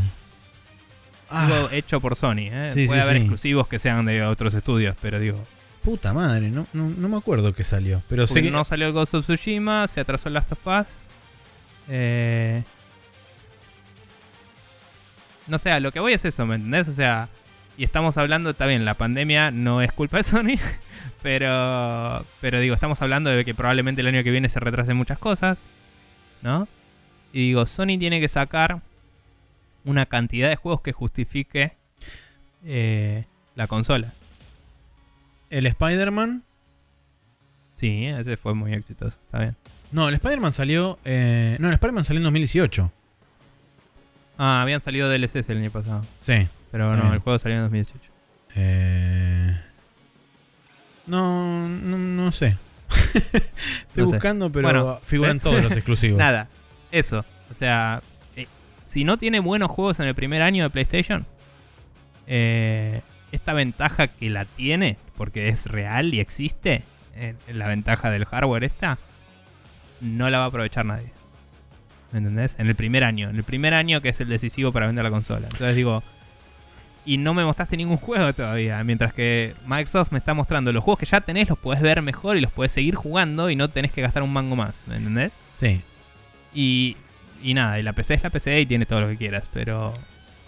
[1.30, 2.72] Ah, Digo, hecho por Sony, ¿eh?
[2.74, 3.24] Sí, Puede sí, haber sí.
[3.24, 5.44] exclusivos que sean de otros estudios, pero digo,
[5.88, 8.04] puta madre, no, no, no me acuerdo que salió.
[8.10, 8.52] Pero sé porque que.
[8.52, 10.88] no salió el Ghost of Tsushima, se atrasó el Last of Us.
[11.88, 12.62] Eh...
[15.48, 16.90] No sé, a lo que voy es eso, ¿me entendés?
[16.90, 17.30] O sea,
[17.78, 20.60] y estamos hablando, está bien, la pandemia no es culpa de Sony,
[21.24, 25.20] pero, pero digo, estamos hablando de que probablemente el año que viene se retrasen muchas
[25.20, 25.62] cosas,
[26.42, 26.68] ¿no?
[27.32, 28.82] Y digo, Sony tiene que sacar
[29.86, 31.72] una cantidad de juegos que justifique
[32.66, 33.24] eh,
[33.56, 34.12] la consola.
[35.50, 36.44] El Spider-Man.
[37.76, 39.56] Sí, ese fue muy exitoso, está bien.
[39.92, 40.98] No, el Spider-Man salió.
[41.06, 42.92] eh, no, el Spider-Man salió en 2018.
[44.38, 46.06] Ah, habían salido DLCs el año pasado.
[46.22, 46.48] Sí.
[46.72, 47.14] Pero no, bien.
[47.14, 48.12] el juego salió en 2018.
[48.56, 49.58] Eh,
[51.06, 52.58] no, no, no sé.
[53.14, 53.42] Estoy
[53.96, 54.14] No sé.
[54.16, 56.18] buscando, pero Bueno, figuran todos los exclusivos.
[56.18, 56.48] Nada,
[56.92, 57.26] eso.
[57.50, 58.02] O sea,
[58.36, 58.48] eh,
[58.86, 61.26] si no tiene buenos juegos en el primer año de PlayStation,
[62.28, 63.02] eh,
[63.32, 66.84] esta ventaja que la tiene, porque es real y existe,
[67.16, 68.98] eh, la ventaja del hardware esta,
[70.02, 71.12] no la va a aprovechar nadie.
[72.12, 72.56] ¿Me entendés?
[72.60, 73.30] En el primer año.
[73.30, 75.48] En el primer año que es el decisivo para vender la consola.
[75.52, 76.04] Entonces digo,
[77.06, 78.84] y no me mostraste ningún juego todavía.
[78.84, 82.38] Mientras que Microsoft me está mostrando los juegos que ya tenés, los podés ver mejor
[82.38, 85.34] y los podés seguir jugando y no tenés que gastar un mango más, ¿me entendés?
[85.56, 85.82] Sí.
[86.54, 86.98] Y,
[87.42, 89.94] y nada, y la PC es la PC y tiene todo lo que quieras, pero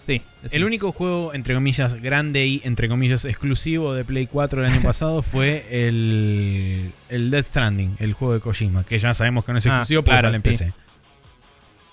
[0.06, 0.22] sí.
[0.50, 4.82] El único juego, entre comillas, grande y, entre comillas, exclusivo de Play 4 el año
[4.84, 9.58] pasado fue el, el Death Stranding, el juego de Kojima, que ya sabemos que no
[9.58, 10.48] es Ah, exclusivo porque claro, sale en sí.
[10.64, 10.72] PC.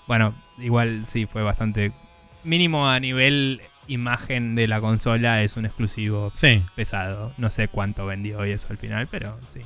[0.06, 1.92] Bueno, igual sí, fue bastante...
[2.44, 6.62] Mínimo a nivel imagen de la consola es un exclusivo Sí.
[6.74, 7.32] pesado.
[7.36, 9.60] No sé cuánto vendió y eso al final, pero sí.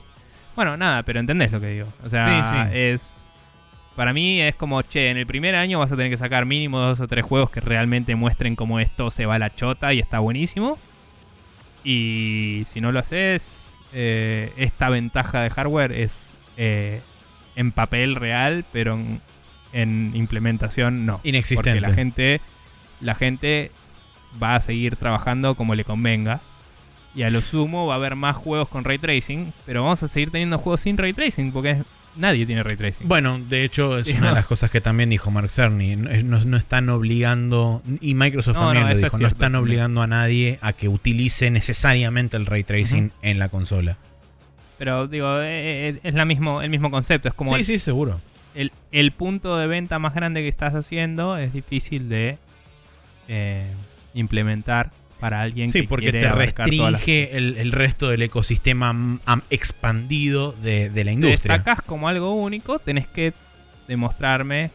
[0.56, 1.92] Bueno, nada, pero entendés lo que digo.
[2.04, 2.70] O sea, sí.
[2.72, 3.21] es.
[3.96, 6.78] Para mí es como, che, en el primer año vas a tener que sacar mínimo
[6.78, 9.98] dos o tres juegos que realmente muestren cómo esto se va a la chota y
[9.98, 10.78] está buenísimo.
[11.84, 17.00] Y si no lo haces, eh, esta ventaja de hardware es eh,
[17.54, 19.20] en papel real, pero en,
[19.72, 21.20] en implementación no.
[21.22, 21.72] Inexistente.
[21.72, 22.40] Porque la gente,
[23.00, 23.72] la gente
[24.42, 26.40] va a seguir trabajando como le convenga.
[27.14, 30.08] Y a lo sumo va a haber más juegos con ray tracing, pero vamos a
[30.08, 31.82] seguir teniendo juegos sin ray tracing porque
[32.16, 33.08] nadie tiene ray tracing.
[33.08, 35.96] Bueno, de hecho es Sí, una de las cosas que también dijo Mark Cerny.
[35.96, 40.02] No, no- no están obligando, y Microsoft No, también lo dijo, es no están obligando
[40.02, 43.96] a nadie a que utilice necesariamente el ray tracing en la consola.
[44.78, 47.28] Pero digo, eh, eh, es la mismo, el mismo concepto.
[47.28, 48.20] Es como sí, sí, seguro.
[48.54, 52.36] el, el punto de venta más grande que estás haciendo es difícil de
[53.28, 53.66] eh,
[54.14, 54.90] implementar
[55.22, 58.92] para alguien Sí, que porque quiere te todas las- restringe el, el resto del ecosistema
[59.50, 61.54] expandido de, de la Te industria.
[61.56, 63.32] destacás como algo único, tenés que
[63.86, 64.72] demostrarme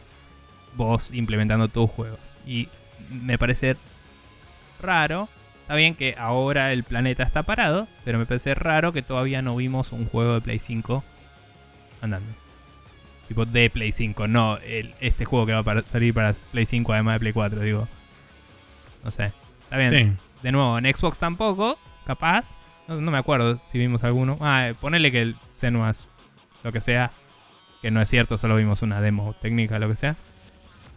[0.74, 2.18] vos implementando tus juegos.
[2.46, 2.68] Y
[3.10, 3.76] me parece
[4.82, 5.28] raro.
[5.62, 9.54] Está bien que ahora el planeta está parado, pero me parece raro que todavía no
[9.54, 11.04] vimos un juego de Play 5
[12.00, 12.30] andando.
[13.28, 16.90] Tipo de Play 5, no el- este juego que va a salir para Play 5
[16.94, 17.86] además de Play 4, digo.
[19.04, 19.32] No sé.
[19.64, 19.92] Está bien.
[20.16, 20.22] Sí.
[20.42, 22.54] De nuevo, en Xbox tampoco, capaz.
[22.86, 24.38] No, no me acuerdo si vimos alguno.
[24.40, 26.06] Ah, eh, ponele que el Senua's,
[26.64, 27.10] lo que sea.
[27.82, 30.16] Que no es cierto, solo vimos una demo técnica, lo que sea.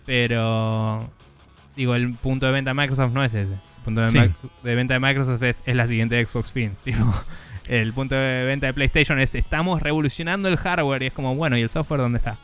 [0.06, 1.10] Pero.
[1.76, 3.54] Digo, el punto de venta de Microsoft no es ese.
[3.54, 4.18] El punto de, Sí.
[4.20, 4.32] Mac-
[4.64, 6.76] de venta de Microsoft es, es la siguiente Xbox Fin.
[6.84, 7.14] Tipo,
[7.68, 11.04] el punto de venta de PlayStation es estamos revolucionando el hardware.
[11.04, 12.38] Y es como, bueno, ¿y el software dónde está?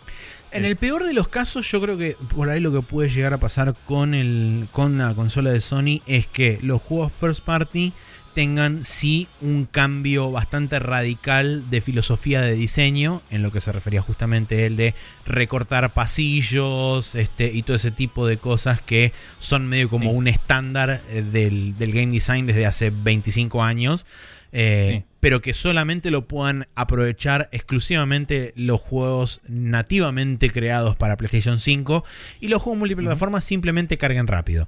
[0.51, 3.33] En el peor de los casos, yo creo que por ahí lo que puede llegar
[3.33, 7.93] a pasar con, el, con la consola de Sony es que los juegos first party
[8.33, 14.01] tengan sí un cambio bastante radical de filosofía de diseño, en lo que se refería
[14.01, 14.93] justamente el de
[15.25, 20.15] recortar pasillos este, y todo ese tipo de cosas que son medio como Sí.
[20.15, 24.05] un estándar eh, del, del game design desde hace 25 años.
[24.59, 25.05] Eh, Sí.
[25.19, 32.03] pero que solamente lo puedan aprovechar exclusivamente los juegos nativamente creados para PlayStation 5
[32.41, 34.67] y los juegos multiplataformas simplemente carguen rápido.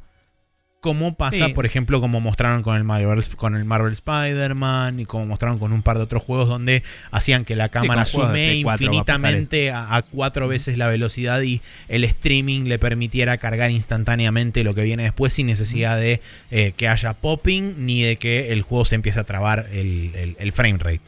[0.81, 1.53] Como pasa, Sí.
[1.53, 5.73] por ejemplo, como mostraron con el Marvel, con el Marvel Spider-Man y como mostraron con
[5.73, 8.73] un par de otros juegos donde hacían que la cámara de sume Play 4 va
[8.73, 11.59] a pasar infinitamente a, a cuatro veces la velocidad y
[11.89, 16.87] el streaming le permitiera cargar instantáneamente lo que viene después sin necesidad de eh, que
[16.87, 20.77] haya popping ni de que el juego se empiece a trabar el, el- el frame
[20.77, 21.01] rate.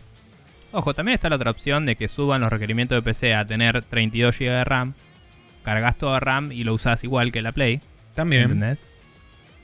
[0.74, 3.82] Ojo, también está la otra opción de que suban los requerimientos de PC a tener
[3.84, 4.94] 32 GB de RAM.
[5.64, 7.80] Cargas todo RAM y lo usás igual que la Play.
[8.16, 8.44] También.
[8.44, 8.86] ¿Entendés?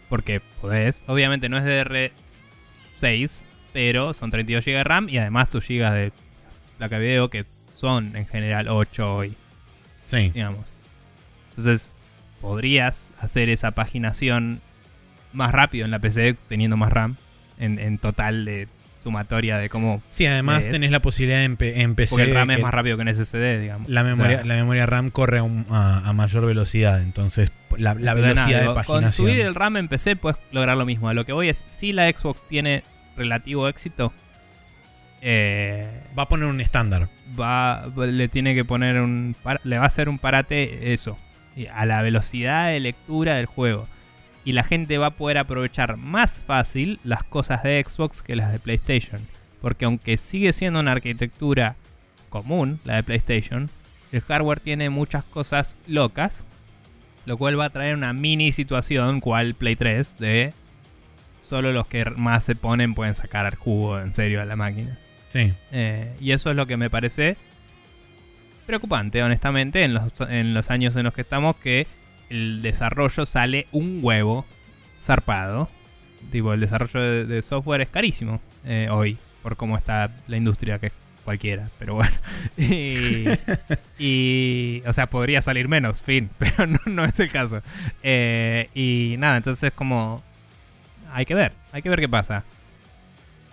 [0.09, 1.03] Porque podés.
[1.07, 3.41] Obviamente no es DDR6,
[3.73, 6.11] pero son 32 GB de RAM y además tus GB de
[6.77, 7.45] placa de video que
[7.75, 9.33] son en general 8 hoy,
[10.05, 10.29] Sí.
[10.33, 10.65] digamos.
[11.49, 11.91] Entonces,
[12.41, 14.61] podrías hacer esa paginación
[15.33, 17.15] más rápido en la PC teniendo más RAM
[17.59, 18.67] en, en total de
[19.07, 20.01] sumatoria de cómo...
[20.09, 20.69] Sí, además Es.
[20.71, 22.09] tenés la posibilidad en, en PC.
[22.15, 23.87] Porque el RAM es más rápido que en SSD, digamos.
[23.87, 27.51] la, O sea, memoria, la memoria RAM corre a, un- a- a mayor velocidad, entonces
[27.77, 28.85] la, velocidad nada, de paginación.
[29.03, 31.07] Con subir el RAM en PC puedes lograr lo mismo.
[31.07, 32.83] A lo que voy es, si la Xbox tiene
[33.15, 34.11] relativo éxito,
[35.21, 35.87] eh,
[36.17, 37.07] Va a poner un estándar.
[37.39, 39.35] va, le tiene que poner un...
[39.63, 41.17] le va a hacer un parate eso.
[41.73, 43.87] A la velocidad de lectura del juego.
[44.47, 48.49] Y la gente va a poder aprovechar más fácil las cosas de Xbox que las
[48.53, 49.19] de PlayStation.
[49.59, 51.75] Porque aunque sigue siendo una arquitectura
[52.29, 53.69] común, la de PlayStation,
[54.13, 56.45] el hardware tiene muchas cosas locas.
[57.25, 60.53] Lo cual va a traer una mini situación, cual Play 3, de
[61.41, 64.97] solo los que más se ponen pueden sacar al jugo en serio a la máquina.
[65.27, 65.51] Sí.
[65.73, 67.35] Eh, y eso es lo que me parece
[68.65, 71.85] preocupante, honestamente, en los, en los años en los que estamos, que
[72.29, 74.45] el desarrollo sale un huevo
[75.03, 75.69] zarpado.
[76.31, 80.79] Tipo, el desarrollo de, de software es carísimo eh, hoy, por cómo está la industria,
[80.79, 82.15] que es cualquiera, pero bueno.
[82.57, 83.25] Y,
[83.99, 87.61] y, o sea, podría salir menos, fin, pero no, no es el caso.
[88.03, 90.23] Eh, y nada, entonces como
[91.13, 92.43] hay que ver, hay que ver qué pasa.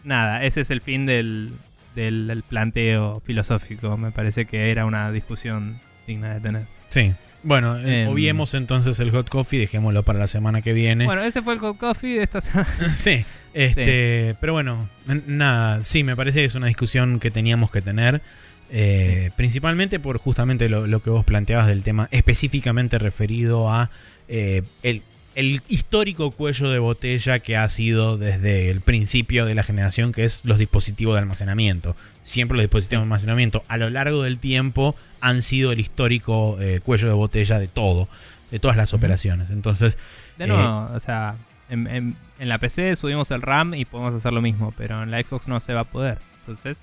[0.05, 1.53] Nada, ese es el fin del,
[1.95, 3.97] del, del planteo filosófico.
[3.97, 6.67] Me parece que era una discusión digna de tener.
[6.91, 7.15] Sí.
[7.45, 8.09] Bueno, eh, Em.
[8.09, 11.05] obviemos entonces el hot coffee, dejémoslo para la semana que viene.
[11.05, 12.67] Bueno, ese fue el Cold Coffee de esta semana.
[12.95, 14.89] sí, este, pero bueno,
[15.27, 18.23] nada, sí, me parece que es una discusión que teníamos que tener.
[18.71, 23.91] eh, Principalmente por justamente lo, lo que vos planteabas del tema específicamente referido a
[24.29, 25.03] eh, el,
[25.35, 30.25] el histórico cuello de botella que ha sido desde el principio de la generación, que
[30.25, 31.97] es los dispositivos de almacenamiento.
[32.23, 36.81] Siempre los dispositivos de almacenamiento a lo largo del tiempo han sido el histórico eh,
[36.85, 38.09] cuello de botella de todo,
[38.51, 39.51] de todas las operaciones.
[39.51, 39.99] Entonces,
[40.39, 41.37] De Eh, nuevo, o sea,
[41.69, 45.11] en, en- en la PC subimos el RAM y podemos hacer lo mismo, pero en
[45.11, 46.19] la Xbox no se va a poder.
[46.41, 46.79] Entonces,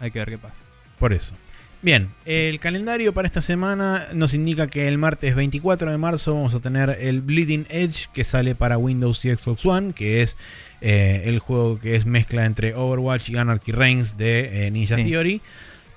[0.00, 0.54] hay que ver qué pasa.
[0.98, 1.34] Por eso.
[1.80, 6.52] Bien, el calendario para esta semana nos indica que el martes 24 de marzo vamos
[6.54, 10.36] a tener el Bleeding Edge que sale para Windows y Xbox One, que es
[10.80, 15.04] eh, el juego que es mezcla entre Overwatch y Anarchy Reigns de eh, Ninja Sí.
[15.04, 15.40] Theory.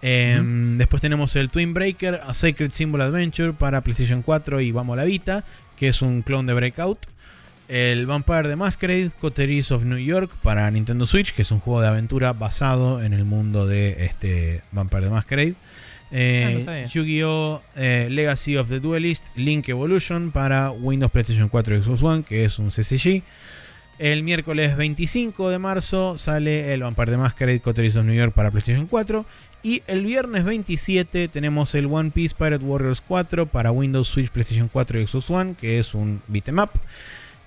[0.03, 0.39] Eh,
[0.77, 4.97] Después tenemos el Twin Breaker, a Sacred Symbol Adventure para PlayStation 4 y Vamos a
[4.97, 5.43] la Vita,
[5.77, 7.07] que es un clon de Breakout.
[7.67, 11.81] El Vampire the Masquerade, Coteries of New York para Nintendo Switch, que es un juego
[11.81, 15.55] de aventura basado en el mundo de este Vampire the Masquerade.
[16.11, 16.87] Eh, Ah, no.
[16.87, 17.61] Yu-Gi-Oh!
[17.75, 22.45] eh, Legacy of the Duelist, Link Evolution para Windows, PlayStation 4 y Xbox One, que
[22.45, 23.23] es un CCG.
[23.99, 28.49] El miércoles 25 de marzo sale el Vampire the Masquerade Coteries of New York para
[28.51, 29.25] PlayStation 4.
[29.63, 34.67] Y el viernes 27 tenemos el One Piece Pirate Warriors 4 para Windows, Switch, PlayStation
[34.73, 36.71] 4 y Xbox One, que es un beat'em up.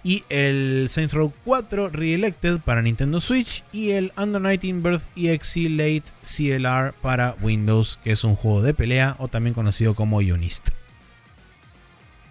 [0.04, 3.64] Y el Saints Row 4 Reelected para Nintendo Switch.
[3.72, 8.60] Y el Under Night in Birth EXE Late CLR para Windows, que es un juego
[8.60, 10.68] de pelea o también conocido como Unist.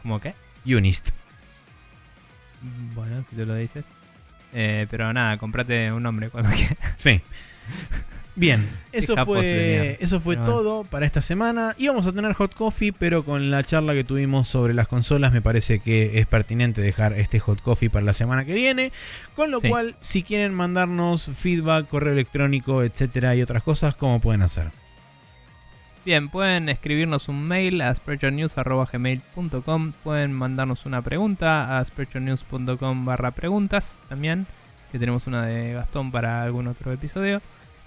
[0.03, 0.35] ¿Cómo qué?
[0.65, 1.09] Unist.
[2.93, 3.85] Bueno, si tú lo dices.
[4.53, 6.77] Eh, pero nada, comprate un nombre cuando quieras.
[6.95, 7.21] Sí.
[8.35, 10.51] Bien, eso fue, eso fue bueno.
[10.51, 11.75] todo para esta semana.
[11.77, 15.41] Íbamos a tener hot coffee, pero con la charla que tuvimos sobre las consolas, me
[15.41, 18.91] parece que es pertinente dejar este hot coffee para la semana que viene.
[19.35, 19.69] Con lo Sí.
[19.69, 24.71] cual, si quieren mandarnos feedback, correo electrónico, etcétera, y otras cosas, ¿cómo pueden hacer?
[26.03, 33.99] Bien, pueden escribirnos un mail a sprechernews.gmail.com Pueden mandarnos una pregunta a sprechernews.com barra preguntas
[34.09, 34.45] también,
[34.91, 37.41] que tenemos una de Gastón para algún otro episodio.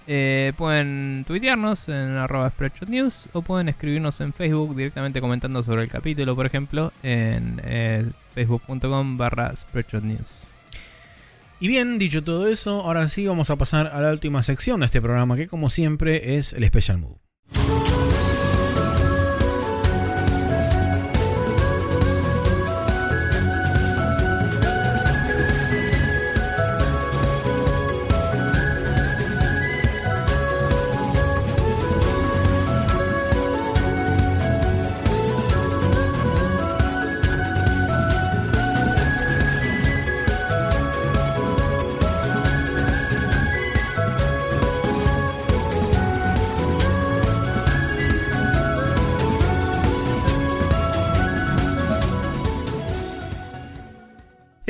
[0.09, 2.53] Eh, pueden tuitearnos en arroba
[2.87, 8.09] News o pueden escribirnos en Facebook directamente comentando sobre el capítulo, por ejemplo, en eh,
[8.33, 9.53] facebook.com barra
[10.01, 10.27] News.
[11.59, 14.85] Y bien, dicho todo eso, ahora sí vamos a pasar a la última sección de
[14.85, 17.26] este programa, que como siempre es el Special Move.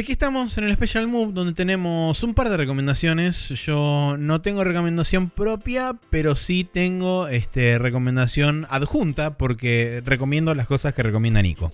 [0.07, 3.49] Aquí estamos en el Special Move donde tenemos un par de recomendaciones.
[3.49, 10.93] Yo no tengo recomendación propia, pero sí tengo este, recomendación adjunta porque recomiendo las cosas
[10.93, 11.73] que recomienda Nico.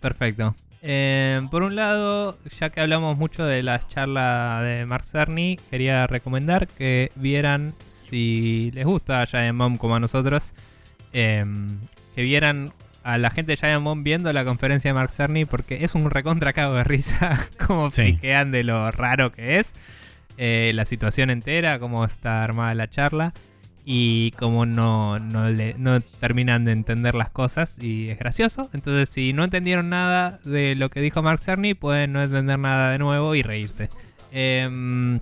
[0.00, 0.54] Perfecto.
[0.80, 6.06] Eh, por un lado, ya que hablamos mucho de la charla de Mark Cerny, quería
[6.06, 10.54] recomendar que vieran, si les gusta Giant Bomb como a nosotros,
[11.12, 11.44] eh,
[12.14, 12.72] que vieran
[13.12, 16.10] a la gente de Giant Bomb viendo la conferencia de Mark Cerny, porque es un
[16.10, 18.12] recontra cago de risa, como Sí.
[18.12, 19.72] piquean de lo raro que es,
[20.36, 23.32] eh, la situación entera, cómo está armada la charla.
[23.90, 28.68] Y cómo no, no, le- no terminan de entender las cosas y es gracioso.
[28.74, 32.90] Entonces, si no entendieron nada de lo que dijo Mark Cerny, pueden no entender nada
[32.92, 33.88] de nuevo y reírse.
[34.30, 35.20] Em,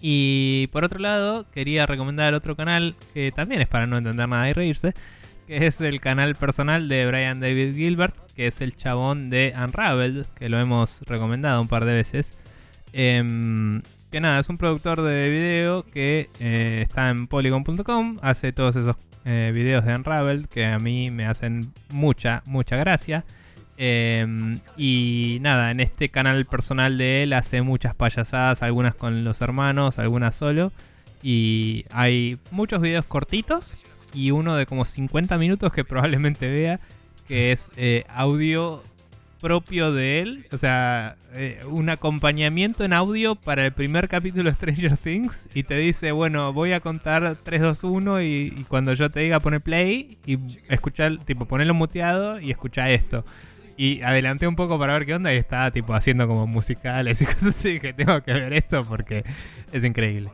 [0.00, 4.48] y por otro lado, quería recomendar otro canal que también es para no entender nada
[4.48, 4.94] y reírse,
[5.48, 10.26] que es el canal personal de Brian David Gilbert, que es el chabón de Unraveled,
[10.38, 12.36] que lo hemos recomendado un par de veces.
[12.92, 18.76] Em, que nada, es un productor de video que eh, está en polygon.com, hace todos
[18.76, 23.24] esos eh, videos de Unraveled que a mí me hacen mucha, mucha gracia.
[23.78, 29.40] Em, y nada, en este canal personal de él hace muchas payasadas, algunas con los
[29.40, 30.72] hermanos, algunas solo.
[31.22, 33.78] Y hay muchos videos cortitos
[34.14, 36.80] y uno de como 50 minutos que probablemente vea,
[37.26, 38.82] que es eh, audio
[39.40, 44.56] propio de él, o sea, eh, un acompañamiento en audio para el primer capítulo de
[44.56, 48.94] Stranger Things y te dice, bueno, voy a contar 3, 2, 1 y, y cuando
[48.94, 50.38] yo te diga pone play y
[50.68, 53.24] escuchar, tipo, ponerlo muteado y escucha esto.
[53.76, 57.26] Y adelanté un poco para ver qué onda y estaba tipo haciendo como musicales y
[57.26, 57.78] cosas así.
[57.78, 59.24] Que tengo que ver esto porque
[59.72, 60.30] es increíble.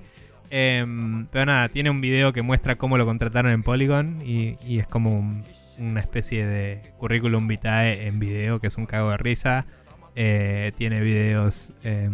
[0.51, 4.87] Em, pero nada, tiene un video que muestra cómo lo contrataron en Polygon y, es
[4.87, 5.45] como un-
[5.79, 9.67] una especie de currículum vitae en video que es un cago de risa.
[10.17, 12.13] Eh, tiene videos, em,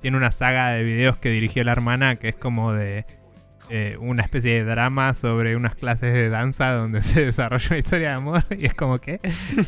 [0.00, 3.04] tiene una saga de videos que dirigió la hermana que es como de
[3.72, 8.08] eh, una especie de drama sobre unas clases de danza donde se desarrolla una historia
[8.10, 9.20] de amor y es como que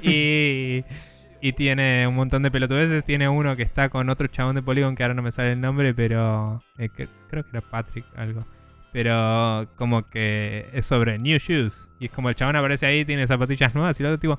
[0.02, 0.84] y,
[1.42, 3.04] y tiene un montón de pelotudeces.
[3.04, 5.60] Tiene uno que está con otro chabón de Polygon que ahora no me sale el
[5.60, 8.46] nombre pero eh, que- creo que era Patrick algo.
[8.92, 11.88] Pero como que es sobre new shoes.
[11.98, 14.38] Y es como el chabón aparece ahí tiene zapatillas nuevas y el otro tipo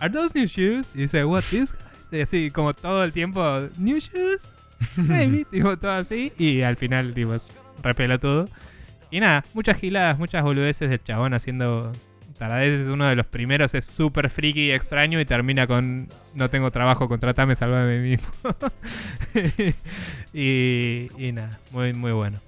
[0.00, 1.72] are those new shoes y dice what is
[2.10, 3.42] y así como todo el tiempo
[3.78, 4.50] new shoes
[4.96, 6.32] maybe tipo todo así.
[6.38, 7.36] Y al final tipo
[7.82, 8.48] repela todo
[9.10, 11.92] y nada, muchas giladas, muchas boludeces del chabón haciendo
[12.38, 12.86] taradeces.
[12.88, 17.08] Uno de los primeros es súper friki y extraño y termina con no tengo trabajo,
[17.08, 18.28] contratame, salvame mismo.
[20.32, 22.40] y, y nada, muy, muy bueno.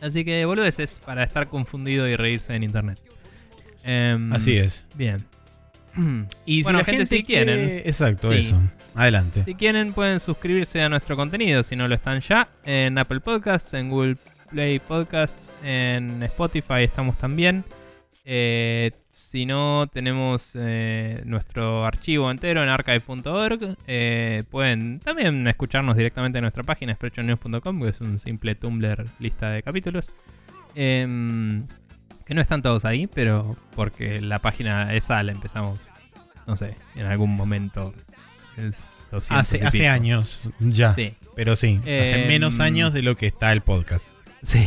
[0.00, 2.98] Así que boludeces para estar confundido y reírse en internet.
[3.84, 4.86] Em, Así es.
[4.94, 5.24] Bien.
[6.46, 7.82] Y Bueno, si la gente, gente si quiere- quieren.
[7.84, 8.38] Exacto, Sí.
[8.40, 8.60] eso.
[8.94, 9.44] Adelante.
[9.44, 13.72] Si quieren pueden suscribirse a nuestro contenido si no lo están ya en Apple Podcasts,
[13.74, 14.16] en Google
[14.50, 17.64] Play Podcasts, en Spotify estamos también.
[18.24, 23.76] Eh, si no tenemos eh, nuestro archivo entero en archive.org.
[23.86, 29.50] Eh, pueden también escucharnos directamente en nuestra página sprechonews.com que es un simple Tumblr lista
[29.50, 30.12] de capítulos.
[30.74, 31.66] Em,
[32.26, 35.86] que no están todos ahí, pero porque la página esa la empezamos,
[36.46, 37.94] no sé, en algún momento.
[38.56, 40.94] es 200 Hace, hace años ya.
[40.94, 44.08] Sí, Pero sí, hace Em, menos años de lo que está el podcast.
[44.42, 44.64] sí.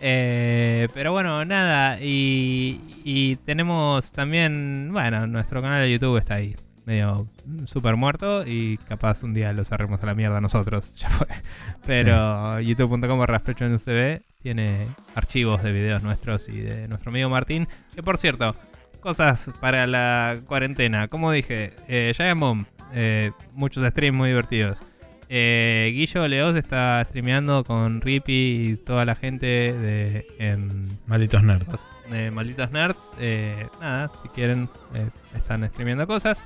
[0.00, 2.00] Eh, pero bueno, nada.
[2.00, 6.56] Y, y tenemos también, bueno, nuestro canal de YouTube está ahí.
[6.86, 7.28] Medio
[7.66, 10.94] súper muerto y capaz un día lo cerremos a la mierda nosotros.
[10.98, 11.26] Ya fue.
[11.86, 17.68] Pero youtube.com barra TV tiene archivos de videos nuestros y de nuestro amigo Martín.
[17.94, 18.56] Que por cierto,
[19.00, 21.08] cosas para la cuarentena.
[21.08, 24.78] Como dije, eh, Giant Bomb, eh, muchos streams muy divertidos.
[25.32, 30.26] Eh, Guillo Leos está streameando con Rippy y toda la gente de,
[31.06, 31.88] Malditos nerds.
[32.10, 33.12] de Malditos Nerds.
[33.20, 36.44] Eh, nada, si quieren, eh, están streameando cosas.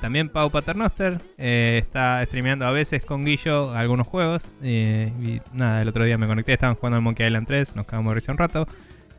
[0.00, 4.52] También Pau Paternoster está streameando a veces con Guillo algunos juegos.
[4.62, 8.10] y nada, el otro día me conecté, estaban jugando al Monkey Island 3, nos quedamos
[8.10, 8.68] de risa un rato.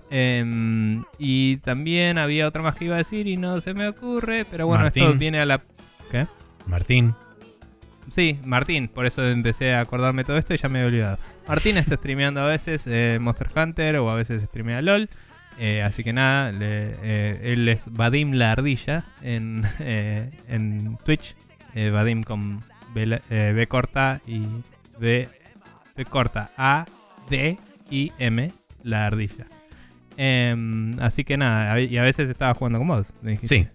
[0.09, 4.45] Em, y también había otro más que iba a decir y no se me ocurre,
[4.49, 5.61] pero bueno, esto viene a la...
[6.65, 7.13] Martín.
[8.11, 11.17] Sí, Martín, por eso empecé a acordarme todo esto y ya me he olvidado.
[11.47, 15.09] Martín está streameando a veces eh, Monster Hunter o a veces streamea LOL.
[15.57, 19.63] eh, así que nada, le- eh, él es Vadim la ardilla en,
[20.49, 21.35] en Twitch.
[21.73, 22.61] Vadim con
[22.93, 24.43] B, corta y
[24.99, 25.29] B,
[25.95, 26.83] B corta A,
[27.29, 27.57] D,
[27.89, 28.51] I, M,
[28.83, 29.45] la ardilla.
[30.17, 33.13] Em, así que nada, y a veces estaba jugando con vos.
[33.21, 33.47] dijiste.
[33.47, 33.67] Sí.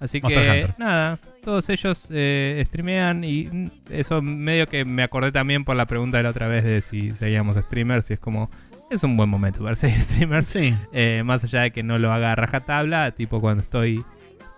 [0.00, 0.74] Así Monster que Hunter.
[0.78, 6.16] nada, todos ellos eh, streamean y eso medio que me acordé también por la pregunta
[6.16, 8.50] de la otra vez de si seguíamos streamers y es como,
[8.90, 10.46] es un buen momento para seguir streamers.
[10.46, 10.74] Sí.
[10.92, 14.02] Eh, más allá de que no lo haga a rajatabla, tipo cuando estoy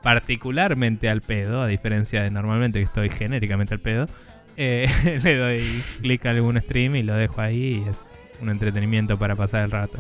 [0.02, 4.08] particularmente al pedo, a diferencia de normalmente que estoy genéricamente al pedo,
[4.56, 4.89] eh,
[5.23, 8.06] le doy clic a algún stream y lo dejo ahí y es
[8.40, 9.98] un entretenimiento para pasar el rato.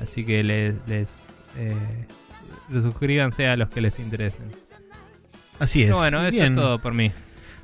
[0.00, 1.08] Así que les, les
[1.58, 1.74] eh,
[2.70, 4.65] suscríbanse a los que les interesen.
[5.58, 5.88] Así es.
[5.88, 6.52] Pero bueno, eso Bien.
[6.52, 7.12] es todo por mí.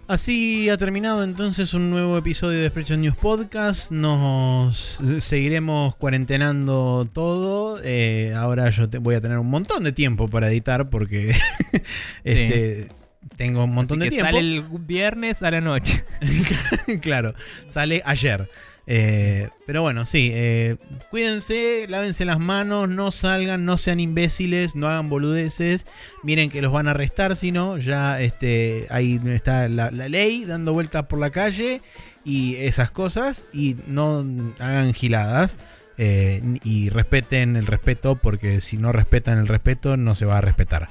[0.08, 3.92] Así ha terminado entonces un nuevo episodio de Expression News Podcast.
[3.92, 7.80] Nos seguiremos cuarentenando todo.
[7.82, 11.34] Eh, ahora yo te- voy a tener un montón de tiempo para editar porque
[12.24, 12.88] este,
[13.36, 14.36] tengo un montón Así de que tiempo.
[14.36, 16.04] sale el viernes a la noche.
[17.00, 17.32] claro,
[17.68, 18.50] sale ayer.
[18.86, 20.76] Eh, pero bueno, sí, eh,
[21.10, 25.86] cuídense, lávense las manos, no salgan, no sean imbéciles, no hagan boludeces.
[26.22, 30.72] Miren que los van a arrestar, si no, ya este, ahí está la, ley dando
[30.72, 31.80] vueltas por la calle
[32.24, 33.46] y esas cosas.
[33.52, 34.26] Y no
[34.58, 35.56] hagan giladas.
[35.98, 40.40] eh, y respeten el respeto, porque si no respetan el respeto, no se va a
[40.40, 40.88] respetar.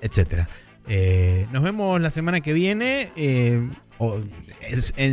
[0.00, 0.48] Etcétera.
[1.50, 3.10] Nos vemos la semana que viene
[3.98, 4.20] o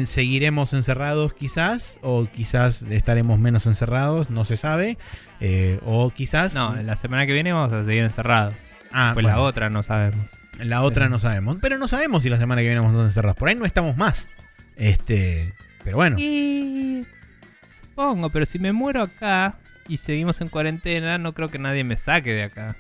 [0.06, 4.98] seguiremos encerrados quizás, o quizás estaremos menos encerrados, no se sabe,
[5.42, 6.54] eh, o quizás...
[6.54, 8.54] No, la semana que viene vamos a seguir encerrados.
[8.92, 10.26] Ah, pues la otra no sabemos.
[10.60, 13.08] La otra no sabemos, pero no sabemos si la semana que viene vamos a estar
[13.08, 13.38] encerrados.
[13.38, 14.30] Por ahí no estamos más.
[14.78, 16.18] Este, pero bueno.
[16.20, 17.06] Y...
[17.70, 19.58] Supongo, pero si me muero acá,
[19.88, 22.76] y seguimos en cuarentena, no creo que nadie me saque de acá.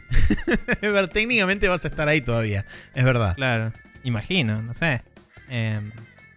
[1.14, 3.35] Técnicamente vas a estar ahí todavía, es verdad.
[3.35, 3.72] Claro,
[4.03, 5.01] imagino, no sé.
[5.50, 5.80] Eh,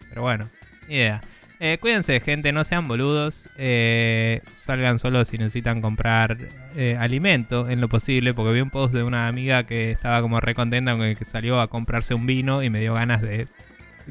[0.09, 0.49] pero bueno,
[0.89, 1.21] idea.
[1.61, 3.49] Eh, cuídense, gente, no sean boludos.
[3.57, 6.39] Eh, salgan solo si necesitan comprar
[6.77, 8.33] eh, alimento en lo posible.
[8.33, 11.25] Porque vi un post de una amiga que estaba como re contenta con el que
[11.25, 13.49] salió a comprarse un vino y me dio ganas de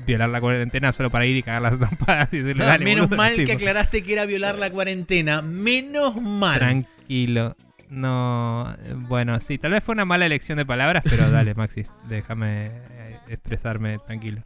[0.05, 3.09] violar la cuarentena solo para ir y cagar las trompadas y decirle, no, Dale, Menos
[3.09, 5.41] mal que aclaraste que era violar la cuarentena.
[5.41, 6.59] Menos mal.
[6.59, 7.55] Tranquilo.
[7.89, 8.75] No,
[9.07, 13.19] bueno, sí, tal vez fue una mala elección de palabras, pero dale, Maxi, déjame eh,
[13.29, 14.43] expresarme tranquilo.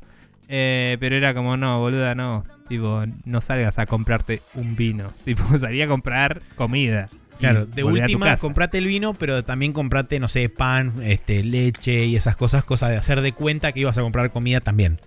[0.54, 2.44] Eh, pero era como, no, boluda, no.
[2.68, 5.14] Tipo, no salgas a comprarte un vino.
[5.26, 7.10] Tipo, salí a comprar comida.
[7.40, 12.16] Claro, de última, comprate el vino, pero también comprate, no sé, pan, este, leche y
[12.16, 15.00] esas cosas, cosas de hacer de cuenta que ibas a comprar comida también.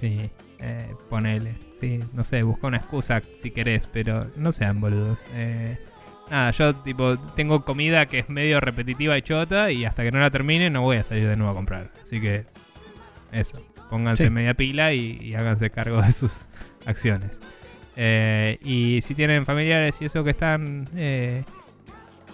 [0.00, 1.54] Sí, eh, ponele.
[1.80, 5.20] Sí, no sé, busca una excusa si querés, pero no sean boludos.
[5.34, 5.76] Eh,
[6.30, 10.20] nada, yo tipo tengo comida que es medio repetitiva y chota y hasta que no
[10.20, 11.90] la termine no voy a salir de nuevo a comprar.
[12.02, 12.46] Así que
[13.30, 13.60] eso.
[13.90, 14.30] Pónganse sí.
[14.30, 16.46] media pila y, y, háganse cargo de sus
[16.86, 17.40] acciones.
[17.96, 21.44] Eh, y si tienen familiares y eso que están eh,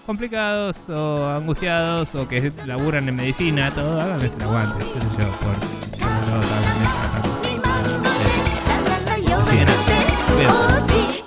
[0.05, 5.55] complicados o angustiados o que laburan en medicina, todo, háganles el aguante, sé yo, por,
[6.01, 6.41] por,
[10.77, 11.22] por,